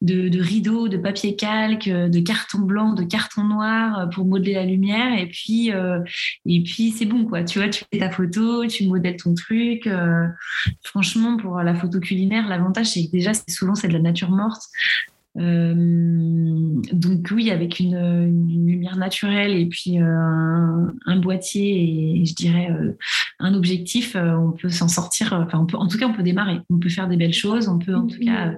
de, 0.00 0.28
de 0.28 0.40
rideaux 0.40 0.88
de 0.88 0.96
papier 0.96 1.36
calque 1.36 1.88
de 1.88 2.20
carton 2.20 2.60
blanc 2.60 2.92
de 2.92 3.04
carton 3.04 3.44
noir 3.44 4.08
pour 4.10 4.24
modeler 4.24 4.54
la 4.54 4.64
lumière 4.64 5.18
et 5.18 5.26
puis 5.26 5.70
c'est 6.96 7.06
bon 7.06 7.24
quoi 7.24 7.44
tu 7.44 7.58
vois 7.58 7.68
tu 7.68 7.84
fais 7.92 7.98
ta 7.98 8.10
photo 8.10 8.66
tu 8.66 8.86
modèles 8.86 9.16
ton 9.16 9.34
truc 9.34 9.88
franchement 10.82 11.36
pour 11.36 11.60
la 11.60 11.74
photo 11.74 12.00
culinaire 12.00 12.48
l'avantage 12.48 12.86
c'est 12.86 13.06
que 13.06 13.10
déjà 13.10 13.32
souvent 13.48 13.74
c'est 13.74 13.88
de 13.88 13.96
nature 14.06 14.30
morte. 14.30 14.62
Euh, 15.38 15.74
donc 16.92 17.28
oui, 17.30 17.50
avec 17.50 17.78
une, 17.78 18.66
lumière 18.66 18.96
naturelle 18.96 19.52
et 19.52 19.66
puis 19.66 20.00
euh, 20.00 20.06
un, 21.06 21.16
boîtier 21.16 22.20
et 22.20 22.24
je 22.24 22.34
dirais 22.34 22.70
euh, 22.70 22.96
un 23.38 23.54
objectif, 23.54 24.16
on 24.16 24.52
peut 24.52 24.68
s'en 24.70 24.88
sortir. 24.88 25.32
Enfin, 25.32 25.58
on 25.58 25.66
peut, 25.66 25.76
en 25.76 25.88
tout 25.88 25.98
cas, 25.98 26.06
on 26.06 26.14
peut 26.14 26.22
démarrer. 26.22 26.60
On 26.70 26.78
peut 26.78 26.88
faire 26.88 27.08
des 27.08 27.16
belles 27.16 27.34
choses. 27.34 27.68
On 27.68 27.78
peut 27.78 27.94
en 27.94 28.06
tout 28.06 28.18
cas 28.20 28.54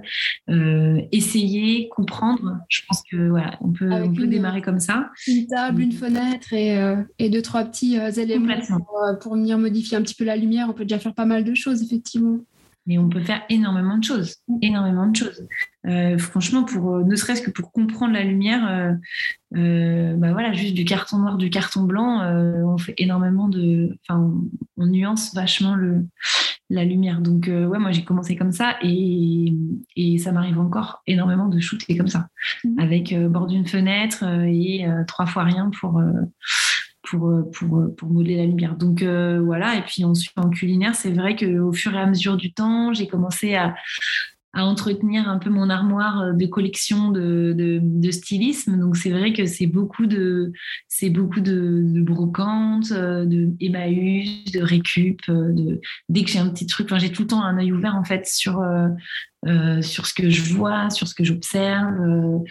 essayer, 1.12 1.88
comprendre. 1.88 2.59
Je 2.69 2.83
pense 2.88 3.03
que 3.11 3.29
voilà, 3.29 3.59
on 3.61 3.73
peut, 3.73 3.90
on 3.90 4.13
peut 4.13 4.27
démarrer 4.27 4.63
comme 4.63 4.81
ça. 4.81 5.11
Une 5.27 5.46
table, 5.46 5.83
une 5.83 5.92
fenêtre 5.92 6.52
et, 6.52 6.79
et 7.19 7.31
deux 7.31 7.42
trois 7.42 7.65
petits 7.65 7.96
éléments 7.96 8.61
pour, 8.67 9.00
pour 9.21 9.35
venir 9.35 9.59
modifier 9.59 9.96
un 9.96 10.02
petit 10.02 10.15
peu 10.15 10.25
la 10.25 10.37
lumière. 10.37 10.69
On 10.71 10.75
peut 10.75 10.85
déjà 10.85 10.98
faire 10.98 11.15
pas 11.15 11.27
mal 11.27 11.44
de 11.44 11.55
choses 11.55 11.83
effectivement. 11.83 12.38
Mais 12.89 12.99
on 12.99 13.11
peut 13.11 13.21
faire 13.21 13.43
énormément 13.51 13.99
de 13.99 14.05
choses, 14.05 14.37
énormément 14.63 15.07
de 15.07 15.15
choses. 15.15 15.47
Euh, 15.87 16.17
franchement, 16.17 16.65
pour 16.65 17.05
ne 17.05 17.15
serait-ce 17.17 17.43
que 17.43 17.51
pour 17.51 17.71
comprendre 17.71 18.15
la 18.15 18.25
lumière, 18.25 18.97
bah 19.53 20.33
voilà, 20.33 20.53
juste 20.55 20.75
du 20.75 20.85
carton 20.85 21.19
noir, 21.19 21.37
du 21.37 21.51
carton 21.51 21.83
blanc, 21.83 22.23
on 22.23 22.79
fait 22.79 22.95
énormément 22.97 23.49
de, 23.49 23.97
enfin, 24.09 24.35
on, 24.79 24.87
nuance 24.87 25.35
vachement 25.35 25.75
le 25.75 26.07
la 26.71 26.85
lumière. 26.85 27.21
Donc 27.21 27.47
ouais, 27.47 27.79
moi 27.79 27.93
j'ai 27.93 28.05
commencé 28.05 28.37
comme 28.37 28.53
ça 28.53 28.77
et, 28.83 29.55
et 29.97 30.19
ça 30.19 30.33
m'arrive 30.33 30.59
encore 30.59 31.03
énormément 31.07 31.49
de 31.49 31.61
shooter 31.61 31.97
comme 31.97 32.09
ça, 32.09 32.29
mmh. 32.65 32.79
avec 32.79 33.15
bord 33.29 33.47
d'une 33.47 33.67
fenêtre 33.67 34.25
et 34.25 34.87
trois 35.07 35.27
fois 35.27 35.45
rien 35.45 35.71
pour 35.79 36.03
pour, 37.09 37.29
euh, 37.29 37.42
pour, 37.52 37.79
euh, 37.79 37.94
pour 37.96 38.11
modeler 38.11 38.37
la 38.37 38.46
lumière. 38.46 38.77
Donc 38.77 39.02
euh, 39.02 39.40
voilà, 39.40 39.77
et 39.77 39.83
puis 39.83 40.04
ensuite 40.04 40.37
en 40.37 40.50
culinaire, 40.50 40.94
c'est 40.94 41.13
vrai 41.13 41.37
qu'au 41.37 41.73
fur 41.73 41.94
et 41.94 41.98
à 41.98 42.06
mesure 42.06 42.37
du 42.37 42.52
temps, 42.52 42.92
j'ai 42.92 43.06
commencé 43.06 43.54
à, 43.54 43.75
à, 44.52 44.65
entretenir 44.65 45.29
un 45.29 45.38
peu 45.38 45.50
mon 45.50 45.71
armoire 45.71 46.35
de 46.35 46.46
collection 46.46 47.11
de, 47.11 47.54
de, 47.56 48.11
stylisme. 48.11 48.79
Donc 48.79 48.96
c'est 48.96 49.11
vrai 49.11 49.33
que 49.33 49.46
c'est 49.46 49.67
beaucoup 49.67 50.06
de 50.06 50.52
c'est 50.88 51.11
beaucoup 51.11 51.40
de, 51.40 51.83
de 51.85 53.25
de 53.25 53.50
Emmaüs, 53.61 54.44
de 54.52 54.61
récup. 54.61 55.21
Dès 56.09 56.25
que 56.25 56.31
j'ai 56.31 56.38
un 56.38 56.48
petit 56.48 56.67
truc, 56.67 56.88
j'ai 56.96 57.13
tout 57.13 57.23
le 57.23 57.29
temps 57.29 57.42
un 57.42 57.59
œil 57.59 57.73
ouvert 57.73 57.96
en 57.96 58.04
fait 58.04 58.27
sur 58.27 58.63
sur 59.83 60.06
ce 60.06 60.15
que 60.15 60.29
je 60.29 60.54
vois, 60.54 60.90
sur 60.90 61.09
ce 61.09 61.15
que 61.15 61.25
j'observe. 61.25 62.42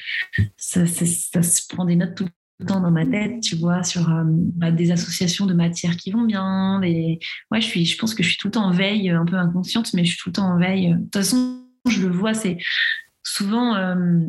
ça, 0.55 0.85
ça, 0.85 1.43
se 1.43 1.67
prend 1.67 1.85
des 1.85 1.95
notes 1.95 2.15
tout 2.15 2.27
temps 2.65 2.81
dans 2.81 2.91
ma 2.91 3.05
tête, 3.05 3.41
tu 3.41 3.55
vois, 3.55 3.83
sur 3.83 4.09
euh, 4.09 4.23
bah, 4.25 4.71
des 4.71 4.91
associations 4.91 5.45
de 5.45 5.53
matières 5.53 5.95
qui 5.95 6.11
vont 6.11 6.23
bien. 6.23 6.79
Ouais, 6.81 7.19
je, 7.55 7.65
suis, 7.65 7.85
je 7.85 7.97
pense 7.97 8.15
que 8.15 8.23
je 8.23 8.29
suis 8.29 8.37
tout 8.37 8.47
le 8.47 8.53
temps 8.53 8.65
en 8.65 8.71
veille, 8.71 9.09
un 9.09 9.25
peu 9.25 9.35
inconsciente, 9.35 9.93
mais 9.93 10.03
je 10.03 10.11
suis 10.11 10.17
tout 10.17 10.29
le 10.29 10.33
temps 10.33 10.51
en 10.51 10.57
veille. 10.57 10.93
De 10.93 11.03
toute 11.03 11.13
façon, 11.13 11.61
je 11.87 12.01
le 12.01 12.11
vois, 12.11 12.33
c'est 12.33 12.57
souvent, 13.23 13.75
euh, 13.75 14.19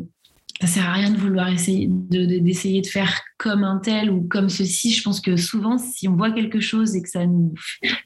ça 0.61 0.67
sert 0.67 0.87
à 0.87 0.93
rien 0.93 1.09
de 1.09 1.17
vouloir 1.17 1.49
essayer 1.49 1.87
d'essayer 1.89 2.81
de, 2.81 2.85
de, 2.85 2.91
faire 2.91 3.21
comme 3.37 3.63
un 3.63 3.77
tel 3.77 4.11
ou 4.11 4.27
comme 4.27 4.49
ceci. 4.49 4.93
Je 4.93 5.01
pense 5.01 5.21
que 5.21 5.35
souvent, 5.35 5.77
si 5.77 6.07
on 6.07 6.15
voit 6.15 6.31
quelque 6.31 6.59
chose 6.59 6.95
et 6.95 7.01
que 7.01 7.09
ça 7.09 7.25
nous, 7.25 7.53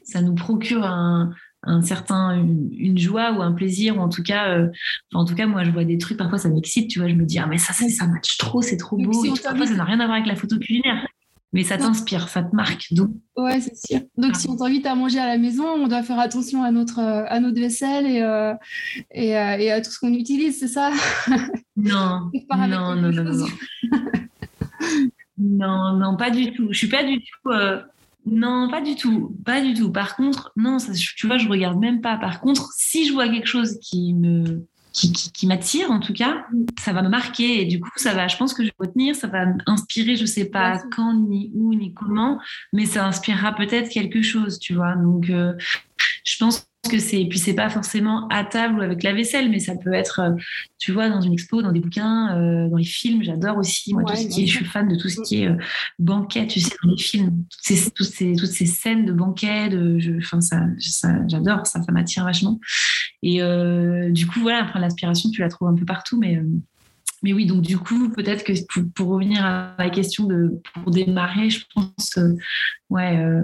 ça 0.04 0.22
nous 0.22 0.34
procure 0.34 0.84
un, 0.84 1.32
un 1.66 1.82
certain 1.82 2.34
une, 2.36 2.98
joie 2.98 3.32
ou 3.32 3.42
un 3.42 3.52
plaisir 3.52 3.96
ou 3.96 4.00
en 4.00 4.08
tout 4.08 4.22
cas 4.22 4.50
euh, 4.50 4.68
en 5.12 5.24
tout 5.24 5.34
cas 5.34 5.46
moi 5.46 5.64
je 5.64 5.70
vois 5.70 5.84
des 5.84 5.98
trucs 5.98 6.18
parfois 6.18 6.38
ça 6.38 6.48
m'excite 6.48 6.88
tu 6.88 6.98
vois 6.98 7.08
je 7.08 7.14
me 7.14 7.24
dis 7.24 7.38
ah 7.38 7.46
mais 7.46 7.58
ça 7.58 7.72
ça, 7.72 7.88
ça 7.88 8.06
match 8.06 8.36
trop 8.38 8.62
c'est 8.62 8.76
trop 8.76 8.96
beau 8.96 9.12
parfois 9.42 9.66
ça 9.66 9.74
n'a 9.74 9.84
rien 9.84 10.00
à 10.00 10.06
voir 10.06 10.16
avec 10.16 10.26
la 10.26 10.36
photo 10.36 10.58
culinaire 10.58 11.06
mais 11.52 11.62
ça 11.62 11.78
t'inspire 11.78 12.28
ça 12.28 12.42
te 12.42 12.54
marque 12.54 12.92
donc 12.92 13.10
ouais 13.36 13.60
c'est 13.60 13.76
sûr. 13.76 14.00
Donc 14.16 14.32
ah. 14.34 14.38
si 14.38 14.48
on 14.48 14.56
t'invite 14.56 14.86
à 14.86 14.94
manger 14.94 15.18
à 15.18 15.26
la 15.26 15.38
maison 15.38 15.64
on 15.64 15.88
doit 15.88 16.02
faire 16.02 16.18
attention 16.18 16.62
à 16.62 16.70
notre 16.70 17.00
à 17.00 17.40
notre 17.40 17.60
vaisselle 17.60 18.06
et 18.06 18.22
euh, 18.22 18.54
et, 19.10 19.36
euh, 19.36 19.56
et, 19.58 19.72
à 19.72 19.80
tout 19.80 19.90
ce 19.90 19.98
qu'on 19.98 20.12
utilise 20.12 20.58
c'est 20.58 20.68
ça? 20.68 20.90
Non 21.76 22.30
non 22.56 22.68
non 22.68 22.96
non, 22.96 23.22
non. 23.22 23.46
non 25.38 25.96
non 25.98 26.16
pas 26.16 26.30
du 26.30 26.52
tout. 26.52 26.68
Je 26.70 26.78
suis 26.78 26.88
pas 26.88 27.02
du 27.02 27.18
tout 27.18 27.50
non, 28.26 28.68
pas 28.70 28.80
du 28.80 28.96
tout, 28.96 29.36
pas 29.44 29.60
du 29.60 29.74
tout. 29.74 29.92
Par 29.92 30.16
contre, 30.16 30.52
non, 30.56 30.78
ça, 30.78 30.92
tu 30.92 31.26
vois, 31.26 31.38
je 31.38 31.48
regarde 31.48 31.78
même 31.78 32.00
pas. 32.00 32.16
Par 32.16 32.40
contre, 32.40 32.70
si 32.76 33.06
je 33.06 33.12
vois 33.12 33.28
quelque 33.28 33.46
chose 33.46 33.78
qui 33.80 34.14
me 34.14 34.66
qui, 34.94 35.12
qui, 35.12 35.46
m'attire 35.48 35.90
en 35.90 35.98
tout 35.98 36.12
cas, 36.12 36.46
ça 36.78 36.92
va 36.92 37.02
me 37.02 37.08
marquer 37.08 37.60
et 37.60 37.64
du 37.64 37.80
coup 37.80 37.90
ça 37.96 38.14
va, 38.14 38.28
je 38.28 38.36
pense 38.36 38.54
que 38.54 38.62
je 38.62 38.68
vais 38.68 38.74
retenir, 38.78 39.16
ça 39.16 39.26
va 39.26 39.44
m'inspirer, 39.66 40.14
je 40.14 40.24
sais 40.24 40.44
pas 40.44 40.80
quand 40.94 41.14
ni 41.14 41.50
où 41.52 41.74
ni 41.74 41.92
comment, 41.92 42.38
mais 42.72 42.86
ça 42.86 43.04
inspirera 43.04 43.52
peut-être 43.56 43.88
quelque 43.90 44.22
chose, 44.22 44.60
tu 44.60 44.72
vois. 44.72 44.94
Donc 44.94 45.30
euh, 45.30 45.52
je 46.22 46.36
pense 46.38 46.68
que 46.88 46.98
c'est 46.98 47.24
puis 47.26 47.38
c'est 47.38 47.54
pas 47.54 47.70
forcément 47.70 48.28
à 48.28 48.44
table 48.44 48.78
ou 48.78 48.82
avec 48.82 49.02
la 49.02 49.12
vaisselle 49.12 49.50
mais 49.50 49.58
ça 49.58 49.74
peut 49.76 49.92
être 49.92 50.20
euh, 50.20 50.30
tu 50.78 50.92
vois 50.92 51.08
dans 51.08 51.20
une 51.20 51.32
expo 51.32 51.62
dans 51.62 51.72
des 51.72 51.80
bouquins 51.80 52.36
euh, 52.36 52.68
dans 52.68 52.76
les 52.76 52.84
films 52.84 53.22
j'adore 53.22 53.58
aussi 53.58 53.92
moi 53.94 54.04
tout 54.04 54.16
ce 54.16 54.28
qui 54.28 54.42
est, 54.42 54.46
je 54.46 54.56
suis 54.56 54.64
fan 54.64 54.88
de 54.88 54.96
tout 54.96 55.08
ce 55.08 55.20
qui 55.22 55.42
est 55.42 55.48
euh, 55.48 55.56
banquet 55.98 56.46
tu 56.46 56.60
sais 56.60 56.74
dans 56.82 56.90
les 56.90 56.98
films. 57.02 57.44
Toutes 57.50 58.06
ces 58.06 58.34
toutes 58.36 58.50
ces 58.50 58.66
scènes 58.66 59.06
de 59.06 59.12
banquet 59.12 59.68
de 59.68 60.18
enfin 60.18 60.40
ça, 60.40 60.60
j'adore 61.28 61.66
ça 61.66 61.82
ça 61.82 61.92
m'attire 61.92 62.24
vachement. 62.24 62.60
Et 63.22 63.40
du 64.10 64.26
coup 64.26 64.40
voilà 64.40 64.62
après 64.62 64.80
l'inspiration 64.80 65.30
tu 65.30 65.40
la 65.40 65.48
trouves 65.48 65.68
un 65.68 65.74
peu 65.74 65.84
partout 65.84 66.18
mais 66.18 66.40
mais 67.24 67.32
oui, 67.32 67.46
donc 67.46 67.62
du 67.62 67.78
coup, 67.78 68.10
peut-être 68.10 68.44
que 68.44 68.52
pour, 68.94 69.08
revenir 69.08 69.42
à 69.42 69.74
la 69.78 69.88
question 69.88 70.26
de 70.26 70.60
pour 70.74 70.90
démarrer, 70.90 71.48
je 71.48 71.64
pense 71.74 72.18
ouais, 72.90 73.16
euh, 73.16 73.40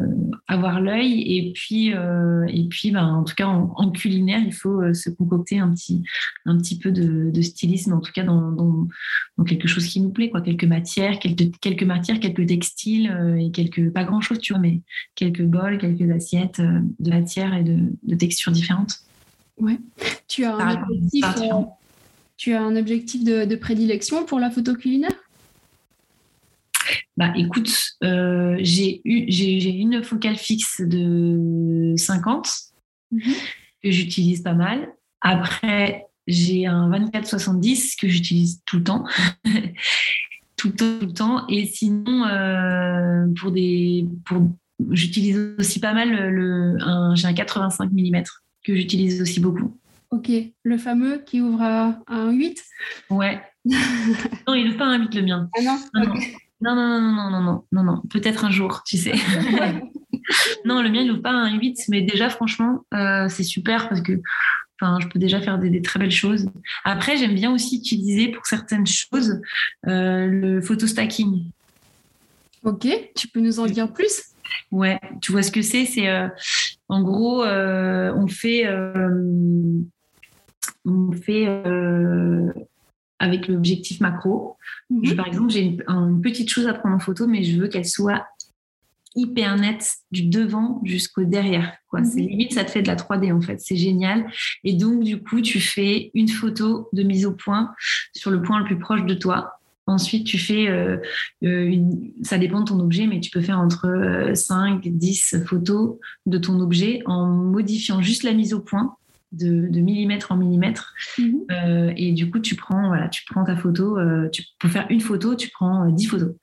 avoir 0.49 0.83
l'œil 0.83 1.23
et 1.23 1.53
puis 1.55 1.95
euh, 1.95 2.45
et 2.49 2.69
puis 2.69 2.91
ben, 2.91 3.07
en 3.07 3.25
tout 3.25 3.35
cas 3.35 3.47
en, 3.47 3.91
culinaire, 3.91 4.43
il 4.45 4.53
faut 4.53 4.83
euh, 4.83 4.93
se 4.93 5.09
concocter 5.09 5.61
un 5.61 5.73
petit 5.73 6.03
un 6.45 6.59
petit 6.59 6.79
peu 6.79 6.93
de, 6.93 7.33
stylisme, 7.41 7.95
en 7.95 8.01
tout 8.01 8.13
cas 8.13 8.23
dans, 8.23 8.53
dans, 8.53 8.87
quelque 9.47 9.67
chose 9.67 9.87
qui 9.87 10.03
nous 10.03 10.11
plaît, 10.11 10.29
quoi, 10.29 10.43
quelques 10.43 10.65
matières, 10.65 11.19
quelques 11.19 11.59
quelques 11.63 11.85
matières, 11.85 12.21
quelques 12.21 12.47
textiles 12.47 13.11
et 13.41 13.51
quelques 13.51 13.91
pas 13.95 14.05
grand 14.05 14.21
chose, 14.21 14.41
tu 14.41 14.53
vois, 14.53 14.61
mais 14.61 14.83
quelques 15.15 15.45
bols, 15.45 15.79
quelques 15.79 16.11
assiettes 16.11 16.61
de 16.61 17.11
matières 17.11 17.55
et 17.55 17.63
de, 17.63 17.79
de 18.03 18.15
textures 18.15 18.53
différentes. 18.53 18.99
Ouais. 19.59 19.79
Tu 20.29 20.45
as 20.45 20.55
un 20.55 20.83
objectif 20.83 21.25
tu 22.41 22.55
as 22.55 22.63
un 22.63 22.75
objectif 22.75 23.23
de, 23.23 23.55
prédilection 23.55 24.25
pour 24.25 24.41
la 24.41 24.51
photo 24.51 24.75
culinaire? 24.75 25.13
Bah, 27.19 27.35
écoute, 27.37 27.71
euh, 28.03 28.57
j'ai 28.61 29.03
une 29.05 30.03
focale 30.03 30.37
fixe 30.37 30.81
de 30.81 31.93
50 31.99 32.51
mhm. 33.11 33.21
que 33.83 33.91
j'utilise 33.91 34.43
pas 34.43 34.55
mal. 34.55 34.89
Après, 35.21 36.07
j'ai 36.27 36.65
un 36.65 36.89
24-70 36.89 38.01
que 38.01 38.09
j'utilise 38.09 38.63
tout 38.65 38.79
le 38.79 38.85
temps. 38.85 39.05
tout 40.57 40.69
le 40.69 40.75
temps, 40.75 40.99
tout 40.99 41.07
le 41.07 41.13
temps. 41.13 41.47
Et 41.49 41.67
sinon, 41.67 42.25
euh, 42.25 43.27
pour 43.39 43.51
des, 43.51 44.07
pour, 44.25 44.49
j'utilise 44.93 45.57
aussi 45.59 45.79
pas 45.79 45.93
mal 45.93 46.09
le, 46.09 46.79
j'ai 47.17 47.27
un 47.27 47.35
85 47.35 47.91
mm 47.93 48.23
que 48.65 48.75
j'utilise 48.75 49.21
aussi 49.21 49.41
beaucoup. 49.41 49.79
Ok, 50.11 50.31
le 50.65 50.77
fameux 50.77 51.19
qui 51.25 51.41
ouvre 51.41 51.63
à, 51.63 52.01
un 52.09 52.33
8 52.33 52.65
Ouais. 53.11 53.41
non, 53.65 54.55
il 54.55 54.65
n'ouvre 54.65 54.79
pas 54.79 54.87
un 54.87 54.99
8 54.99 55.15
le 55.15 55.23
mien. 55.23 55.49
Ah 55.57 55.63
non, 55.63 55.79
non, 55.95 56.05
non 56.05 56.15
Non, 56.61 56.75
non, 56.75 57.01
non, 57.01 57.31
non, 57.31 57.41
non, 57.41 57.65
non, 57.71 57.83
non, 57.85 58.03
peut-être 58.11 58.45
un 58.45 58.51
jour, 58.51 58.83
tu 58.85 58.97
sais. 58.97 59.15
non, 60.65 60.83
le 60.83 60.89
mien, 60.91 61.03
il 61.03 61.13
ouvre 61.13 61.23
pas 61.23 61.31
un 61.31 61.57
8, 61.57 61.85
mais 61.89 62.03
déjà, 62.03 62.29
franchement, 62.29 62.85
euh, 62.93 63.29
c'est 63.29 63.45
super 63.45 63.89
parce 63.89 64.01
que 64.01 64.21
je 64.83 65.07
peux 65.09 65.19
déjà 65.19 65.41
faire 65.41 65.59
des, 65.59 65.81
très 65.83 66.01
belles 66.01 66.11
choses. 66.11 66.47
Après, 66.85 67.17
j'aime 67.17 67.35
bien 67.35 67.53
aussi 67.53 67.77
utiliser 67.77 68.29
pour 68.29 68.47
certaines 68.47 68.87
choses 68.87 69.41
euh, 69.87 70.27
le 70.27 70.61
photo 70.61 70.87
stacking. 70.87 71.45
Ok, 72.65 72.89
tu 73.15 73.29
peux 73.29 73.41
nous 73.41 73.61
en 73.61 73.67
dire 73.67 73.93
plus? 73.93 74.23
Ouais, 74.73 74.99
tu 75.21 75.31
vois 75.31 75.43
ce 75.43 75.53
que 75.53 75.63
c'est 75.63 75.85
C'est 75.85 76.09
euh, 76.09 76.29
en 76.89 77.03
gros, 77.03 77.45
on 77.45 78.27
fait 78.27 78.67
on 80.91 81.13
fait 81.13 81.47
euh, 81.47 82.53
avec 83.19 83.49
l'objectif 83.49 84.01
macro. 84.01 84.57
Mhm. 84.91 85.17
par 85.17 85.27
exemple, 85.27 85.51
j'ai 85.51 85.63
une, 85.63 86.21
petite 86.23 86.51
chose 86.51 86.67
à 86.67 86.75
prendre 86.75 86.97
en 86.97 86.99
photo, 86.99 87.27
mais 87.27 87.43
je 87.43 87.61
veux 87.61 87.69
qu'elle 87.69 87.87
soit 87.87 88.27
hyper 89.17 89.57
nette 89.57 89.97
du 90.13 90.29
devant 90.29 90.81
jusqu'au 90.85 91.25
derrière. 91.25 91.73
Quoi. 91.89 92.05
C'est 92.05 92.23
mhm. 92.23 92.29
limite, 92.29 92.53
ça 92.53 92.65
te 92.65 92.71
fait 92.71 92.83
de 92.83 92.89
la 92.89 92.97
3D 92.97 93.33
en 93.33 93.41
fait. 93.41 93.61
C'est 93.61 93.77
génial. 93.77 94.31
Et 94.65 94.73
donc, 94.73 95.05
du 95.05 95.23
coup, 95.23 95.41
tu 95.41 95.61
fais 95.61 96.11
une 96.15 96.29
photo 96.29 96.89
de 96.93 97.03
mise 97.03 97.27
au 97.27 97.33
point 97.33 97.73
sur 98.15 98.31
le 98.31 98.43
point 98.43 98.59
le 98.59 98.65
plus 98.65 98.79
proche 98.79 99.05
de 99.05 99.15
toi. 99.15 99.61
Ensuite, 99.87 100.25
tu 100.25 100.39
fais, 100.39 100.69
euh, 100.69 100.99
euh, 101.43 101.67
une, 101.67 102.13
ça 102.23 102.39
dépend 102.39 102.61
de 102.61 102.67
ton 102.67 102.79
objet, 102.79 103.09
mais 103.09 103.19
tu 103.19 103.31
peux 103.31 103.41
faire 103.41 103.59
entre 103.59 104.31
5, 104.35 104.87
10 104.87 105.45
photos 105.45 105.97
de 106.27 106.39
ton 106.39 106.61
objet 106.61 107.03
en 107.07 107.27
modifiant 107.27 108.01
juste 108.01 108.23
la 108.23 108.33
mise 108.33 108.55
au 108.55 108.61
point 108.61 108.97
de, 109.33 109.81
millimètre 109.81 110.33
en 110.33 110.37
millimètre. 110.37 110.95
Mhm. 111.19 111.41
Euh, 111.51 111.93
et 111.97 112.13
du 112.13 112.31
coup, 112.31 112.41
tu 112.41 112.55
prends, 112.57 112.89
voilà, 112.89 113.09
tu 113.09 113.23
prends 113.25 113.45
ta 113.45 113.57
photo. 113.57 113.99
Euh, 113.99 114.29
tu, 114.31 114.43
pour 114.59 114.71
faire 114.71 114.87
une 114.91 115.01
photo, 115.01 115.35
tu 115.35 115.51
prends 115.51 115.89
10 115.89 116.07
euh, 116.07 116.11
photos. 116.11 116.35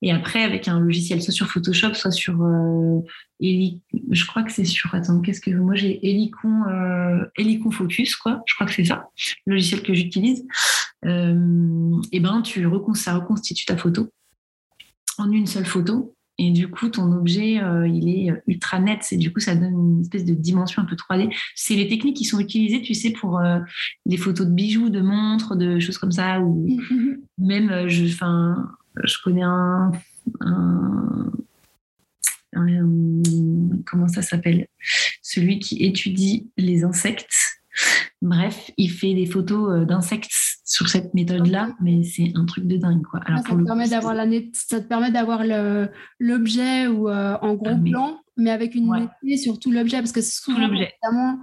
Et 0.00 0.12
après, 0.12 0.44
avec 0.44 0.68
un 0.68 0.78
logiciel, 0.78 1.20
soit 1.20 1.32
sur 1.32 1.48
Photoshop, 1.48 1.94
soit 1.94 2.12
sur 2.12 2.36
je 3.40 4.26
crois 4.26 4.44
que 4.44 4.52
c'est 4.52 4.64
sur, 4.64 4.94
attends, 4.94 5.20
qu'est-ce 5.20 5.40
que 5.40 5.50
moi 5.50 5.74
j'ai 5.74 5.98
Helicon, 6.08 6.62
Helicon 7.36 7.72
Focus, 7.72 8.14
quoi. 8.14 8.40
Je 8.46 8.54
crois 8.54 8.66
que 8.68 8.72
c'est 8.72 8.84
ça, 8.84 9.08
le 9.46 9.54
logiciel 9.54 9.82
que 9.82 9.94
j'utilise. 9.94 10.44
et 11.04 12.20
ben, 12.20 12.42
tu 12.42 12.64
ça 12.94 13.14
reconstitue 13.14 13.64
ta 13.64 13.76
photo 13.76 14.08
en 15.18 15.32
une 15.32 15.48
seule 15.48 15.66
photo. 15.66 16.14
Et 16.40 16.52
du 16.52 16.68
coup, 16.68 16.88
ton 16.88 17.10
objet, 17.12 17.60
euh, 17.60 17.88
il 17.88 18.08
est 18.08 18.30
euh, 18.30 18.36
ultra 18.46 18.78
net. 18.78 19.06
Et 19.10 19.16
du 19.16 19.32
coup, 19.32 19.40
ça 19.40 19.56
donne 19.56 19.72
une 19.72 20.00
espèce 20.02 20.24
de 20.24 20.34
dimension 20.34 20.82
un 20.82 20.84
peu 20.84 20.94
3D. 20.94 21.34
C'est 21.56 21.74
les 21.74 21.88
techniques 21.88 22.16
qui 22.16 22.24
sont 22.24 22.38
utilisées, 22.38 22.80
tu 22.80 22.94
sais, 22.94 23.10
pour 23.10 23.40
euh, 23.40 23.58
les 24.06 24.16
photos 24.16 24.46
de 24.46 24.52
bijoux, 24.52 24.88
de 24.88 25.00
montres, 25.00 25.56
de 25.56 25.80
choses 25.80 25.98
comme 25.98 26.12
ça. 26.12 26.40
Ou 26.40 26.68
mm-hmm. 26.68 27.16
même, 27.38 27.88
je, 27.88 28.06
je 28.06 29.22
connais 29.24 29.42
un, 29.42 29.90
comment 33.84 34.06
ça 34.08 34.22
s'appelle? 34.22 34.68
Celui 35.22 35.58
qui 35.58 35.84
étudie 35.84 36.50
les 36.56 36.84
insectes 36.84 37.58
Bref, 38.20 38.72
il 38.76 38.90
fait 38.90 39.14
des 39.14 39.26
photos 39.26 39.86
d'insectes 39.86 40.57
sur 40.68 40.88
cette 40.88 41.14
méthode-là, 41.14 41.70
mais 41.80 42.04
c'est 42.04 42.32
un 42.36 42.44
truc 42.44 42.66
de 42.66 42.76
dingue. 42.76 43.02
Quoi. 43.02 43.20
Alors, 43.24 43.40
ça, 43.40 43.54
te 43.54 43.64
permet 43.64 43.88
d'avoir 43.88 44.14
la 44.14 44.26
ça, 44.52 44.80
te 44.80 44.86
permet 44.86 45.10
d'avoir 45.10 45.42
l'objet 46.20 46.86
ou 46.86 47.10
en 47.10 47.54
gros 47.54 47.70
ah, 47.70 47.90
plan, 47.90 48.20
mais 48.36 48.50
avec 48.50 48.74
une 48.74 48.88
ouais. 48.88 49.36
sur 49.36 49.58
tout 49.58 49.72
l'objet, 49.72 49.96
parce 49.98 50.12
que 50.12 50.20
souvent, 50.20 50.60
évidemment, 50.60 51.38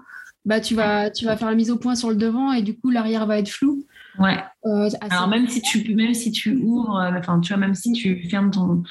bah, 0.46 0.60
tu, 0.60 0.76
vas, 0.76 1.10
tu 1.10 1.26
vas 1.26 1.36
faire 1.38 1.50
la 1.50 1.56
mise 1.56 1.72
au 1.72 1.78
point 1.78 1.96
sur 1.96 2.10
le 2.10 2.16
devant 2.16 2.54
et 2.54 2.62
du 2.62 2.78
coup, 2.78 2.92
l'arrière 2.92 3.26
va 3.26 3.40
être 3.40 3.50
flou. 3.50 3.84
Ouais. 4.20 4.38
Euh, 4.66 4.90
Alors 5.02 5.28
même 5.28 5.48
si 5.48 5.62
tu 5.62 5.94
même 5.94 6.14
si 6.14 6.32
tu 6.32 6.56
ouvres, 6.56 6.98
euh, 6.98 7.12
enfin 7.18 7.40
tu 7.40 7.54
vois 7.54 7.60
même 7.60 7.76
si 7.76 7.92
tu 7.92 8.28
fermes 8.30 8.52
ton, 8.52 8.84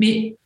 mais 0.00 0.36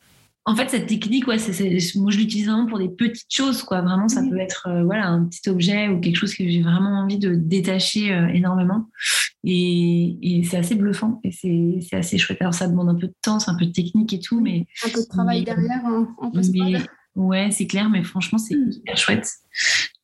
en 0.45 0.57
fait 0.57 0.71
cette 0.71 0.87
technique, 0.87 1.27
ouais, 1.27 1.39
c'est, 1.39 1.79
moi 1.97 2.11
je 2.11 2.19
l'utilise 2.19 2.47
vraiment 2.47 2.67
pour 2.67 2.79
des 2.79 2.89
petites 2.89 3.33
choses, 3.33 3.63
quoi. 3.63 3.81
Vraiment, 3.81 4.09
ça 4.09 4.23
peut 4.23 4.39
être 4.39 4.69
euh, 4.69 4.85
voilà 4.85 5.09
un 5.09 5.25
petit 5.25 5.49
objet 5.49 5.89
ou 5.89 6.01
quelque 6.01 6.17
chose 6.17 6.35
que 6.35 6.49
j'ai 6.49 6.63
vraiment 6.63 7.01
envie 7.01 7.19
de 7.19 7.35
détacher 7.35 8.09
énormément. 8.33 8.89
Et, 9.47 10.17
et, 10.23 10.45
c'est 10.45 10.57
assez 10.57 10.75
bluffant 10.75 11.21
et 11.23 11.31
c'est, 11.31 11.97
assez 11.97 12.17
chouette. 12.17 12.41
Alors 12.41 12.55
ça 12.55 12.67
demande 12.67 12.89
un 12.89 12.95
peu 12.95 13.09
de 13.09 13.15
temps, 13.21 13.39
c'est 13.39 13.51
un 13.51 13.57
peu 13.57 13.67
de 13.67 13.73
technique 13.73 14.13
et 14.15 14.21
tout, 14.21 14.41
mais 14.41 14.67
un 14.85 14.89
peu 14.89 15.03
de 15.03 15.09
travail 15.09 15.45
derrière 15.45 15.85
hein, 15.85 16.09
en, 16.19 16.31
Ouais, 17.15 17.51
c'est 17.53 17.67
clair, 17.67 17.89
mais 17.91 18.03
franchement, 18.03 18.39
c'est 18.39 18.55
hyper 18.55 18.97
chouette. 18.97 19.31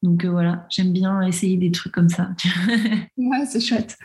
Donc 0.02 0.24
euh, 0.24 0.30
voilà, 0.30 0.66
j'aime 0.70 0.92
bien 0.92 1.20
essayer 1.22 1.56
des 1.56 1.70
trucs 1.72 1.92
comme 1.92 2.08
ça. 2.08 2.30
ouais, 3.16 3.46
c'est 3.46 3.60
chouette. 3.60 3.98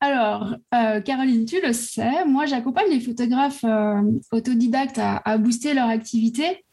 Alors, 0.00 0.56
euh, 0.74 1.00
Caroline, 1.00 1.44
tu 1.44 1.60
le 1.60 1.72
sais, 1.72 2.24
moi 2.26 2.46
j'accompagne 2.46 2.90
les 2.90 3.00
photographes 3.00 3.64
euh, 3.64 4.00
autodidactes 4.32 4.98
à, 4.98 5.38
booster 5.38 5.74
leur 5.74 5.88
activité 5.88 6.64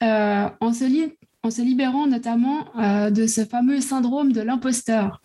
en 0.00 0.72
se, 0.72 1.08
en, 1.42 1.50
se 1.50 1.62
libérant 1.62 2.06
notamment 2.06 2.66
de 3.10 3.26
ce 3.26 3.46
fameux 3.46 3.80
syndrome 3.80 4.32
de 4.32 4.42
l'imposteur. 4.42 5.22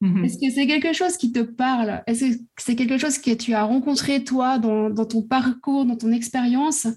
Mhm. 0.00 0.24
Est-ce 0.24 0.38
que 0.38 0.52
c'est 0.52 0.66
quelque 0.66 0.92
chose 0.92 1.16
qui 1.16 1.30
te 1.30 1.38
parle? 1.40 2.02
Est-ce 2.08 2.32
que 2.32 2.42
c'est 2.56 2.74
quelque 2.74 2.98
chose 2.98 3.18
que 3.18 3.34
tu 3.34 3.54
as 3.54 3.62
rencontré 3.62 4.24
toi 4.24 4.58
dans, 4.58 4.90
dans 4.90 5.04
ton 5.04 5.22
parcours, 5.22 5.84
dans 5.84 5.96
ton 5.96 6.10
expérience? 6.10 6.88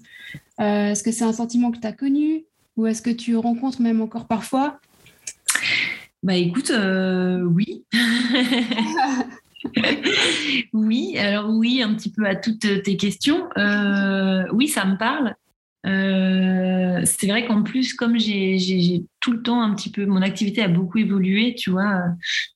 Est-ce 0.58 1.04
que 1.04 1.12
c'est 1.12 1.24
un 1.24 1.32
sentiment 1.32 1.70
que 1.70 1.78
tu 1.78 1.86
as 1.86 1.92
connu? 1.92 2.46
Ou 2.76 2.86
est-ce 2.86 3.02
que 3.02 3.10
tu 3.10 3.36
rencontres 3.36 3.80
même 3.80 4.00
encore 4.00 4.26
parfois? 4.26 4.80
Bah 6.22 6.36
écoute, 6.36 6.70
euh, 6.70 7.42
oui. 7.42 7.84
oui, 10.72 11.16
alors 11.18 11.50
oui, 11.50 11.82
un 11.82 11.94
petit 11.94 12.10
peu 12.10 12.26
à 12.26 12.36
toutes 12.36 12.82
tes 12.82 12.96
questions. 12.96 13.48
Euh, 13.56 14.44
oui, 14.52 14.68
ça 14.68 14.84
me 14.84 14.96
parle. 14.96 15.34
Euh, 15.84 17.00
c'est 17.04 17.26
vrai 17.26 17.44
qu'en 17.44 17.62
plus, 17.62 17.94
comme 17.94 18.18
j'ai 18.18 19.04
tout 19.20 19.32
le 19.32 19.42
temps 19.42 19.62
un 19.62 19.74
petit 19.74 19.90
peu, 19.90 20.06
mon 20.06 20.22
activité 20.22 20.62
a 20.62 20.68
beaucoup 20.68 20.98
évolué, 20.98 21.54
tu 21.56 21.70
vois, 21.70 22.04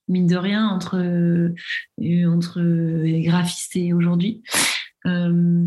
mine 0.07 0.27
de 0.27 0.37
rien, 0.37 0.67
entre, 0.67 0.97
entre 2.27 2.61
les 2.61 3.21
graphistes 3.21 3.75
et 3.75 3.93
aujourd'hui. 3.93 4.43
Euh, 5.05 5.65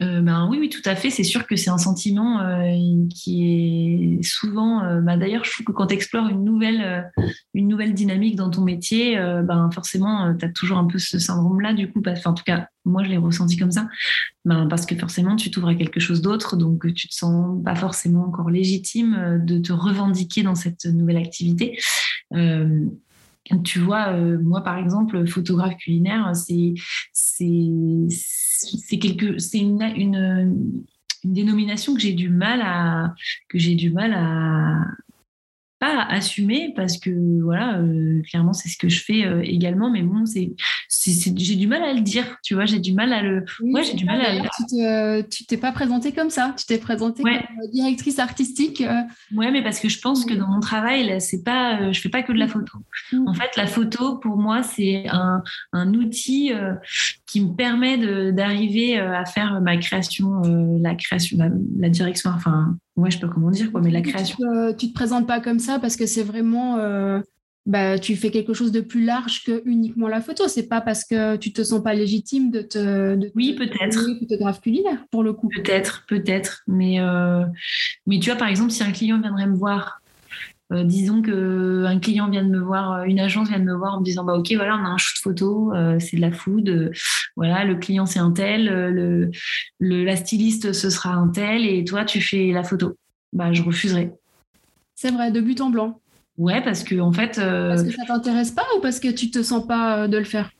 ben 0.00 0.48
oui, 0.48 0.58
oui, 0.58 0.68
tout 0.70 0.80
à 0.86 0.96
fait. 0.96 1.10
C'est 1.10 1.24
sûr 1.24 1.46
que 1.46 1.56
c'est 1.56 1.68
un 1.68 1.76
sentiment 1.76 2.40
euh, 2.40 3.06
qui 3.10 4.18
est 4.18 4.22
souvent. 4.22 4.82
Euh, 4.82 5.02
bah, 5.02 5.18
d'ailleurs, 5.18 5.44
je 5.44 5.50
trouve 5.50 5.66
que 5.66 5.72
quand 5.72 5.88
tu 5.88 5.94
explores 5.94 6.28
une 6.28 6.42
nouvelle, 6.42 7.12
une 7.52 7.68
nouvelle 7.68 7.92
dynamique 7.92 8.34
dans 8.34 8.48
ton 8.48 8.62
métier, 8.62 9.16
ben 9.44 9.70
forcément, 9.70 10.34
tu 10.34 10.44
as 10.44 10.48
toujours 10.48 10.78
un 10.78 10.86
peu 10.86 10.98
ce 10.98 11.18
syndrome-là. 11.18 11.74
Du 11.74 11.90
coup, 11.92 12.02
en 12.24 12.32
tout 12.34 12.44
cas, 12.44 12.68
moi, 12.86 13.04
je 13.04 13.10
l'ai 13.10 13.18
ressenti 13.18 13.58
comme 13.58 13.72
ça. 13.72 13.88
Ben, 14.46 14.66
parce 14.68 14.86
que 14.86 14.96
forcément, 14.96 15.36
tu 15.36 15.50
t'ouvres 15.50 15.68
à 15.68 15.74
quelque 15.74 16.00
chose 16.00 16.22
d'autre, 16.22 16.56
donc 16.56 16.92
tu 16.94 17.06
te 17.06 17.14
sens 17.14 17.62
pas 17.62 17.74
forcément 17.74 18.24
encore 18.24 18.48
légitime 18.48 19.42
de 19.44 19.58
te 19.58 19.72
revendiquer 19.72 20.42
dans 20.42 20.54
cette 20.54 20.86
nouvelle 20.86 21.18
activité. 21.18 21.78
tu 23.64 23.78
vois, 23.80 24.16
moi, 24.16 24.62
par 24.62 24.78
exemple, 24.78 25.26
photographe 25.26 25.76
culinaire, 25.76 26.32
c'est 26.34 26.74
c'est 28.60 28.98
quelque, 28.98 29.38
c'est 29.38 29.58
une, 29.58 29.82
une, 29.96 30.84
une, 31.24 31.32
dénomination 31.32 31.94
que 31.94 32.00
j'ai 32.00 32.12
du 32.12 32.30
mal 32.30 32.62
à 32.62 33.14
que 33.48 33.58
j'ai 33.58 33.74
du 33.74 33.90
mal 33.90 34.14
à 34.14 34.86
pas 35.80 36.02
assumer 36.02 36.72
parce 36.76 36.98
que 36.98 37.10
voilà 37.42 37.78
euh, 37.78 38.20
clairement 38.28 38.52
c'est 38.52 38.68
ce 38.68 38.76
que 38.76 38.90
je 38.90 39.02
fais 39.02 39.24
euh, 39.24 39.40
également. 39.42 39.90
Mais 39.90 40.02
bon 40.02 40.26
c'est 40.26 40.52
j'ai 40.90 41.56
du 41.56 41.66
mal 41.66 41.82
à 41.82 41.94
le 41.94 42.02
dire 42.02 42.38
tu 42.44 42.54
vois 42.54 42.66
j'ai 42.66 42.78
du 42.78 42.92
mal 42.92 43.12
à 43.14 43.22
le 43.22 43.44
ouais 43.62 43.82
j'ai 43.82 43.94
du 43.94 44.04
mal 44.04 44.20
à 44.20 44.34
le... 44.34 45.22
tu 45.22 45.46
t'es 45.46 45.56
pas 45.56 45.72
présentée 45.72 46.12
comme 46.12 46.28
ça. 46.28 46.54
Tu 46.58 46.66
t'es 46.66 46.78
présentée 46.78 47.22
comme 47.22 47.70
directrice 47.72 48.18
artistique 48.18 48.82
euh. 48.82 49.00
ouais 49.34 49.50
mais 49.50 49.62
parce 49.62 49.80
que 49.80 49.88
je 49.88 49.98
pense 50.00 50.26
que 50.26 50.34
dans 50.34 50.48
mon 50.48 50.60
travail 50.60 51.18
c'est 51.20 51.42
pas 51.42 51.90
je 51.90 52.00
fais 52.00 52.10
pas 52.10 52.22
que 52.22 52.32
de 52.32 52.38
la 52.38 52.46
photo. 52.48 52.78
Mmh. 53.12 53.28
en 53.28 53.34
fait 53.34 53.56
la 53.56 53.66
photo 53.66 54.18
pour 54.18 54.36
moi 54.36 54.62
c'est 54.62 55.08
un, 55.08 55.42
un, 55.72 55.94
outil 55.94 56.52
qui 57.26 57.40
me 57.40 57.56
permet 57.56 58.32
d'arriver 58.32 58.98
à 58.98 59.24
faire 59.24 59.60
ma 59.62 59.78
création 59.78 60.42
la 60.82 60.94
création 60.94 61.38
la 61.78 61.88
direction 61.88 62.30
enfin 62.36 62.76
ouais, 63.00 63.10
je 63.10 63.18
peux 63.18 63.28
comment 63.28 63.50
dire 63.50 63.70
quoi, 63.72 63.80
mais 63.80 63.90
la 63.90 64.02
création. 64.02 64.36
Tu 64.78 64.86
te, 64.86 64.86
te 64.86 64.92
présentes 64.94 65.26
pas 65.26 65.40
comme 65.40 65.58
ça 65.58 65.78
parce 65.78 65.96
que 65.96 66.06
c'est 66.06 66.22
vraiment, 66.22 66.78
euh, 66.78 67.20
bah, 67.66 67.98
tu 67.98 68.16
fais 68.16 68.30
quelque 68.30 68.54
chose 68.54 68.72
de 68.72 68.80
plus 68.80 69.04
large 69.04 69.44
que 69.44 69.62
uniquement 69.64 70.08
la 70.08 70.20
photo. 70.20 70.48
C'est 70.48 70.68
pas 70.68 70.80
parce 70.80 71.04
que 71.04 71.36
tu 71.36 71.52
te 71.52 71.62
sens 71.62 71.82
pas 71.82 71.94
légitime 71.94 72.50
de 72.50 72.62
te. 72.62 73.16
De 73.16 73.30
oui, 73.34 73.54
peut-être. 73.54 74.18
Photographe 74.20 74.60
culinaire 74.60 75.04
pour 75.10 75.22
le 75.22 75.32
coup. 75.32 75.48
Peut-être, 75.54 76.04
peut-être, 76.08 76.62
mais 76.66 77.00
euh, 77.00 77.44
mais 78.06 78.18
tu 78.18 78.30
vois 78.30 78.38
par 78.38 78.48
exemple 78.48 78.70
si 78.70 78.82
un 78.82 78.92
client 78.92 79.20
viendrait 79.20 79.46
me 79.46 79.56
voir 79.56 79.99
euh, 80.72 80.84
disons 80.84 81.22
que 81.22 81.84
un 81.84 81.98
client 81.98 82.28
vient 82.28 82.44
de 82.44 82.50
me 82.50 82.60
voir, 82.60 83.04
une 83.04 83.20
agence 83.20 83.48
vient 83.48 83.58
de 83.58 83.64
me 83.64 83.74
voir 83.74 83.94
en 83.94 84.00
me 84.00 84.04
disant 84.04 84.24
bah 84.24 84.34
ok 84.34 84.52
voilà 84.54 84.76
on 84.76 84.84
a 84.84 84.88
un 84.88 84.96
shoot 84.98 85.18
photo, 85.22 85.72
c'est 85.98 86.16
de 86.16 86.20
la 86.20 86.32
food, 86.32 86.92
voilà 87.36 87.64
le 87.64 87.76
client 87.76 88.06
c'est 88.06 88.18
un 88.18 88.30
tel, 88.30 88.66
le, 88.66 89.30
le, 89.78 90.04
la 90.04 90.16
styliste 90.16 90.72
ce 90.72 90.90
sera 90.90 91.14
un 91.14 91.28
tel 91.28 91.66
et 91.66 91.84
toi 91.84 92.04
tu 92.04 92.20
fais 92.20 92.52
la 92.52 92.62
photo, 92.62 92.96
bah 93.32 93.52
je 93.52 93.62
refuserai. 93.62 94.12
C'est 94.94 95.10
vrai 95.10 95.30
de 95.30 95.40
but 95.40 95.60
en 95.60 95.70
blanc. 95.70 96.00
Ouais 96.38 96.62
parce 96.62 96.84
que 96.84 97.00
en 97.00 97.12
fait. 97.12 97.36
Parce 97.36 97.82
que 97.82 97.90
ça 97.92 98.04
t'intéresse 98.06 98.50
pas 98.50 98.66
ou 98.76 98.80
parce 98.80 99.00
que 99.00 99.08
tu 99.08 99.30
te 99.30 99.42
sens 99.42 99.66
pas 99.66 100.08
de 100.08 100.16
le 100.18 100.24
faire? 100.24 100.50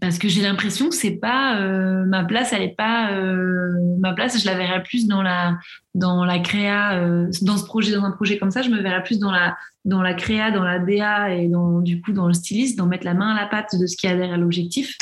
Parce 0.00 0.18
que 0.18 0.28
j'ai 0.28 0.40
l'impression 0.40 0.88
que 0.88 0.94
c'est 0.94 1.16
pas 1.16 1.60
euh, 1.60 2.04
ma 2.06 2.24
place 2.24 2.52
elle 2.52 2.62
est 2.62 2.76
pas 2.76 3.12
euh, 3.12 3.72
ma 3.98 4.14
place 4.14 4.40
je 4.40 4.46
la 4.46 4.56
verrais 4.56 4.82
plus 4.82 5.06
dans 5.06 5.22
la 5.22 5.58
dans 5.94 6.24
la 6.24 6.38
créa 6.38 6.98
euh, 6.98 7.30
dans 7.42 7.58
ce 7.58 7.64
projet 7.64 7.92
dans 7.92 8.04
un 8.04 8.10
projet 8.10 8.38
comme 8.38 8.50
ça 8.50 8.62
je 8.62 8.70
me 8.70 8.80
verrais 8.80 9.02
plus 9.02 9.18
dans 9.18 9.30
la 9.30 9.56
dans 9.84 10.02
la 10.02 10.14
créa 10.14 10.50
dans 10.50 10.64
la 10.64 10.78
DA 10.78 11.34
et 11.34 11.48
dans 11.48 11.80
du 11.80 12.00
coup 12.00 12.12
dans 12.12 12.26
le 12.26 12.32
styliste 12.32 12.78
dans 12.78 12.86
mettre 12.86 13.04
la 13.04 13.14
main 13.14 13.34
à 13.34 13.40
la 13.40 13.46
pâte 13.46 13.76
de 13.78 13.86
ce 13.86 13.96
qu'il 13.96 14.08
y 14.08 14.12
a 14.12 14.16
derrière 14.16 14.38
l'objectif 14.38 14.96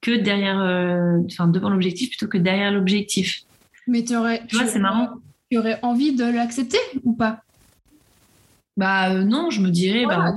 que 0.00 0.12
derrière 0.12 0.56
enfin 1.26 1.46
devant 1.46 1.70
l'objectif 1.70 2.08
plutôt 2.10 2.26
que 2.26 2.38
derrière 2.38 2.72
l'objectif. 2.72 3.42
Mais 3.86 4.02
tu 4.02 4.16
aurais 4.16 4.42
tu 4.46 4.56
vois 4.56 4.66
c'est 4.66 4.78
marrant. 4.78 5.10
tu 5.50 5.58
aurais 5.58 5.78
envie 5.82 6.14
de 6.14 6.24
l'accepter 6.24 6.78
ou 7.04 7.12
pas? 7.12 7.42
Bah 8.76 9.12
non 9.14 9.50
je 9.50 9.60
me 9.60 9.68
dirais 9.68 10.06
bah, 10.06 10.34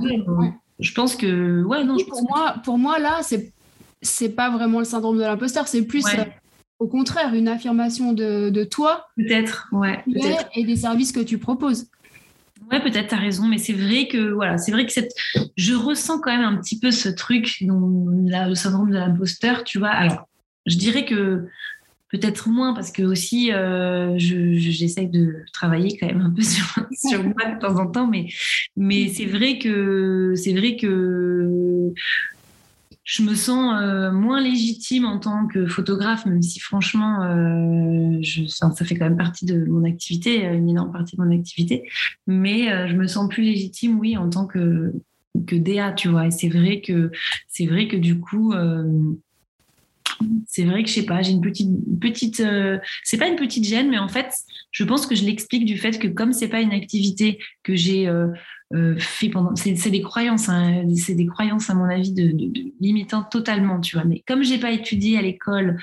je 0.78 0.92
pense 0.92 1.16
que 1.16 1.62
ouais 1.64 1.82
non 1.84 1.96
pour 2.08 2.22
moi 2.28 2.56
pour 2.62 2.78
moi 2.78 2.98
là 2.98 3.20
c'est 3.22 3.52
c'est 4.02 4.30
pas 4.30 4.50
vraiment 4.50 4.78
le 4.78 4.84
syndrome 4.84 5.16
de 5.16 5.22
l'imposteur, 5.22 5.68
c'est 5.68 5.82
plus 5.82 6.04
euh, 6.06 6.24
au 6.78 6.86
contraire 6.86 7.34
une 7.34 7.48
affirmation 7.48 8.12
de, 8.12 8.64
toi. 8.64 9.06
Peut-être, 9.16 9.68
ouais. 9.72 10.02
et 10.54 10.64
des 10.64 10.76
services 10.76 11.12
que 11.12 11.20
tu 11.20 11.38
proposes. 11.38 11.88
Ouais, 12.70 12.82
peut-être, 12.82 13.08
tu 13.08 13.14
as 13.14 13.18
raison, 13.18 13.46
mais 13.46 13.58
c'est 13.58 13.72
vrai 13.72 14.08
que 14.08 14.32
voilà, 14.32 14.58
c'est 14.58 14.72
vrai 14.72 14.86
que 14.86 14.92
cette... 14.92 15.12
je 15.56 15.74
ressens 15.74 16.20
quand 16.20 16.36
même 16.36 16.44
un 16.44 16.56
petit 16.56 16.80
peu 16.80 16.90
ce 16.90 17.08
truc, 17.08 17.58
dont, 17.60 18.06
le 18.08 18.54
syndrome 18.54 18.90
de 18.90 18.96
l'imposteur, 18.96 19.62
tu 19.62 19.78
vois. 19.78 19.90
Alors, 19.90 20.28
je 20.66 20.76
dirais 20.76 21.04
que 21.04 21.46
peut-être 22.10 22.48
moins 22.48 22.74
parce 22.74 22.92
que 22.92 23.02
aussi 23.02 23.52
euh, 23.52 24.14
j'essaye 24.18 25.08
de 25.08 25.44
travailler 25.52 25.96
quand 25.98 26.06
même 26.06 26.22
un 26.22 26.30
peu 26.30 26.42
sur, 26.42 26.64
sur 26.92 27.22
moi 27.22 27.54
de 27.54 27.60
temps 27.60 27.76
en 27.76 27.86
temps, 27.86 28.06
mais, 28.06 28.26
mais 28.76 29.08
c'est 29.08 29.26
vrai 29.26 29.58
que 29.58 30.34
c'est 30.36 30.52
vrai 30.52 30.76
que 30.76 31.92
je 33.06 33.22
me 33.22 33.36
sens 33.36 33.80
euh, 33.80 34.10
moins 34.10 34.40
légitime 34.40 35.04
en 35.04 35.20
tant 35.20 35.46
que 35.46 35.66
photographe, 35.66 36.26
même 36.26 36.42
si 36.42 36.58
franchement, 36.58 37.22
euh, 37.22 38.20
ça, 38.48 38.68
fait 38.84 38.96
quand 38.96 39.04
même 39.04 39.16
partie 39.16 39.46
de 39.46 39.64
mon 39.64 39.84
activité, 39.84 40.44
euh, 40.44 40.54
une 40.54 40.68
énorme 40.68 40.92
partie 40.92 41.16
de 41.16 41.22
mon 41.22 41.30
activité. 41.30 41.88
Mais 42.26 42.88
je 42.88 42.96
me 42.96 43.06
sens 43.06 43.28
plus 43.28 43.44
légitime, 43.44 44.00
oui, 44.00 44.16
en 44.16 44.28
tant 44.28 44.46
que 44.46 44.92
que 45.46 45.54
DA, 45.54 45.92
tu 45.92 46.08
vois. 46.08 46.26
Et 46.26 46.30
c'est 46.32 46.48
vrai 46.48 46.80
que 46.80 47.12
c'est 47.46 47.66
vrai 47.66 47.86
que 47.86 47.96
du 47.96 48.18
coup, 48.18 48.54
c'est 50.48 50.64
vrai 50.64 50.82
que 50.82 50.88
je 50.88 50.94
sais 50.94 51.04
pas, 51.04 51.22
j'ai 51.22 51.30
une 51.30 51.42
petite 51.42 51.70
petite, 52.00 52.42
c'est 53.04 53.18
pas 53.18 53.28
une 53.28 53.36
petite 53.36 53.64
gêne, 53.64 53.88
mais 53.88 53.98
en 53.98 54.08
fait, 54.08 54.32
je 54.72 54.82
pense 54.82 55.06
que 55.06 55.14
je 55.14 55.24
l'explique 55.24 55.64
du 55.64 55.78
fait 55.78 55.98
que 55.98 56.08
comme 56.08 56.32
c'est 56.32 56.48
pas 56.48 56.60
une 56.60 56.72
activité 56.72 57.38
que 57.62 57.76
j'ai 57.76 58.10
fait 58.98 59.28
pendant. 59.28 59.54
C'est 59.56 59.90
des 59.90 60.02
croyances, 60.02 60.48
hein, 60.48 60.84
c'est 60.96 61.14
des 61.14 61.26
croyances 61.26 61.70
à 61.70 61.74
mon 61.74 61.84
avis 61.84 62.12
de, 62.12 62.32
de, 62.32 62.72
limitantes 62.80 63.30
totalement, 63.30 63.80
tu 63.80 63.96
vois. 63.96 64.04
Mais 64.04 64.22
comme 64.26 64.42
j'ai 64.42 64.58
pas 64.58 64.72
étudié 64.72 65.18
à 65.18 65.22
l'école 65.22 65.78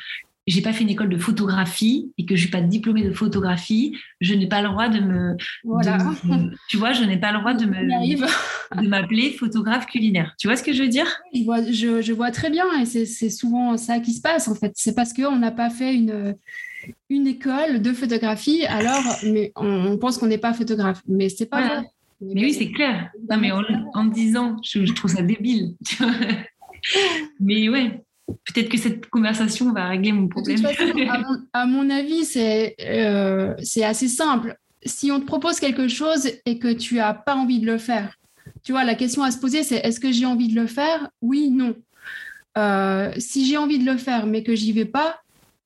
j'ai 0.45 0.61
pas 0.61 0.73
fait 0.73 0.83
une 0.83 0.89
école 0.89 1.09
de 1.09 1.17
photographie 1.17 2.11
et 2.17 2.25
que 2.25 2.35
je 2.35 2.41
suis 2.41 2.51
pas 2.51 2.61
diplômée 2.61 3.03
de 3.03 3.13
photographie, 3.13 3.95
je 4.19 4.33
n'ai 4.33 4.47
pas 4.47 4.61
le 4.61 4.69
droit 4.69 4.89
de 4.89 4.99
me, 4.99 5.37
voilà. 5.63 5.97
tu 6.69 6.77
vois, 6.77 6.91
je 6.91 7.03
n'ai 7.03 7.17
pas 7.17 7.31
le 7.31 7.39
droit 7.39 7.53
de 7.53 7.65
me 7.65 8.81
de 8.81 8.87
m'appeler 8.87 9.31
photographe 9.31 9.85
culinaire. 9.85 10.33
Tu 10.37 10.47
vois 10.47 10.57
ce 10.57 10.63
que 10.63 10.73
je 10.73 10.83
veux 10.83 10.89
dire? 10.89 11.07
Je 11.33 11.43
vois, 11.43 11.63
je, 11.63 12.01
je 12.01 12.13
vois 12.13 12.31
très 12.31 12.49
bien 12.49 12.65
et 12.81 12.85
c'est 12.85 13.29
souvent 13.29 13.77
ça 13.77 13.99
qui 13.99 14.13
se 14.13 14.21
passe 14.21 14.47
en 14.47 14.55
fait. 14.55 14.73
C'est 14.75 14.95
parce 14.95 15.13
qu'on 15.13 15.37
n'a 15.37 15.51
pas 15.51 15.69
fait 15.69 15.95
une 15.95 16.35
une 17.09 17.27
école 17.27 17.81
de 17.81 17.93
photographie, 17.93 18.65
alors 18.65 19.01
mais 19.23 19.53
on, 19.55 19.97
pense 19.97 20.17
qu'on 20.17 20.27
n'est 20.27 20.37
pas 20.37 20.51
photographe, 20.51 21.01
mais 21.07 21.29
c'est 21.29 21.45
pas 21.45 21.65
vrai. 21.65 21.89
Mais 22.33 22.45
oui, 22.45 22.53
c'est 22.53 22.71
clair. 22.71 23.11
Non, 23.29 23.37
mais 23.37 23.51
en, 23.51 23.61
en 23.93 24.05
disant, 24.05 24.57
je, 24.63 24.85
je 24.85 24.93
trouve 24.93 25.11
ça 25.11 25.21
débile. 25.21 25.75
Tu 25.85 25.95
vois 25.97 26.13
mais 27.39 27.69
ouais, 27.69 28.03
peut-être 28.27 28.69
que 28.69 28.77
cette 28.77 29.09
conversation 29.09 29.71
va 29.73 29.87
régler 29.87 30.11
mon 30.11 30.27
problème. 30.27 30.65
à, 31.53 31.65
mon, 31.65 31.89
avis, 31.89 32.29
euh, 32.81 33.53
c'est 33.61 33.83
assez 33.83 34.07
simple. 34.07 34.57
Si 34.85 35.11
on 35.11 35.19
te 35.19 35.25
propose 35.25 35.59
quelque 35.59 35.87
chose 35.87 36.29
et 36.45 36.59
que 36.59 36.73
tu 36.73 36.95
n'as 36.95 37.13
pas 37.13 37.35
envie 37.35 37.59
de 37.59 37.65
le 37.65 37.77
faire, 37.77 38.17
tu 38.63 38.71
vois, 38.71 38.83
la 38.83 38.95
question 38.95 39.23
à 39.23 39.31
se 39.31 39.39
poser, 39.39 39.63
c'est 39.63 39.77
est-ce 39.77 39.99
que 39.99 40.11
j'ai 40.11 40.25
envie 40.25 40.47
de 40.47 40.59
le 40.59 40.67
faire? 40.67 41.09
Oui, 41.21 41.49
non. 41.49 41.75
Euh, 42.57 43.11
si 43.17 43.45
j'ai 43.45 43.57
envie 43.57 43.79
de 43.79 43.89
le 43.89 43.97
faire, 43.97 44.25
mais 44.25 44.43
que 44.43 44.55
j'y 44.55 44.71
vais 44.71 44.85
pas, 44.85 45.19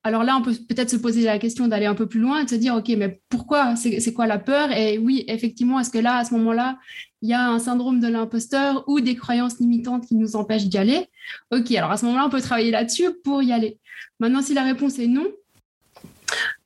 alors 0.08 0.24
là, 0.24 0.38
on 0.38 0.42
peut 0.42 0.54
peut-être 0.68 0.88
se 0.88 0.96
poser 0.96 1.22
la 1.22 1.38
question 1.38 1.68
d'aller 1.68 1.84
un 1.84 1.94
peu 1.94 2.06
plus 2.06 2.18
loin 2.18 2.40
et 2.40 2.44
de 2.44 2.48
se 2.48 2.54
dire, 2.54 2.74
OK, 2.74 2.88
mais 2.96 3.20
pourquoi? 3.28 3.76
C'est 3.76 4.14
quoi 4.14 4.26
la 4.26 4.38
peur? 4.38 4.72
Et 4.72 4.96
oui, 4.96 5.24
effectivement, 5.28 5.78
est-ce 5.78 5.90
que 5.90 5.98
là, 5.98 6.16
à 6.16 6.24
ce 6.24 6.32
moment-là, 6.32 6.78
il 7.20 7.28
y 7.28 7.34
a 7.34 7.46
un 7.46 7.58
syndrome 7.58 8.00
de 8.00 8.08
l'imposteur 8.08 8.84
ou 8.86 9.00
des 9.00 9.16
croyances 9.16 9.58
limitantes 9.60 10.06
qui 10.06 10.14
nous 10.14 10.34
empêchent 10.34 10.64
d'y 10.64 10.78
aller? 10.78 11.06
OK, 11.50 11.70
alors 11.72 11.90
à 11.90 11.98
ce 11.98 12.06
moment-là, 12.06 12.24
on 12.26 12.30
peut 12.30 12.40
travailler 12.40 12.70
là-dessus 12.70 13.10
pour 13.22 13.42
y 13.42 13.52
aller. 13.52 13.78
Maintenant, 14.18 14.40
si 14.40 14.54
la 14.54 14.62
réponse 14.62 14.98
est 14.98 15.08
non, 15.08 15.26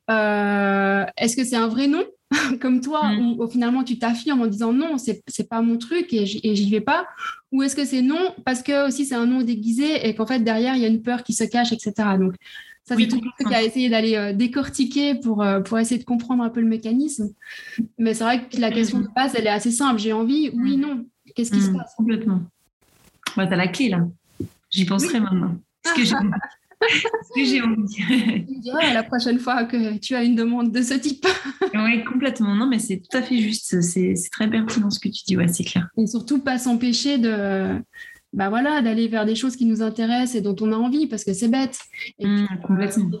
euh, 0.09 1.05
est-ce 1.17 1.35
que 1.35 1.43
c'est 1.43 1.57
un 1.57 1.67
vrai 1.67 1.87
non? 1.87 2.05
Comme 2.61 2.79
toi, 2.79 3.09
mm. 3.09 3.39
où, 3.39 3.47
finalement 3.47 3.83
tu 3.83 3.99
t'affirmes 3.99 4.41
en 4.41 4.47
disant 4.47 4.71
non, 4.71 4.97
c'est 4.97 5.49
pas 5.49 5.61
mon 5.61 5.77
truc 5.77 6.13
et 6.13 6.25
j'y 6.25 6.71
vais 6.71 6.81
pas 6.81 7.05
Ou 7.51 7.61
est-ce 7.63 7.75
que 7.75 7.85
c'est 7.85 8.01
non 8.01 8.33
parce 8.45 8.63
que 8.63 8.87
aussi 8.87 9.05
c'est 9.05 9.15
un 9.15 9.27
non 9.27 9.41
déguisé 9.41 10.07
et 10.07 10.15
qu'en 10.15 10.25
fait 10.25 10.39
derrière 10.39 10.75
il 10.75 10.81
y 10.81 10.85
a 10.85 10.87
une 10.87 11.01
peur 11.01 11.23
qui 11.23 11.33
se 11.33 11.43
cache, 11.43 11.71
etc. 11.71 11.93
Donc 12.19 12.33
ça, 12.85 12.97
c'est 12.97 13.07
tout 13.07 13.21
le 13.21 13.29
truc 13.39 13.53
à 13.53 13.63
essayer 13.63 13.89
d'aller 13.89 14.15
euh, 14.15 14.33
décortiquer 14.33 15.15
pour, 15.15 15.41
euh, 15.41 15.61
pour 15.61 15.79
essayer 15.79 15.99
de 15.99 16.05
comprendre 16.05 16.43
un 16.43 16.49
peu 16.49 16.59
le 16.59 16.67
mécanisme. 16.67 17.33
Mais 17.97 18.13
c'est 18.13 18.25
vrai 18.25 18.45
que 18.45 18.59
la 18.59 18.71
question 18.71 18.99
de 18.99 19.07
base, 19.15 19.35
elle 19.35 19.47
est 19.47 19.51
assez 19.51 19.71
simple. 19.71 19.99
J'ai 19.99 20.11
envie, 20.11 20.51
oui, 20.53 20.77
mm. 20.77 20.81
non. 20.81 21.05
Qu'est-ce 21.33 21.51
qui 21.51 21.61
se 21.61 21.69
mm, 21.69 21.77
passe? 21.77 21.93
Complètement. 21.95 22.41
Bah, 23.37 23.47
tu 23.47 23.53
as 23.53 23.55
la 23.55 23.67
clé, 23.69 23.87
là. 23.87 24.05
J'y 24.69 24.85
penserai 24.85 25.21
maintenant. 25.21 25.55
Ce 25.85 25.93
que 25.93 26.03
j'ai 26.03 26.15
envie. 26.15 26.29
que 27.35 27.45
j'ai 27.45 27.61
envie. 27.61 28.93
La 28.93 29.03
prochaine 29.03 29.39
fois 29.39 29.63
que 29.63 29.97
tu 29.99 30.15
as 30.15 30.23
une 30.25 30.35
demande 30.35 30.73
de 30.73 30.81
ce 30.81 30.95
type. 30.95 31.25
oui, 31.73 32.03
complètement. 32.03 32.53
Non, 32.53 32.67
mais 32.67 32.79
c'est 32.79 32.97
tout 32.97 33.17
à 33.17 33.21
fait 33.21 33.37
juste. 33.37 33.79
C'est 33.79 34.13
très 34.29 34.49
pertinent 34.49 34.89
ce 34.89 34.99
que 34.99 35.07
tu 35.07 35.23
dis. 35.25 35.37
Ouais, 35.37 35.47
c'est 35.47 35.63
clair. 35.63 35.87
Et 35.97 36.05
surtout, 36.05 36.39
pas 36.39 36.57
s'empêcher 36.57 37.17
de 37.17 37.81
bah 38.33 38.49
voilà, 38.49 38.81
d'aller 38.81 39.07
vers 39.07 39.25
des 39.25 39.35
choses 39.35 39.55
qui 39.55 39.65
nous 39.65 39.83
intéressent 39.83 40.35
et 40.35 40.41
dont 40.41 40.55
on 40.59 40.71
a 40.71 40.75
envie, 40.75 41.07
parce 41.07 41.23
que 41.23 41.33
c'est 41.33 41.47
bête. 41.47 41.79
Et 42.17 42.25
mmh, 42.25 42.47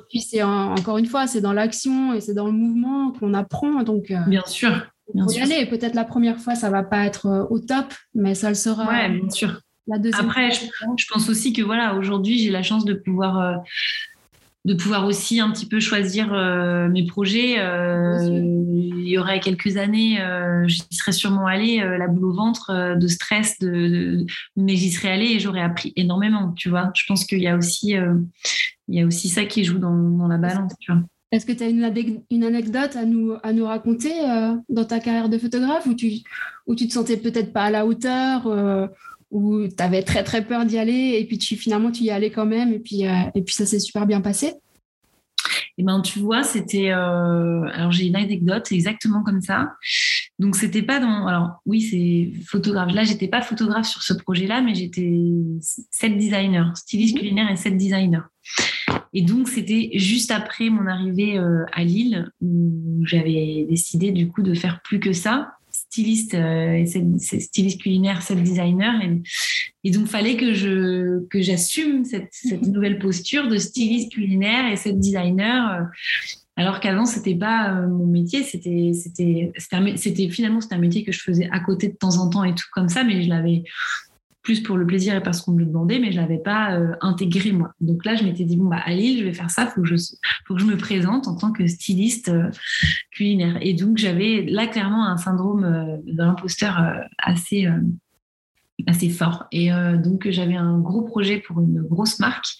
puis, 0.09 0.21
c'est 0.21 0.41
encore 0.41 0.97
une 0.97 1.05
fois, 1.05 1.27
c'est 1.27 1.41
dans 1.41 1.53
l'action 1.53 2.13
et 2.13 2.19
c'est 2.21 2.33
dans 2.33 2.47
le 2.47 2.51
mouvement 2.51 3.11
qu'on 3.11 3.35
apprend. 3.35 3.83
Donc, 3.83 4.09
euh, 4.09 4.17
bien 4.27 4.43
sûr. 4.47 4.87
Bien 5.13 5.27
y 5.27 5.39
aller. 5.39 5.65
Peut-être 5.67 5.93
la 5.93 6.05
première 6.05 6.39
fois, 6.39 6.55
ça 6.55 6.69
va 6.69 6.81
pas 6.81 7.05
être 7.05 7.27
euh, 7.27 7.45
au 7.49 7.59
top, 7.59 7.93
mais 8.15 8.33
ça 8.33 8.49
le 8.49 8.55
sera. 8.55 8.87
Ouais, 8.87 9.09
bien 9.09 9.29
sûr. 9.29 9.59
La 9.85 9.99
deuxième 9.99 10.25
Après, 10.25 10.49
je, 10.49 10.65
je, 10.97 11.05
pense 11.11 11.29
aussi 11.29 11.53
que 11.53 11.61
voilà, 11.61 11.95
aujourd'hui, 11.95 12.39
j'ai 12.39 12.49
la 12.49 12.63
chance 12.63 12.85
de 12.85 12.93
pouvoir 12.93 13.39
euh, 13.39 13.55
de 14.65 14.73
pouvoir 14.73 15.05
aussi 15.05 15.41
un 15.41 15.51
petit 15.51 15.65
peu 15.65 15.79
choisir 15.79 16.33
euh, 16.33 16.87
mes 16.87 17.05
projets. 17.05 17.59
Euh, 17.59 18.17
il 18.21 19.09
y 19.09 19.17
aurait 19.17 19.41
quelques 19.41 19.75
années, 19.75 20.21
euh, 20.21 20.65
j'y 20.67 20.83
serais 20.91 21.11
sûrement 21.11 21.45
allée, 21.45 21.77
la 21.79 22.07
boule 22.07 22.25
au 22.25 22.33
ventre, 22.33 22.95
de 22.97 23.07
stress, 23.07 23.59
de, 23.59 24.25
mais 24.55 24.75
j'y 24.75 24.91
serais 24.91 25.11
allée 25.11 25.31
et 25.31 25.39
j'aurais 25.39 25.61
appris 25.61 25.91
énormément, 25.95 26.53
tu 26.55 26.69
vois. 26.69 26.91
Je 26.95 27.03
pense 27.07 27.25
qu'il 27.25 27.39
y 27.39 27.47
a 27.47 27.57
aussi, 27.57 27.95
il 28.87 28.95
y 28.95 29.01
a 29.01 29.05
aussi 29.05 29.27
ça 29.27 29.43
qui 29.43 29.65
joue 29.65 29.77
dans, 29.77 30.27
la 30.27 30.37
balance, 30.37 30.71
tu 30.79 30.91
vois. 30.91 31.01
Est-ce 31.31 31.45
que 31.45 31.51
tu 31.51 31.63
as 31.63 31.67
une, 31.67 32.21
une, 32.31 32.43
anecdote 32.43 32.95
à 32.95 33.05
nous, 33.05 33.33
à 33.43 33.51
nous 33.53 33.65
raconter 33.65 34.13
dans 34.69 34.85
ta 34.85 34.99
carrière 34.99 35.29
de 35.29 35.37
photographe 35.37 35.85
où 35.85 35.93
tu, 35.93 36.21
où 36.67 36.75
tu 36.75 36.87
te 36.87 36.93
sentais 36.93 37.17
peut-être 37.17 37.51
pas 37.51 37.65
à 37.65 37.71
la 37.71 37.85
hauteur 37.85 38.47
où 39.33 39.67
tu 39.67 39.83
avais 39.83 40.03
très 40.03 40.23
très 40.23 40.45
peur 40.45 40.65
d'y 40.65 40.77
aller 40.77 41.17
et 41.19 41.25
puis 41.25 41.37
tu, 41.37 41.57
finalement 41.57 41.91
tu 41.91 42.03
y 42.03 42.11
allais 42.11 42.29
quand 42.29 42.45
même 42.45 42.71
et 42.71 42.79
puis, 42.79 43.05
euh, 43.07 43.13
et 43.35 43.41
puis 43.41 43.53
ça 43.53 43.65
s'est 43.65 43.79
super 43.79 44.05
bien 44.05 44.21
passé 44.21 44.53
eh 45.77 45.83
ben 45.83 46.01
tu 46.01 46.19
vois, 46.19 46.43
c'était 46.43 46.91
euh, 46.91 47.63
alors 47.73 47.91
j'ai 47.91 48.05
une 48.05 48.15
anecdote 48.15 48.71
exactement 48.71 49.23
comme 49.23 49.41
ça. 49.41 49.73
Donc 50.37 50.55
c'était 50.55 50.83
pas 50.83 50.99
dans 50.99 51.25
alors 51.25 51.61
oui 51.65 51.81
c'est 51.81 52.31
photographe. 52.45 52.93
Là 52.93 53.03
j'étais 53.03 53.27
pas 53.27 53.41
photographe 53.41 53.87
sur 53.87 54.03
ce 54.03 54.13
projet-là, 54.13 54.61
mais 54.61 54.75
j'étais 54.75 55.11
set 55.61 56.15
designer, 56.15 56.77
styliste 56.77 57.15
mhm. 57.15 57.19
culinaire 57.21 57.51
et 57.51 57.55
set 57.55 57.75
designer. 57.75 58.29
Et 59.13 59.23
donc 59.23 59.49
c'était 59.49 59.89
juste 59.95 60.29
après 60.29 60.69
mon 60.69 60.85
arrivée 60.85 61.39
euh, 61.39 61.65
à 61.73 61.83
Lille 61.83 62.31
où 62.41 63.01
j'avais 63.05 63.65
décidé 63.67 64.11
du 64.11 64.27
coup 64.27 64.43
de 64.43 64.53
faire 64.53 64.81
plus 64.83 64.99
que 64.99 65.11
ça 65.11 65.53
styliste 65.93 66.33
euh, 66.33 66.83
styliste 67.19 67.81
culinaire, 67.81 68.23
set 68.23 68.41
designer. 68.41 68.99
Et, 69.03 69.21
et 69.83 69.91
donc, 69.91 70.07
fallait 70.07 70.37
que 70.37 70.53
je 70.53 71.23
que 71.27 71.39
j'assume 71.41 72.03
cette, 72.03 72.29
cette, 72.31 72.63
nouvelle 72.63 72.97
posture 72.97 73.47
de 73.47 73.57
styliste 73.57 74.11
culinaire 74.11 74.71
et 74.71 74.75
set 74.75 74.99
designer. 74.99 75.71
Euh, 75.71 75.83
alors 76.55 76.79
qu'avant, 76.79 77.05
c'était 77.05 77.35
pas 77.35 77.75
euh, 77.75 77.87
mon 77.87 78.07
métier, 78.07 78.41
c'était 78.41 78.91
c'était 78.93 79.51
c'était 79.95 80.29
finalement 80.29 80.61
c'était 80.61 80.75
un 80.75 80.79
métier 80.79 81.03
que 81.03 81.11
je 81.11 81.21
faisais 81.21 81.47
à 81.51 81.59
côté 81.59 81.89
de 81.89 81.95
temps 81.95 82.17
en 82.17 82.29
temps 82.29 82.43
et 82.43 82.55
tout 82.55 82.67
comme 82.71 82.89
ça, 82.89 83.03
mais 83.03 83.21
je 83.21 83.29
l'avais 83.29 83.63
plus 84.43 84.61
pour 84.61 84.77
le 84.77 84.85
plaisir 84.85 85.15
et 85.15 85.23
parce 85.23 85.41
qu'on 85.41 85.53
me 85.53 85.59
le 85.59 85.65
demandait, 85.65 85.99
mais 85.99 86.11
je 86.11 86.19
l'avais 86.19 86.37
pas 86.37 86.75
euh, 86.75 86.93
intégré 87.01 87.53
moi. 87.53 87.71
Donc 87.79 88.05
là, 88.05 88.15
je 88.15 88.23
m'étais 88.23 88.43
dit 88.43 88.57
bon 88.57 88.65
bah 88.65 88.81
à 88.83 88.93
Lille, 88.93 89.19
je 89.19 89.23
vais 89.23 89.33
faire 89.33 89.49
ça, 89.49 89.65
faut 89.65 89.83
faut 90.45 90.55
que 90.55 90.61
je 90.61 90.65
me 90.65 90.77
présente 90.77 91.27
en 91.27 91.35
tant 91.35 91.51
que 91.51 91.65
styliste 91.65 92.27
euh, 92.29 92.51
culinaire. 93.11 93.57
Et 93.61 93.73
donc 93.73 93.97
j'avais 93.97 94.45
là 94.47 94.67
clairement 94.67 95.07
un 95.07 95.17
syndrome 95.17 95.63
euh, 95.63 95.97
de 96.05 96.17
l'imposteur 96.17 96.77
assez 97.17 97.65
fort. 99.09 99.45
Et 99.51 99.69
donc 100.03 100.29
j'avais 100.29 100.55
un 100.55 100.77
gros 100.79 101.03
projet 101.03 101.37
pour 101.37 101.61
une 101.61 101.81
grosse 101.81 102.19
marque 102.19 102.57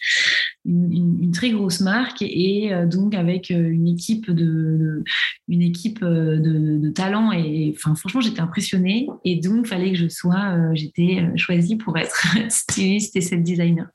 une, 0.66 1.32
très 1.32 1.50
grosse 1.50 1.82
marque 1.82 2.22
et 2.22 2.74
euh, 2.74 2.86
donc 2.86 3.16
avec 3.16 3.52
euh, 3.52 3.70
une 3.70 3.88
équipe 3.88 4.32
de, 4.32 5.04
une 5.48 5.62
équipe 5.62 6.00
euh, 6.04 6.38
de, 6.38 6.90
talents 6.92 7.32
et 7.32 7.74
enfin 7.76 7.96
franchement 7.96 8.22
j'étais 8.22 8.40
impressionnée 8.40 9.08
et 9.26 9.40
donc 9.40 9.66
fallait 9.66 9.92
que 9.92 9.98
je 9.98 10.08
sois 10.08 10.74
j'étais 10.74 11.26
choisie 11.38 11.76
pour 11.76 11.98
être 11.98 12.28
styliste 12.50 13.16
et 13.16 13.22
set 13.22 13.42
designer 13.42 13.88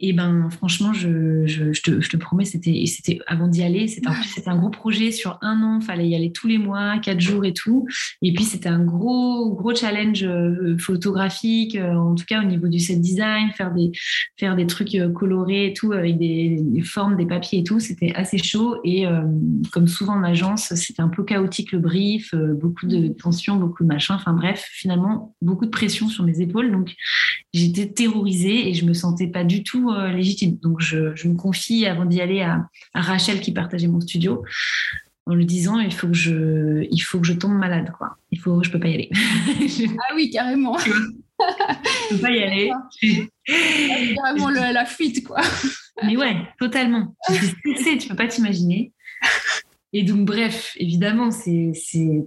et 0.00 0.12
ben 0.12 0.48
franchement, 0.50 0.92
je, 0.92 1.44
je, 1.46 1.72
je, 1.72 1.82
te, 1.82 2.00
je 2.00 2.08
te, 2.08 2.16
promets, 2.16 2.44
c'était 2.44 2.84
c'était 2.86 3.18
avant 3.26 3.48
d'y 3.48 3.64
aller, 3.64 3.88
c'était 3.88 4.08
un 4.48 4.56
gros 4.56 4.70
projet 4.70 5.10
sur 5.10 5.38
un 5.42 5.60
an, 5.62 5.80
fallait 5.80 6.08
y 6.08 6.14
aller 6.14 6.30
tous 6.30 6.46
les 6.46 6.58
mois, 6.58 6.98
quatre 6.98 7.20
jours 7.20 7.44
et 7.44 7.52
tout. 7.52 7.86
Et 8.22 8.32
puis 8.32 8.44
c'était 8.44 8.68
un 8.68 8.84
gros 8.84 9.52
gros 9.54 9.74
challenge 9.74 10.22
euh, 10.22 10.76
photographique, 10.78 11.74
euh, 11.74 11.94
en 11.94 12.14
tout 12.14 12.24
cas 12.26 12.40
au 12.42 12.44
niveau 12.44 12.68
du 12.68 12.78
set 12.78 13.00
design, 13.00 13.50
faire 13.50 13.72
des 13.72 13.90
faire 14.38 14.54
des 14.54 14.66
trucs 14.66 14.94
euh, 14.94 15.08
colorés 15.08 15.66
et 15.66 15.72
tout 15.72 15.92
avec 15.92 16.16
des, 16.16 16.58
des 16.60 16.82
formes, 16.82 17.16
des 17.16 17.26
papiers 17.26 17.60
et 17.60 17.64
tout. 17.64 17.80
C'était 17.80 18.14
assez 18.14 18.38
chaud 18.38 18.76
et 18.84 19.04
comme 19.72 19.88
souvent 19.88 20.14
en 20.14 20.22
agence, 20.22 20.74
c'était 20.74 21.02
un 21.02 21.08
peu 21.08 21.24
chaotique 21.24 21.72
le 21.72 21.78
brief, 21.80 22.34
beaucoup 22.34 22.86
de 22.86 23.08
tensions, 23.08 23.56
beaucoup 23.56 23.82
de 23.82 23.88
machin. 23.88 24.14
Enfin 24.14 24.32
bref, 24.32 24.68
finalement 24.72 25.34
beaucoup 25.42 25.64
de 25.64 25.70
pression 25.70 26.08
sur 26.08 26.24
mes 26.24 26.40
épaules. 26.40 26.70
Donc 26.70 26.94
j'étais 27.52 27.88
terrorisée 27.88 28.68
et 28.68 28.74
je 28.74 28.84
me 28.84 28.92
sentais 28.92 29.26
pas 29.26 29.44
du 29.44 29.62
tout 29.62 29.90
euh, 29.90 30.08
légitime. 30.08 30.56
Donc, 30.56 30.80
je, 30.80 31.28
me 31.28 31.34
confie 31.34 31.86
avant 31.86 32.04
d'y 32.04 32.20
aller 32.20 32.42
à, 32.42 32.68
Rachel 32.94 33.40
qui 33.40 33.52
partageait 33.52 33.88
mon 33.88 34.00
studio 34.00 34.44
en 35.26 35.34
lui 35.34 35.46
disant 35.46 35.78
il 35.78 35.92
faut 35.92 36.08
que 36.08 36.14
je, 36.14 36.86
il 36.90 37.00
faut 37.00 37.20
que 37.20 37.26
je 37.26 37.34
tombe 37.34 37.52
malade, 37.52 37.92
quoi. 37.96 38.16
Il 38.30 38.40
faut, 38.40 38.62
je 38.62 38.70
peux 38.70 38.80
pas 38.80 38.88
y 38.88 38.94
aller. 38.94 39.10
ah 39.98 40.14
oui, 40.14 40.30
carrément. 40.30 40.78
je 40.78 40.90
peux 42.10 42.18
pas 42.20 42.30
y 42.30 42.42
aller. 42.42 42.70
carrément 44.14 44.50
la 44.50 44.86
fuite, 44.86 45.26
quoi. 45.26 45.40
Mais 46.04 46.16
ouais, 46.16 46.36
totalement. 46.58 47.14
Tu 47.26 47.98
tu 47.98 48.08
peux 48.08 48.16
pas 48.16 48.26
t'imaginer. 48.26 48.92
Et 49.92 50.02
donc, 50.02 50.26
bref, 50.26 50.74
évidemment, 50.76 51.30
c'est, 51.30 51.72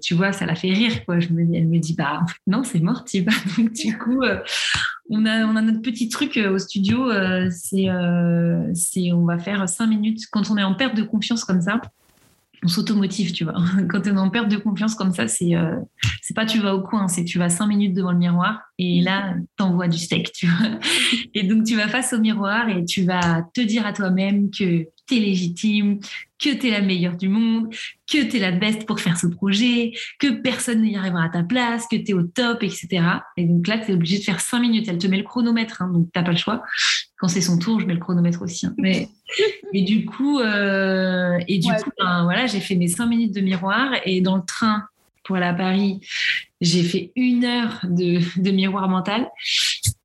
tu 0.01 0.15
vois, 0.15 0.31
ça 0.31 0.45
la 0.45 0.55
fait 0.55 0.73
rire, 0.73 1.05
quoi. 1.05 1.19
Je 1.19 1.29
me, 1.29 1.41
elle 1.55 1.67
me 1.67 1.77
dit, 1.77 1.93
bah, 1.93 2.25
non, 2.47 2.63
c'est 2.63 2.79
mort, 2.79 3.05
tu 3.05 3.21
vas. 3.21 3.31
Donc, 3.57 3.71
du 3.73 3.97
coup, 3.97 4.23
euh, 4.23 4.39
on, 5.11 5.25
a, 5.25 5.45
on 5.45 5.53
notre 5.53 5.81
petit 5.81 6.09
truc 6.09 6.37
euh, 6.37 6.53
au 6.53 6.57
studio, 6.57 7.09
euh, 7.09 7.49
c'est, 7.51 7.87
c'est, 8.73 9.11
on 9.13 9.25
va 9.25 9.37
faire 9.37 9.67
cinq 9.69 9.87
minutes. 9.87 10.21
Quand 10.31 10.49
on 10.49 10.57
est 10.57 10.63
en 10.63 10.73
perte 10.73 10.95
de 10.95 11.03
confiance 11.03 11.43
comme 11.43 11.61
ça, 11.61 11.81
on 12.63 12.67
s'automotive, 12.67 13.31
tu 13.31 13.43
vois. 13.43 13.55
Quand 13.89 14.01
tu 14.01 14.09
es 14.09 14.17
en 14.17 14.29
perte 14.29 14.49
de 14.49 14.57
confiance 14.57 14.95
comme 14.95 15.13
ça, 15.13 15.27
c'est 15.27 15.55
euh, 15.55 15.77
c'est 16.21 16.35
pas 16.35 16.45
tu 16.45 16.59
vas 16.59 16.75
au 16.75 16.81
coin, 16.81 17.07
c'est 17.07 17.25
tu 17.25 17.39
vas 17.39 17.49
cinq 17.49 17.67
minutes 17.67 17.93
devant 17.93 18.11
le 18.11 18.17
miroir 18.17 18.61
et 18.77 19.01
là, 19.01 19.33
t'envoies 19.57 19.87
du 19.87 19.97
steak, 19.97 20.31
tu 20.31 20.47
vois. 20.47 20.79
Et 21.33 21.43
donc, 21.43 21.63
tu 21.63 21.75
vas 21.75 21.87
face 21.87 22.13
au 22.13 22.19
miroir 22.19 22.67
et 22.69 22.83
tu 22.83 23.03
vas 23.03 23.43
te 23.53 23.61
dire 23.61 23.85
à 23.85 23.93
toi-même 23.93 24.51
que 24.51 24.85
tu 25.11 25.17
es 25.17 25.19
légitime, 25.19 25.99
que 26.39 26.49
tu 26.49 26.67
es 26.67 26.71
la 26.71 26.81
meilleure 26.81 27.17
du 27.17 27.29
monde, 27.29 27.73
que 28.11 28.23
tu 28.23 28.37
es 28.37 28.39
la 28.39 28.51
best 28.51 28.85
pour 28.85 28.99
faire 28.99 29.17
ce 29.17 29.27
projet, 29.27 29.93
que 30.19 30.27
personne 30.27 30.81
n'y 30.81 30.95
arrivera 30.95 31.25
à 31.25 31.29
ta 31.29 31.43
place, 31.43 31.85
que 31.89 31.97
tu 31.97 32.11
es 32.11 32.13
au 32.13 32.23
top, 32.23 32.63
etc. 32.63 33.03
Et 33.37 33.45
donc 33.45 33.67
là, 33.67 33.77
tu 33.77 33.91
es 33.91 33.93
obligé 33.93 34.19
de 34.19 34.23
faire 34.23 34.39
cinq 34.39 34.59
minutes. 34.59 34.87
Elle 34.87 34.97
te 34.97 35.07
met 35.07 35.17
le 35.17 35.23
chronomètre, 35.23 35.81
hein, 35.81 35.91
donc 35.93 36.07
tu 36.13 36.23
pas 36.23 36.31
le 36.31 36.37
choix. 36.37 36.63
Quand 37.17 37.27
c'est 37.27 37.41
son 37.41 37.59
tour, 37.59 37.79
je 37.79 37.85
mets 37.85 37.93
le 37.93 37.99
chronomètre 37.99 38.41
aussi. 38.41 38.65
Hein. 38.65 38.73
Mais, 38.77 39.09
et 39.73 39.83
du 39.83 40.05
coup, 40.05 40.39
euh, 40.39 41.37
et 41.47 41.59
du 41.59 41.71
coup 41.71 41.91
ben, 41.99 42.23
voilà, 42.23 42.47
j'ai 42.47 42.59
fait 42.59 42.75
mes 42.75 42.87
cinq 42.87 43.07
minutes 43.07 43.35
de 43.35 43.41
miroir 43.41 43.91
et 44.05 44.21
dans 44.21 44.37
le 44.37 44.43
train 44.45 44.85
pour 45.23 45.35
aller 45.35 45.45
à 45.45 45.53
Paris, 45.53 45.99
j'ai 46.61 46.83
fait 46.83 47.11
une 47.15 47.45
heure 47.45 47.79
de, 47.83 48.19
de 48.41 48.51
miroir 48.51 48.89
mental 48.89 49.29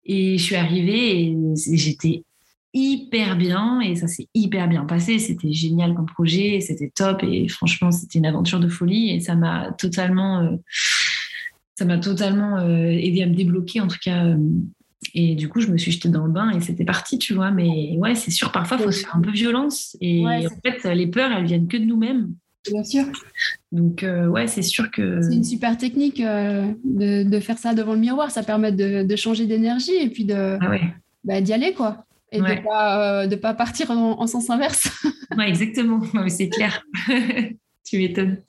et 0.05 0.37
je 0.37 0.43
suis 0.43 0.57
arrivée 0.57 1.23
et 1.23 1.37
j'étais 1.75 2.23
hyper 2.77 3.37
bien 3.37 3.81
et 3.81 3.97
ça 3.97 4.07
s'est 4.07 4.29
hyper 4.35 4.68
bien 4.68 4.85
passé. 4.85 5.18
C'était 5.18 5.53
génial 5.53 5.95
comme 5.95 6.05
projet, 6.07 6.61
c'était 6.61 6.93
top 6.95 7.22
et 7.22 7.49
franchement, 7.49 7.91
c'était 7.91 8.18
une 8.18 8.27
aventure 8.27 8.61
de 8.61 8.68
folie 8.68 9.11
et 9.11 9.20
ça 9.20 9.35
m'a 9.35 9.72
totalement, 9.72 10.43
euh, 10.43 10.57
ça 11.74 11.87
m'a 11.87 11.97
totalement 11.97 12.59
euh, 12.59 12.91
aidé 12.91 13.22
à 13.22 13.27
me 13.27 13.35
débloquer 13.35 13.81
en 13.81 13.89
tout 13.89 13.99
cas. 14.01 14.27
Euh, 14.27 14.37
et 15.14 15.35
du 15.35 15.49
coup, 15.49 15.61
je 15.61 15.68
me 15.68 15.79
suis 15.79 15.93
jetée 15.93 16.11
dans 16.11 16.27
le 16.27 16.33
bain 16.33 16.51
et 16.51 16.61
c'était 16.61 16.85
parti, 16.85 17.18
tu 17.18 17.33
vois. 17.33 17.51
Mais 17.51 17.97
ouais, 17.97 18.14
c'est 18.14 18.31
sûr, 18.31 18.53
parfois, 18.53 18.77
il 18.79 18.85
faut 18.85 18.93
se 18.93 19.01
faire 19.01 19.16
un 19.16 19.20
peu 19.22 19.31
violence. 19.31 19.97
Et 20.03 20.27
en 20.27 20.41
fait, 20.64 20.95
les 20.95 21.07
peurs, 21.07 21.33
elles 21.33 21.47
viennent 21.47 21.68
que 21.68 21.79
de 21.79 21.85
nous-mêmes. 21.85 22.35
Bien 22.70 22.85
sûr. 22.85 23.05
Donc, 23.72 24.05
ouais, 24.05 24.49
c'est 24.49 24.62
sûr 24.62 24.91
que. 24.91 25.22
C'est 25.22 25.37
une 25.37 25.45
super 25.45 25.79
technique 25.79 26.20
de, 26.20 27.22
de, 27.22 27.41
faire 27.41 27.57
ça 27.57 27.72
devant 27.72 27.95
le 27.95 28.01
miroir. 28.01 28.31
Ça 28.31 28.43
permet 28.43 28.72
de, 28.72 29.05
de 29.05 29.16
changer 29.16 29.47
d'énergie 29.47 29.95
et 29.95 30.09
puis 30.09 30.24
de, 30.24 30.59
ah 30.61 30.77
bah, 31.24 31.41
d'y 31.41 31.53
aller, 31.53 31.72
quoi 31.72 32.07
et 32.37 32.41
de 32.41 32.61
ne 32.61 32.62
pas, 32.62 33.24
euh, 33.24 33.37
pas, 33.37 33.55
partir 33.55 33.91
en, 33.91 34.26
sens 34.26 34.51
inverse. 34.51 34.89
oui, 35.37 35.45
exactement, 35.45 36.03
c'est 36.28 36.49
clair. 36.49 36.82
tu 37.84 37.99
m'étonnes. 37.99 38.43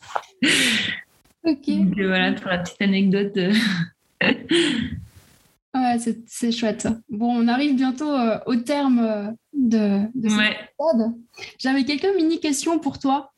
Ok. 1.44 1.68
Donc, 1.68 2.00
euh, 2.00 2.08
voilà 2.08 2.34
pour 2.34 2.50
la 2.50 2.60
petite 2.60 2.82
anecdote. 2.82 3.38
ouais, 4.22 5.98
c'est 6.28 6.52
chouette. 6.52 6.88
Bon, 7.10 7.44
on 7.44 7.48
arrive 7.48 7.76
bientôt 7.76 8.12
euh, 8.12 8.40
au 8.46 8.56
terme 8.56 9.36
de, 9.54 10.02
de 10.16 10.30
cette 10.30 10.40
épisode. 10.40 11.14
J'avais 11.60 11.86
quelques 11.86 12.16
mini 12.16 12.40
questions 12.40 12.80
pour 12.80 13.00
toi. 13.00 13.32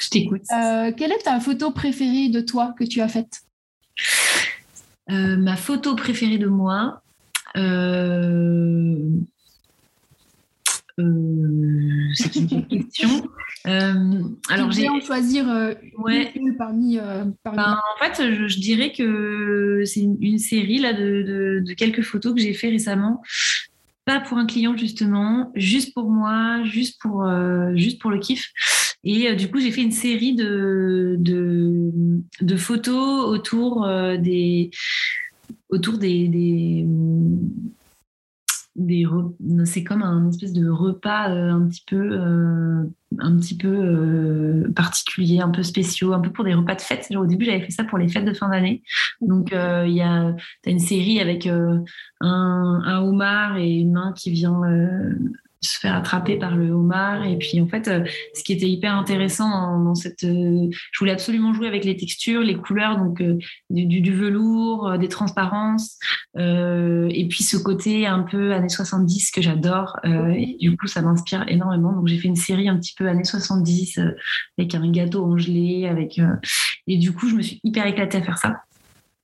Je 0.00 0.08
t'écoute. 0.08 0.42
quelle 0.96 1.12
est 1.12 1.24
ta 1.24 1.40
photo 1.40 1.70
préférée 1.70 2.28
de 2.28 2.40
toi 2.40 2.74
que 2.78 2.84
tu 2.84 3.00
as 3.00 3.08
faite? 3.08 3.42
Ma 5.08 5.56
photo 5.56 5.94
préférée 5.94 6.38
de 6.38 6.46
moi, 6.46 7.02
euh, 7.56 9.08
euh, 11.00 12.10
c'est 12.14 12.36
une 12.36 12.66
question. 12.66 13.08
Euh, 13.66 14.20
alors 14.50 14.70
j'ai 14.72 14.90
en 14.90 15.00
choisir 15.00 15.48
euh, 15.48 15.72
ouais. 15.96 16.30
une 16.34 16.54
parmi. 16.54 16.98
parmi... 17.42 17.56
Ben, 17.56 17.78
en 17.78 18.04
fait, 18.04 18.34
je, 18.34 18.60
dirais 18.60 18.92
que 18.92 19.84
c'est 19.86 20.00
une, 20.02 20.38
série 20.38 20.80
là 20.80 20.92
de, 20.92 21.62
de, 21.66 21.72
quelques 21.72 22.02
photos 22.02 22.34
que 22.34 22.42
j'ai 22.42 22.52
fait 22.52 22.68
récemment. 22.68 23.22
Pas 24.04 24.20
pour 24.20 24.36
un 24.36 24.44
client 24.44 24.76
justement, 24.76 25.50
juste 25.54 25.94
pour 25.94 26.10
moi, 26.10 26.62
juste 26.64 27.00
pour 27.00 27.26
juste 27.74 28.02
pour 28.02 28.10
le 28.10 28.18
kiff. 28.18 28.52
Et 29.02 29.34
du 29.34 29.50
coup, 29.50 29.60
j'ai 29.60 29.70
fait 29.70 29.82
une 29.82 29.92
série 29.92 30.34
de, 30.34 31.16
de, 31.18 31.90
de 32.42 32.56
photos 32.56 33.24
autour 33.24 33.88
des 34.18 34.70
autour 35.70 35.96
des, 35.96 36.28
des 36.28 36.84
c'est 39.64 39.84
comme 39.84 40.02
un 40.02 40.28
espèce 40.28 40.52
de 40.52 40.68
repas 40.68 41.30
euh, 41.30 41.50
un 41.50 41.68
petit 41.68 41.84
peu 41.86 41.96
euh, 41.96 42.82
un 43.18 43.36
petit 43.36 43.56
peu 43.56 43.68
euh, 43.68 44.72
particulier 44.74 45.40
un 45.40 45.50
peu 45.50 45.62
spéciaux 45.62 46.12
un 46.12 46.20
peu 46.20 46.30
pour 46.30 46.44
des 46.44 46.54
repas 46.54 46.74
de 46.74 46.80
fête. 46.80 47.06
Au 47.16 47.26
début 47.26 47.44
j'avais 47.44 47.60
fait 47.60 47.70
ça 47.70 47.84
pour 47.84 47.98
les 47.98 48.08
fêtes 48.08 48.24
de 48.24 48.32
fin 48.32 48.48
d'année. 48.48 48.82
Donc 49.20 49.50
il 49.52 49.92
y 49.92 50.00
a 50.00 50.34
as 50.66 50.70
une 50.70 50.80
série 50.80 51.20
avec 51.20 51.46
un, 51.46 51.84
un, 52.20 53.02
homard 53.02 53.56
et 53.58 53.70
une 53.70 53.92
main 53.92 54.12
qui 54.16 54.30
vient 54.30 54.60
se 55.66 55.78
faire 55.78 55.94
attraper 55.94 56.36
par 56.36 56.56
le 56.56 56.70
homard. 56.70 57.24
Et 57.26 57.36
puis, 57.36 57.60
en 57.60 57.66
fait, 57.66 57.88
euh, 57.88 58.04
ce 58.34 58.42
qui 58.42 58.52
était 58.52 58.68
hyper 58.68 58.94
intéressant 58.94 59.78
dans, 59.82 59.94
cette. 59.94 60.24
Euh, 60.24 60.68
je 60.70 60.98
voulais 60.98 61.12
absolument 61.12 61.52
jouer 61.54 61.68
avec 61.68 61.84
les 61.84 61.96
textures, 61.96 62.40
les 62.40 62.56
couleurs, 62.56 62.98
donc 62.98 63.20
euh, 63.20 63.38
du, 63.70 64.12
velours, 64.12 64.98
des 64.98 65.08
transparences. 65.08 65.98
et 66.36 67.26
puis, 67.28 67.42
ce 67.42 67.56
côté 67.56 68.06
un 68.06 68.22
peu 68.22 68.52
années 68.52 68.68
70 68.68 69.30
que 69.30 69.42
j'adore. 69.42 69.98
et 70.04 70.56
du 70.60 70.76
coup, 70.76 70.86
ça 70.86 71.02
m'inspire 71.02 71.44
énormément. 71.48 71.92
Donc, 71.92 72.06
j'ai 72.06 72.18
fait 72.18 72.28
une 72.28 72.36
série 72.36 72.68
un 72.68 72.78
petit 72.78 72.94
peu 72.96 73.08
années 73.08 73.24
70 73.24 74.00
avec 74.58 74.74
un 74.74 74.90
gâteau 74.90 75.24
engelé. 75.24 75.86
Avec, 75.86 76.20
et 76.86 76.98
du 76.98 77.12
coup, 77.12 77.28
je 77.28 77.34
me 77.34 77.42
suis 77.42 77.60
hyper 77.64 77.86
éclatée 77.86 78.18
à 78.18 78.22
faire 78.22 78.38
ça. 78.38 78.62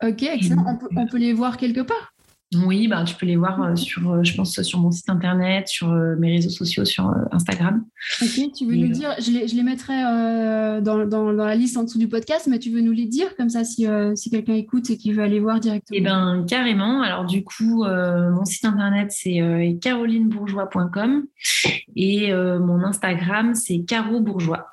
Ok, 0.03 0.22
excellent. 0.22 0.78
on 0.97 1.07
peut 1.07 1.18
les 1.18 1.34
voir 1.34 1.57
quelque 1.57 1.80
part 1.80 2.12
oui, 2.53 2.88
bah, 2.88 3.05
tu 3.05 3.14
peux 3.14 3.26
les 3.26 3.36
voir 3.36 3.62
euh, 3.62 3.76
sur, 3.76 4.11
euh, 4.11 4.24
je 4.24 4.34
pense, 4.34 4.61
sur 4.61 4.80
mon 4.80 4.90
site 4.90 5.09
internet, 5.09 5.68
sur 5.68 5.90
euh, 5.90 6.16
mes 6.16 6.32
réseaux 6.32 6.51
sociaux, 6.51 6.84
sur 6.84 7.14
Instagram. 7.30 7.84
Ok, 8.20 8.53
tu 8.57 8.66
veux 8.66 8.74
nous 8.74 8.88
dire, 8.88 9.14
je 9.20 9.30
les, 9.30 9.46
je 9.46 9.55
les 9.55 9.62
mettrai 9.62 10.03
dans, 10.82 11.07
dans, 11.07 11.32
dans, 11.32 11.46
la 11.46 11.55
liste 11.55 11.76
en 11.76 11.84
dessous 11.84 11.98
du 11.98 12.09
podcast, 12.09 12.48
mais 12.51 12.59
tu 12.59 12.70
veux 12.70 12.80
nous 12.80 12.92
les 12.92 13.07
dire 13.07 13.36
comme 13.36 13.51
ça 13.51 13.62
si, 13.62 13.86
si 14.16 14.30
quelqu'un 14.30 14.55
écoute 14.55 14.90
et 14.90 14.96
qui 14.96 15.12
veut 15.12 15.22
aller 15.22 15.38
voir 15.38 15.61
directement 15.61 15.96
Eh 15.96 16.01
bien, 16.01 16.44
carrément. 16.48 17.03
Alors, 17.03 17.24
du 17.24 17.44
coup, 17.44 17.84
mon 17.84 18.44
site 18.44 18.64
internet, 18.64 19.12
c'est 19.12 19.78
carolinebourgeois.com 19.80 21.26
et 21.94 22.32
mon 22.32 22.82
Instagram, 22.82 23.55
c'est 23.55 23.80
carobourgeois. 23.80 24.66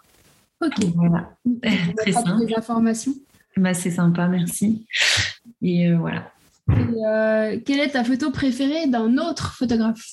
Ok. 0.61 0.83
Voilà. 0.95 1.29
Très 1.97 2.11
simple. 2.11 2.53
Informations. 2.55 3.13
Bah, 3.55 3.73
c'est 3.73 3.91
sympa, 3.91 4.27
merci. 4.27 4.87
Et 5.61 5.93
voilà. 5.93 6.31
Euh, 6.69 7.59
quelle 7.65 7.79
est 7.79 7.91
ta 7.91 8.03
photo 8.03 8.31
préférée 8.31 8.87
d'un 8.87 9.17
autre 9.17 9.53
photographe? 9.53 10.05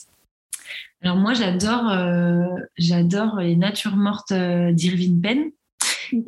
Alors 1.02 1.16
moi, 1.16 1.34
j'adore, 1.34 1.90
euh, 1.90 2.44
j'adore 2.76 3.40
les 3.40 3.56
natures 3.56 3.96
mortes 3.96 4.32
euh, 4.32 4.72
d'Irving 4.72 5.20
Penn. 5.20 5.50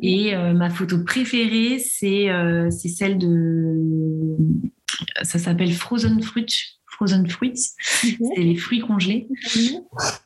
Et 0.01 0.35
ma 0.35 0.69
photo 0.69 1.01
préférée, 1.03 1.79
c'est 1.79 2.27
c'est 2.71 2.89
celle 2.89 3.17
de. 3.17 4.35
Ça 5.21 5.39
s'appelle 5.39 5.71
Frozen 5.71 6.21
Fruits. 6.21 6.79
Frozen 6.87 7.29
Fruits. 7.29 7.69
C'est 8.01 8.41
les 8.41 8.55
fruits 8.55 8.81
congelés. 8.81 9.29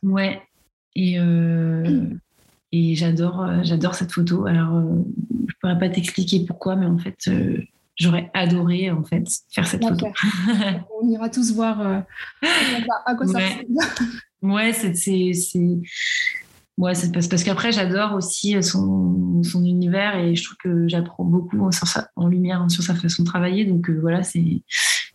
Ouais. 0.02 0.42
Et, 0.96 1.18
et 2.72 2.96
j'adore, 2.96 3.46
j'adore 3.62 3.94
cette 3.94 4.14
photo. 4.14 4.46
Alors, 4.48 4.82
je 5.48 5.54
pourrais 5.60 5.78
pas 5.78 5.90
t'expliquer 5.90 6.44
pourquoi, 6.46 6.76
mais 6.76 6.88
en 6.88 6.98
fait, 6.98 7.30
j'aurais 7.98 8.30
adoré 8.34 8.92
en 8.92 9.04
fait 9.04 9.24
faire 9.52 9.68
cette 9.68 9.84
photo. 9.84 10.08
On 11.02 11.08
ira 11.08 11.30
tous 11.30 11.54
voir 11.54 11.82
euh, 11.82 12.00
à 13.06 13.16
quoi 13.16 13.28
ça 13.28 13.38
ouais. 13.38 13.68
ouais, 14.42 14.74
c'est 14.74 14.94
ouais, 16.78 16.96
c'est 16.96 17.12
parce, 17.12 17.28
parce 17.28 17.44
qu'après 17.44 17.72
j'adore 17.72 18.14
aussi 18.14 18.62
son, 18.64 19.42
son, 19.44 19.64
univers 19.64 20.18
et 20.18 20.36
je 20.36 20.44
trouve 20.44 20.58
que 20.58 20.88
j'apprends 20.88 21.26
beaucoup 21.26 21.72
sur 21.72 21.88
sa, 21.88 22.10
en 22.16 22.28
lumière 22.28 22.66
sur 22.70 22.84
sa 22.84 22.96
façon 22.96 23.24
de 23.24 23.28
travailler. 23.28 23.66
Donc 23.66 23.90
euh, 23.90 23.98
voilà, 24.00 24.24
c'est 24.24 24.64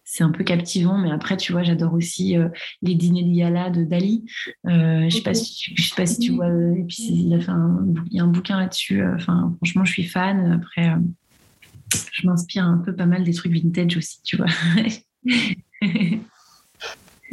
c'est 0.05 0.25
un 0.25 0.31
peu 0.31 0.45
captivant, 0.45 0.97
mais 0.97 1.11
après, 1.11 1.37
tu 1.37 1.53
vois, 1.53 1.63
j'adore 1.63 1.93
aussi 1.93 2.39
euh, 2.39 2.49
les 2.81 2.95
dîners 2.95 3.23
de 3.23 3.81
de 3.81 3.85
Dali. 3.85 4.25
je 4.65 5.09
sais 5.11 5.21
pas 5.21 5.35
si, 5.35 5.75
je 5.75 5.83
sais 5.83 5.95
pas 5.95 6.07
si 6.07 6.19
tu 6.21 6.33
vois. 6.33 6.49
Et 6.49 6.85
puis 6.89 7.09
il 7.11 7.35
a 7.35 7.41
fait 7.41 7.51
un, 7.51 7.85
il 8.07 8.17
y 8.17 8.21
a 8.21 8.25
un 8.25 8.29
bouquin 8.29 8.59
là-dessus. 8.59 9.05
Enfin, 9.15 9.55
franchement, 9.59 9.85
je 9.85 9.93
suis 9.93 10.05
fan. 10.05 10.53
Après, 10.53 10.91
je 12.13 12.27
m'inspire 12.27 12.65
un 12.65 12.79
peu 12.79 12.95
pas 12.95 13.07
mal 13.07 13.25
des 13.25 13.35
trucs 13.35 13.53
vintage 13.53 13.97
aussi, 13.97 14.23
tu 14.23 14.37
vois. 14.37 14.47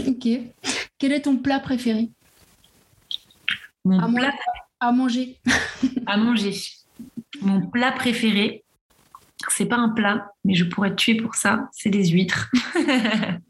ok. 0.07 0.27
Quel 0.97 1.11
est 1.11 1.21
ton 1.21 1.37
plat 1.37 1.59
préféré? 1.59 2.09
Mon 3.85 3.99
à 3.99 4.07
plat 4.07 4.33
à 4.79 4.91
manger. 4.91 5.39
à 6.05 6.17
manger. 6.17 6.53
Mon 7.41 7.67
plat 7.67 7.91
préféré, 7.91 8.63
c'est 9.49 9.65
pas 9.65 9.77
un 9.77 9.89
plat, 9.89 10.29
mais 10.43 10.55
je 10.55 10.65
pourrais 10.65 10.91
te 10.91 10.95
tuer 10.95 11.15
pour 11.15 11.35
ça, 11.35 11.69
c'est 11.71 11.89
des 11.89 12.07
huîtres. 12.07 12.51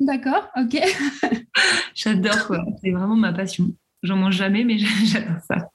D'accord, 0.00 0.48
ok. 0.56 0.80
J'adore 1.94 2.46
quoi, 2.46 2.64
c'est 2.82 2.90
vraiment 2.90 3.16
ma 3.16 3.32
passion. 3.32 3.72
J'en 4.02 4.16
mange 4.16 4.36
jamais, 4.36 4.64
mais 4.64 4.78
j'adore 4.78 5.40
ça. 5.46 5.71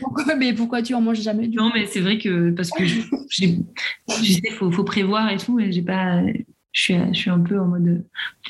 Pourquoi, 0.00 0.34
mais 0.34 0.52
pourquoi 0.52 0.82
tu 0.82 0.94
en 0.94 1.00
manges 1.00 1.20
jamais 1.20 1.48
Non, 1.48 1.70
mais 1.72 1.86
c'est 1.86 2.00
vrai 2.00 2.18
que 2.18 2.50
parce 2.50 2.70
que 2.70 2.84
je, 2.84 3.00
sais, 3.28 4.50
faut, 4.58 4.70
faut 4.70 4.84
prévoir 4.84 5.30
et 5.30 5.36
tout, 5.36 5.60
et 5.60 5.70
j'ai 5.72 5.82
pas. 5.82 6.22
Je 6.72 6.82
suis, 6.82 6.94
je 7.12 7.18
suis 7.18 7.30
un 7.30 7.40
peu 7.40 7.58
en 7.58 7.66
mode 7.66 8.04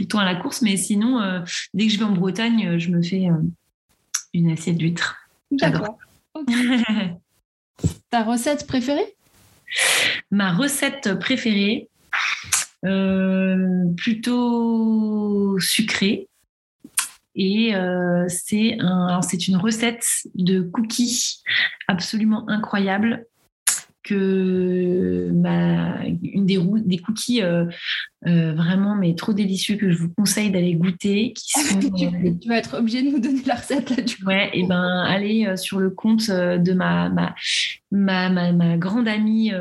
temps 0.09 0.19
à 0.19 0.25
la 0.25 0.35
course, 0.35 0.63
mais 0.63 0.77
sinon, 0.77 1.21
euh, 1.21 1.41
dès 1.75 1.87
que 1.87 1.93
je 1.93 1.99
vais 1.99 2.05
en 2.05 2.13
Bretagne, 2.13 2.79
je 2.79 2.91
me 2.91 3.03
fais 3.03 3.29
euh, 3.29 3.37
une 4.35 4.51
assiette 4.51 4.77
d'huîtres. 4.77 5.17
D'accord. 5.51 5.99
Ta 8.11 8.23
recette 8.23 8.67
préférée? 8.67 9.15
Ma 10.31 10.53
recette 10.53 11.19
préférée, 11.19 11.89
euh, 12.85 13.85
plutôt 13.97 15.59
sucrée. 15.61 16.29
Et 17.35 17.75
euh, 17.75 18.25
c'est 18.29 18.77
un, 18.81 19.21
une 19.21 19.57
recette 19.57 20.07
de 20.35 20.63
cookies 20.63 21.43
absolument 21.89 22.49
incroyable 22.49 23.27
que 24.03 25.31
ma, 25.33 26.05
une 26.23 26.47
des, 26.47 26.59
des 26.85 26.99
cookies 26.99 27.43
euh, 27.43 27.67
euh, 28.27 28.55
vraiment 28.55 28.95
mais 28.95 29.15
trop 29.15 29.33
délicieux 29.33 29.77
que 29.77 29.91
je 29.91 29.99
vous 29.99 30.09
conseille 30.17 30.51
d'aller 30.51 30.75
goûter. 30.75 31.33
Qui 31.35 31.61
sont, 31.61 31.79
euh, 31.79 32.33
tu, 32.41 32.49
vas 32.49 32.57
être 32.57 32.79
obligé 32.79 33.03
de 33.03 33.11
nous 33.11 33.21
donner 33.21 33.43
la 33.45 33.57
recette 33.57 33.91
là. 33.91 34.03
Du 34.03 34.17
ouais, 34.25 34.51
et 34.55 34.67
ben 34.67 35.05
allez 35.07 35.57
sur 35.57 35.79
le 35.79 35.91
compte 35.91 36.31
de 36.31 36.73
ma 36.73 37.09
ma, 37.11 37.35
ma, 37.91 38.53
ma, 38.53 38.77
grande 38.79 39.09
amie 39.09 39.53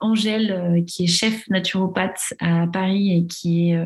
Angèle 0.00 0.84
qui 0.86 1.04
est 1.04 1.08
chef 1.08 1.48
naturopathe 1.48 2.34
à 2.40 2.66
Paris 2.72 3.16
et 3.16 3.26
qui 3.26 3.70
est 3.70 3.84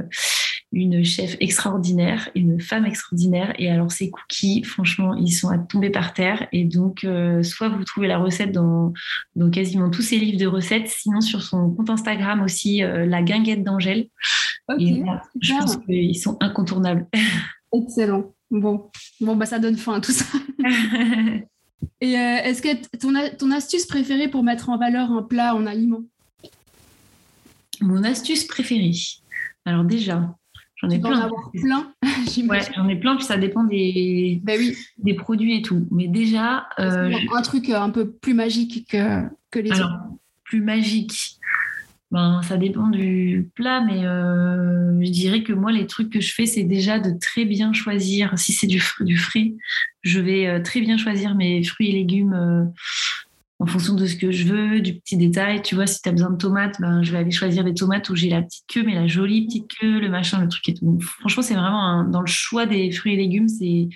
une 0.73 1.03
chef 1.05 1.37
extraordinaire, 1.41 2.29
une 2.35 2.61
femme 2.61 2.85
extraordinaire. 2.85 3.55
Et 3.59 3.71
alors, 3.71 3.91
ces 3.91 4.11
cookies, 4.11 4.62
franchement, 4.64 5.14
ils 5.14 5.33
sont 5.33 5.49
à 5.49 5.59
tomber 5.59 5.91
par 5.91 6.12
terre. 6.12 6.47
Et 6.53 6.64
donc, 6.64 7.05
euh, 7.05 7.43
soit 7.43 7.69
vous 7.69 7.85
trouvez 7.85 8.07
la 8.07 8.19
recette 8.19 8.53
dans, 8.53 8.93
dans 9.35 9.51
quasiment 9.51 9.91
tous 9.91 10.03
ses 10.03 10.19
livres 10.19 10.39
de 10.39 10.47
recettes, 10.47 10.89
sinon 10.89 11.21
sur 11.21 11.43
son 11.43 11.71
compte 11.71 11.91
Instagram 11.91 12.43
aussi, 12.43 12.83
euh, 12.83 13.07
La 13.07 13.23
Guinguette 13.23 13.64
d'Angèle. 13.64 14.09
je 14.79 15.59
pense 15.59 15.77
qu'ils 15.79 16.19
sont 16.19 16.37
incontournables. 16.41 17.07
Excellent. 17.73 18.35
Bon, 18.51 18.91
bon 19.21 19.37
bah, 19.37 19.47
ça 19.47 19.59
donne 19.59 19.77
fin 19.77 19.95
à 19.95 20.01
tout 20.01 20.12
ça. 20.12 20.25
Et 22.01 22.16
euh, 22.16 22.39
est-ce 22.45 22.62
que 22.62 22.97
ton, 22.99 23.12
ton 23.39 23.51
astuce 23.51 23.87
préférée 23.87 24.29
pour 24.29 24.43
mettre 24.43 24.69
en 24.69 24.79
valeur 24.79 25.11
un 25.11 25.23
plat 25.23 25.55
en 25.55 25.66
aliment? 25.66 26.03
Mon 27.81 28.05
astuce 28.05 28.45
préférée. 28.45 28.93
Alors 29.64 29.85
déjà, 29.85 30.35
J'en 30.81 30.91
ai 30.91 30.99
plein. 31.01 31.29
plein 31.55 31.93
ouais, 32.49 32.61
j'en 32.76 32.89
ai 32.89 32.97
plein, 32.97 33.16
puis 33.16 33.24
ça 33.24 33.37
dépend 33.37 33.64
des, 33.64 34.41
ben 34.45 34.59
oui. 34.59 34.76
des 34.99 35.14
produits 35.14 35.57
et 35.57 35.62
tout. 35.62 35.87
Mais 35.91 36.07
déjà. 36.07 36.68
Euh, 36.79 37.12
un 37.35 37.43
truc 37.43 37.68
euh, 37.68 37.81
un 37.81 37.91
peu 37.91 38.11
plus 38.11 38.35
magique 38.35 38.89
que, 38.91 39.22
que 39.51 39.59
les 39.59 39.72
Alors, 39.72 39.99
Plus 40.45 40.61
magique. 40.61 41.39
Ben, 42.11 42.41
ça 42.43 42.57
dépend 42.57 42.89
du 42.89 43.51
plat, 43.55 43.83
mais 43.83 44.07
euh, 44.07 44.99
je 45.03 45.11
dirais 45.11 45.43
que 45.43 45.53
moi, 45.53 45.72
les 45.72 45.87
trucs 45.87 46.11
que 46.11 46.20
je 46.20 46.33
fais, 46.33 46.47
c'est 46.47 46.62
déjà 46.62 46.99
de 46.99 47.11
très 47.18 47.45
bien 47.45 47.72
choisir. 47.72 48.39
Si 48.39 48.53
c'est 48.53 48.66
du, 48.66 48.83
du 49.01 49.16
frit, 49.16 49.59
je 50.03 50.20
vais 50.20 50.62
très 50.62 50.81
bien 50.81 50.97
choisir 50.97 51.35
mes 51.35 51.62
fruits 51.64 51.91
et 51.91 51.93
légumes 51.93 52.72
en 53.61 53.67
fonction 53.67 53.95
de 53.95 54.07
ce 54.07 54.17
que 54.17 54.31
je 54.31 54.45
veux, 54.45 54.81
du 54.81 54.95
petit 54.95 55.17
détail. 55.17 55.63
Tu 55.63 55.75
vois, 55.75 55.87
si 55.87 56.01
tu 56.01 56.09
as 56.09 56.13
besoin 56.13 56.31
de 56.31 56.37
tomates, 56.37 56.81
ben, 56.81 57.03
je 57.03 57.11
vais 57.11 57.19
aller 57.19 57.31
choisir 57.31 57.65
des 57.65 57.75
tomates 57.75 58.09
où 58.09 58.17
j'ai 58.17 58.29
la 58.29 58.43
petite 58.43 58.65
queue, 58.69 58.85
mais 58.85 58.95
la 58.95 59.07
jolie 59.07 59.47
petite 59.47 59.71
queue, 59.81 59.99
le 59.99 60.09
machin, 60.09 60.41
le 60.41 60.49
truc 60.49 60.69
et 60.69 60.75
tout. 60.75 60.99
franchement, 61.01 61.43
c'est 61.43 61.55
vraiment 61.55 62.05
dans 62.05 62.21
le 62.21 62.27
choix 62.27 62.67
des 62.67 62.91
fruits 62.93 63.15
et 63.15 63.17
légumes, 63.17 63.49
c'est 63.49 63.89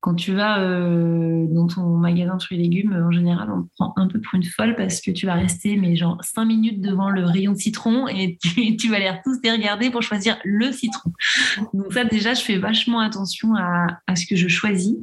quand 0.00 0.16
tu 0.16 0.32
vas 0.32 0.60
euh, 0.60 1.46
dans 1.48 1.68
ton 1.68 1.96
magasin 1.96 2.36
de 2.36 2.42
fruits 2.42 2.58
et 2.58 2.62
légumes, 2.62 2.92
en 2.92 3.12
général, 3.12 3.48
on 3.52 3.62
te 3.62 3.68
prend 3.76 3.92
un 3.96 4.08
peu 4.08 4.20
pour 4.20 4.34
une 4.34 4.42
folle 4.42 4.74
parce 4.74 5.00
que 5.00 5.12
tu 5.12 5.26
vas 5.26 5.34
rester, 5.34 5.76
mais 5.76 5.94
genre 5.94 6.18
cinq 6.24 6.46
minutes 6.46 6.80
devant 6.80 7.08
le 7.08 7.24
rayon 7.24 7.52
de 7.52 7.56
citron 7.56 8.08
et 8.08 8.36
tu, 8.80 8.88
vas 8.88 8.96
aller 8.96 9.12
tous 9.24 9.38
les 9.44 9.90
pour 9.90 10.02
choisir 10.02 10.38
le 10.42 10.72
citron. 10.72 11.12
Donc 11.72 11.92
ça, 11.92 12.04
déjà, 12.04 12.34
je 12.34 12.42
fais 12.42 12.58
vachement 12.58 12.98
attention 12.98 13.54
à 13.54 14.16
ce 14.16 14.26
que 14.26 14.34
je 14.34 14.48
choisis. 14.48 14.96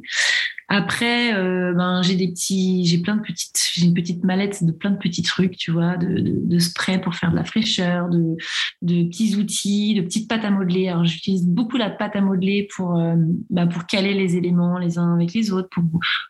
Après, 0.72 1.34
euh, 1.34 1.72
ben 1.74 2.00
j'ai 2.00 2.14
des 2.14 2.28
petits, 2.28 2.86
j'ai 2.86 2.98
plein 2.98 3.16
de 3.16 3.22
petites, 3.22 3.70
j'ai 3.72 3.86
une 3.86 3.92
petite 3.92 4.22
mallette 4.22 4.62
de 4.62 4.70
plein 4.70 4.92
de 4.92 4.98
petits 4.98 5.22
trucs, 5.22 5.56
tu 5.56 5.72
vois, 5.72 5.96
de, 5.96 6.22
de, 6.22 6.58
spray 6.60 7.00
pour 7.00 7.16
faire 7.16 7.32
de 7.32 7.36
la 7.36 7.42
fraîcheur, 7.42 8.08
de, 8.08 8.36
petits 8.80 9.34
outils, 9.34 9.94
de 9.94 10.02
petites 10.02 10.28
pâtes 10.28 10.44
à 10.44 10.50
modeler. 10.52 10.86
Alors 10.86 11.04
j'utilise 11.04 11.44
beaucoup 11.44 11.76
la 11.76 11.90
pâte 11.90 12.14
à 12.14 12.20
modeler 12.20 12.68
pour, 12.72 12.96
euh, 12.96 13.16
ben, 13.50 13.66
pour 13.66 13.86
caler 13.86 14.14
les 14.14 14.36
éléments 14.36 14.78
les 14.78 14.96
uns 14.96 15.16
avec 15.16 15.34
les 15.34 15.50
autres, 15.50 15.68
pour 15.70 15.82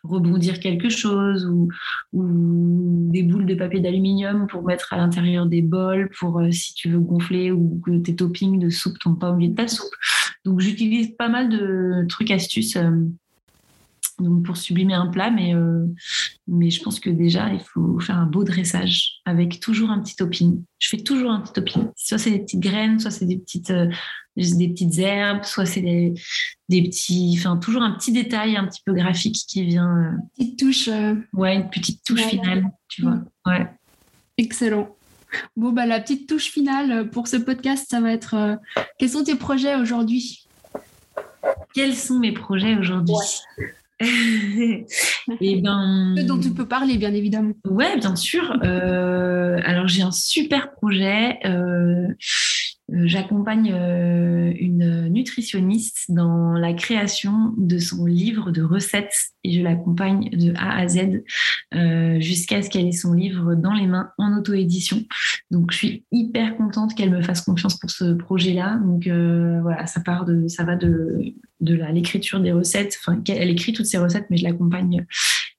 rebondir 0.03 0.59
quelque 0.59 0.89
chose 0.89 1.45
ou, 1.45 1.67
ou 2.11 3.11
des 3.11 3.21
boules 3.21 3.45
de 3.45 3.53
papier 3.53 3.79
d'aluminium 3.79 4.47
pour 4.47 4.63
mettre 4.63 4.91
à 4.91 4.97
l'intérieur 4.97 5.45
des 5.45 5.61
bols, 5.61 6.09
pour 6.17 6.39
euh, 6.39 6.49
si 6.49 6.73
tu 6.73 6.89
veux 6.89 6.99
gonfler 6.99 7.51
ou 7.51 7.79
que 7.85 7.95
tes 7.99 8.15
toppings 8.15 8.57
de 8.57 8.71
soupe 8.71 8.97
tombent 8.97 9.19
pas 9.19 9.29
au 9.29 9.35
milieu 9.35 9.51
de 9.51 9.55
ta 9.55 9.67
soupe. 9.67 9.93
Donc 10.45 10.61
j'utilise 10.61 11.15
pas 11.15 11.29
mal 11.29 11.49
de 11.49 12.07
trucs 12.09 12.31
astuces 12.31 12.75
donc 14.21 14.45
pour 14.45 14.57
sublimer 14.57 14.93
un 14.93 15.07
plat, 15.07 15.31
mais, 15.31 15.53
euh, 15.53 15.85
mais 16.47 16.69
je 16.69 16.81
pense 16.81 16.99
que 16.99 17.09
déjà, 17.09 17.49
il 17.49 17.59
faut 17.59 17.99
faire 17.99 18.17
un 18.17 18.25
beau 18.25 18.43
dressage 18.43 19.21
avec 19.25 19.59
toujours 19.59 19.89
un 19.89 19.99
petit 19.99 20.15
topping. 20.15 20.63
Je 20.79 20.89
fais 20.89 20.97
toujours 20.97 21.31
un 21.31 21.41
petit 21.41 21.53
topping. 21.53 21.87
Soit 21.95 22.17
c'est 22.17 22.31
des 22.31 22.39
petites 22.39 22.59
graines, 22.59 22.99
soit 22.99 23.11
c'est 23.11 23.25
des 23.25 23.37
petites, 23.37 23.71
euh, 23.71 23.89
des 24.35 24.69
petites 24.69 24.97
herbes, 24.99 25.43
soit 25.43 25.65
c'est 25.65 25.81
des, 25.81 26.13
des, 26.69 26.83
petits, 26.83 27.35
enfin 27.37 27.57
toujours 27.57 27.81
un 27.81 27.91
petit 27.91 28.11
détail 28.11 28.55
un 28.55 28.67
petit 28.67 28.81
peu 28.85 28.93
graphique 28.93 29.37
qui 29.47 29.63
vient. 29.65 29.97
Euh, 29.97 30.11
une 30.11 30.55
petite 30.55 30.59
touche. 30.59 30.89
Ouais, 31.33 31.55
une 31.55 31.69
petite 31.69 32.03
touche 32.03 32.25
finale, 32.25 32.65
tu 32.87 33.01
vois. 33.01 33.19
Ouais. 33.45 33.67
Excellent. 34.37 34.95
Bon, 35.55 35.71
bah, 35.71 35.85
la 35.85 36.01
petite 36.01 36.27
touche 36.27 36.51
finale 36.51 37.09
pour 37.09 37.27
ce 37.27 37.37
podcast, 37.37 37.87
ça 37.89 38.01
va 38.01 38.11
être 38.11 38.59
quels 38.99 39.09
sont 39.09 39.23
tes 39.23 39.35
projets 39.35 39.75
aujourd'hui? 39.75 40.45
Quels 41.73 41.95
sont 41.95 42.19
mes 42.19 42.33
projets 42.33 42.75
aujourd'hui? 42.77 43.15
et 45.41 45.61
ben, 45.61 46.15
dont 46.27 46.39
tu 46.39 46.51
peux 46.51 46.67
parler, 46.67 46.97
bien 46.97 47.13
évidemment. 47.13 47.53
Ouais, 47.65 47.97
bien 47.97 48.15
sûr. 48.15 48.57
Euh, 48.63 49.59
alors, 49.63 49.87
j'ai 49.87 50.01
un 50.01 50.11
super 50.11 50.71
projet. 50.73 51.37
Euh, 51.45 51.61
euh, 52.01 52.13
j'accompagne 52.91 53.71
euh, 53.73 54.51
une 54.59 55.09
nutritionniste 55.09 56.05
dans 56.09 56.53
la 56.53 56.73
création 56.73 57.53
de 57.57 57.77
son 57.77 58.05
livre 58.05 58.51
de 58.51 58.61
recettes 58.61 59.15
et 59.43 59.53
je 59.53 59.61
l'accompagne 59.61 60.29
de 60.29 60.53
A 60.55 60.77
à 60.77 60.87
Z 60.87 61.23
euh, 61.73 62.19
jusqu'à 62.19 62.61
ce 62.61 62.69
qu'elle 62.69 62.87
ait 62.87 62.91
son 62.91 63.13
livre 63.13 63.55
dans 63.55 63.73
les 63.73 63.87
mains 63.87 64.11
en 64.17 64.37
auto-édition. 64.37 65.03
Donc 65.49 65.71
je 65.71 65.77
suis 65.77 66.05
hyper 66.11 66.57
contente 66.57 66.95
qu'elle 66.95 67.11
me 67.11 67.21
fasse 67.21 67.41
confiance 67.41 67.79
pour 67.79 67.89
ce 67.89 68.13
projet-là. 68.13 68.79
Donc 68.83 69.07
voilà, 69.07 69.87
ça 69.87 70.01
part 70.01 70.25
de, 70.25 70.47
ça 70.47 70.63
va 70.63 70.75
de, 70.75 71.33
de 71.61 71.75
l'écriture 71.91 72.39
des 72.39 72.51
recettes. 72.51 72.97
Enfin, 72.99 73.21
elle 73.27 73.49
écrit 73.49 73.73
toutes 73.73 73.85
ses 73.85 73.97
recettes, 73.97 74.25
mais 74.29 74.37
je 74.37 74.43
l'accompagne 74.43 75.05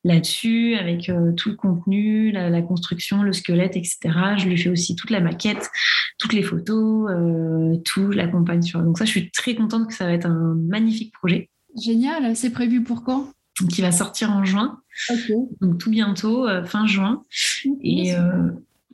là-dessus 0.04 0.74
avec 0.74 1.08
euh, 1.08 1.32
tout 1.32 1.50
le 1.50 1.56
contenu, 1.56 2.32
la, 2.32 2.62
construction, 2.62 3.22
le 3.22 3.32
squelette, 3.32 3.76
etc. 3.76 3.98
Je 4.36 4.48
lui 4.48 4.56
fais 4.56 4.68
aussi 4.68 4.96
toute 4.96 5.10
la 5.10 5.20
maquette, 5.20 5.70
toutes 6.18 6.32
les 6.32 6.42
photos, 6.42 7.10
euh, 7.10 7.76
tout, 7.84 8.12
je 8.12 8.16
l'accompagne 8.16 8.62
sur. 8.62 8.82
Donc 8.82 8.98
ça, 8.98 9.04
je 9.04 9.10
suis 9.10 9.30
très 9.30 9.54
contente 9.54 9.88
que 9.88 9.94
ça 9.94 10.06
va 10.06 10.12
être 10.12 10.26
un 10.26 10.54
magnifique 10.68 11.12
projet. 11.12 11.48
Génial. 11.80 12.34
C'est 12.36 12.50
prévu 12.50 12.82
pour 12.82 13.04
quand? 13.04 13.30
Qui 13.70 13.82
va 13.82 13.92
sortir 13.92 14.30
en 14.32 14.44
juin. 14.44 14.80
Donc 15.60 15.78
tout 15.78 15.90
bientôt, 15.90 16.48
euh, 16.48 16.64
fin 16.64 16.86
juin. 16.86 17.22
Et 17.82 18.12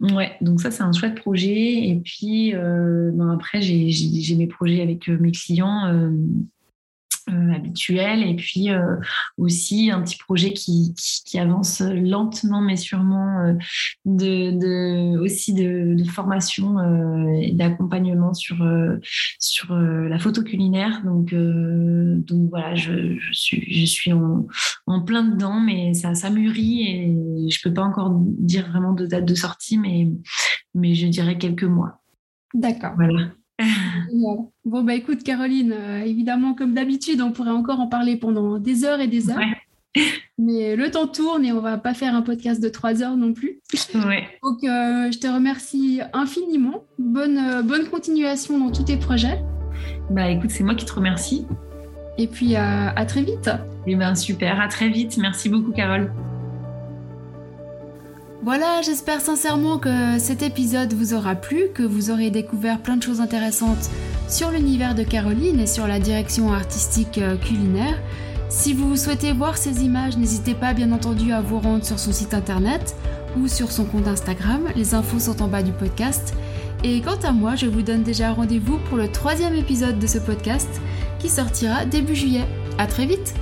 ouais, 0.00 0.32
donc 0.40 0.60
ça 0.60 0.70
c'est 0.70 0.82
un 0.82 0.92
chouette 0.92 1.14
projet. 1.14 1.88
Et 1.88 2.00
puis 2.04 2.52
ben, 2.52 3.30
après, 3.30 3.62
j'ai 3.62 4.36
mes 4.36 4.46
projets 4.46 4.82
avec 4.82 5.08
mes 5.08 5.32
clients 5.32 5.86
euh, 5.86 6.10
habituel 7.54 8.22
et 8.22 8.34
puis 8.34 8.70
euh, 8.70 8.96
aussi 9.36 9.90
un 9.90 10.02
petit 10.02 10.16
projet 10.18 10.52
qui, 10.52 10.94
qui, 11.24 11.38
avance 11.38 11.80
lentement 11.80 12.60
mais 12.60 12.76
sûrement 12.76 13.40
euh, 13.40 13.54
de, 14.04 14.50
de, 14.50 15.18
aussi 15.18 15.54
de, 15.54 15.94
de 15.94 16.04
formation 16.04 16.78
et 17.40 17.52
d'accompagnement 17.52 18.34
sur, 18.34 18.56
sur 19.38 19.74
la 19.74 20.18
photo 20.18 20.42
culinaire 20.42 21.02
donc, 21.04 21.34
donc 21.34 22.50
voilà 22.50 22.74
je, 22.74 23.16
je, 23.18 23.32
suis, 23.32 23.72
je 23.72 23.86
suis 23.86 24.12
en, 24.12 24.46
en, 24.86 25.02
plein 25.02 25.22
dedans 25.22 25.60
mais 25.60 25.94
ça, 25.94 26.14
ça 26.14 26.30
mûrit 26.30 26.82
et 26.82 27.50
je 27.50 27.58
peux 27.62 27.72
pas 27.72 27.82
encore 27.82 28.12
dire 28.20 28.68
vraiment 28.68 28.92
de 28.92 29.06
date 29.06 29.24
de 29.24 29.34
sortie 29.34 29.78
mais, 29.78 30.08
mais 30.74 30.94
je 30.94 31.06
dirais 31.06 31.38
quelques 31.38 31.64
mois 31.64 32.00
D'accord. 32.54 32.92
Voilà. 32.96 33.30
Bon, 34.64 34.82
bah 34.82 34.94
écoute, 34.94 35.22
Caroline, 35.22 35.72
euh, 35.72 36.00
évidemment, 36.04 36.54
comme 36.54 36.74
d'habitude, 36.74 37.20
on 37.20 37.32
pourrait 37.32 37.50
encore 37.50 37.80
en 37.80 37.88
parler 37.88 38.16
pendant 38.16 38.58
des 38.58 38.84
heures 38.84 39.00
et 39.00 39.08
des 39.08 39.30
heures. 39.30 39.38
Mais 40.38 40.76
le 40.76 40.90
temps 40.90 41.08
tourne 41.08 41.44
et 41.44 41.50
on 41.50 41.60
va 41.60 41.78
pas 41.78 41.94
faire 41.94 42.14
un 42.14 42.22
podcast 42.22 42.62
de 42.62 42.68
trois 42.68 43.02
heures 43.02 43.16
non 43.16 43.32
plus. 43.32 43.60
Donc, 44.42 44.62
euh, 44.62 45.10
je 45.10 45.18
te 45.18 45.26
remercie 45.26 46.00
infiniment. 46.12 46.84
Bonne, 46.98 47.38
euh, 47.38 47.62
bonne 47.62 47.88
continuation 47.88 48.58
dans 48.58 48.70
tous 48.70 48.84
tes 48.84 48.96
projets. 48.96 49.40
Bah 50.10 50.30
écoute, 50.30 50.50
c'est 50.50 50.62
moi 50.62 50.76
qui 50.76 50.84
te 50.84 50.92
remercie. 50.92 51.44
Et 52.18 52.26
puis 52.28 52.56
à 52.56 53.04
très 53.06 53.22
vite. 53.22 53.48
Et 53.86 53.92
eh 53.92 53.94
ben 53.94 54.14
super, 54.14 54.60
à 54.60 54.68
très 54.68 54.88
vite. 54.88 55.18
Merci 55.18 55.48
beaucoup, 55.48 55.70
Carole. 55.70 56.12
Voilà, 58.48 58.80
j'espère 58.80 59.20
sincèrement 59.20 59.76
que 59.76 60.18
cet 60.18 60.40
épisode 60.40 60.94
vous 60.94 61.12
aura 61.12 61.34
plu, 61.34 61.64
que 61.74 61.82
vous 61.82 62.10
aurez 62.10 62.30
découvert 62.30 62.80
plein 62.80 62.96
de 62.96 63.02
choses 63.02 63.20
intéressantes 63.20 63.90
sur 64.26 64.50
l'univers 64.50 64.94
de 64.94 65.02
Caroline 65.02 65.60
et 65.60 65.66
sur 65.66 65.86
la 65.86 66.00
direction 66.00 66.50
artistique 66.50 67.18
euh, 67.18 67.36
culinaire. 67.36 68.00
Si 68.48 68.72
vous 68.72 68.96
souhaitez 68.96 69.32
voir 69.32 69.58
ces 69.58 69.84
images, 69.84 70.16
n'hésitez 70.16 70.54
pas 70.54 70.72
bien 70.72 70.92
entendu 70.92 71.30
à 71.30 71.42
vous 71.42 71.60
rendre 71.60 71.84
sur 71.84 71.98
son 71.98 72.10
site 72.10 72.32
internet 72.32 72.96
ou 73.38 73.48
sur 73.48 73.70
son 73.70 73.84
compte 73.84 74.08
Instagram, 74.08 74.62
les 74.74 74.94
infos 74.94 75.18
sont 75.18 75.42
en 75.42 75.48
bas 75.48 75.62
du 75.62 75.72
podcast. 75.72 76.32
Et 76.82 77.02
quant 77.02 77.18
à 77.24 77.32
moi, 77.32 77.54
je 77.54 77.66
vous 77.66 77.82
donne 77.82 78.02
déjà 78.02 78.32
rendez-vous 78.32 78.78
pour 78.88 78.96
le 78.96 79.12
troisième 79.12 79.56
épisode 79.56 79.98
de 79.98 80.06
ce 80.06 80.16
podcast 80.16 80.70
qui 81.18 81.28
sortira 81.28 81.84
début 81.84 82.16
juillet. 82.16 82.46
A 82.78 82.86
très 82.86 83.04
vite 83.04 83.34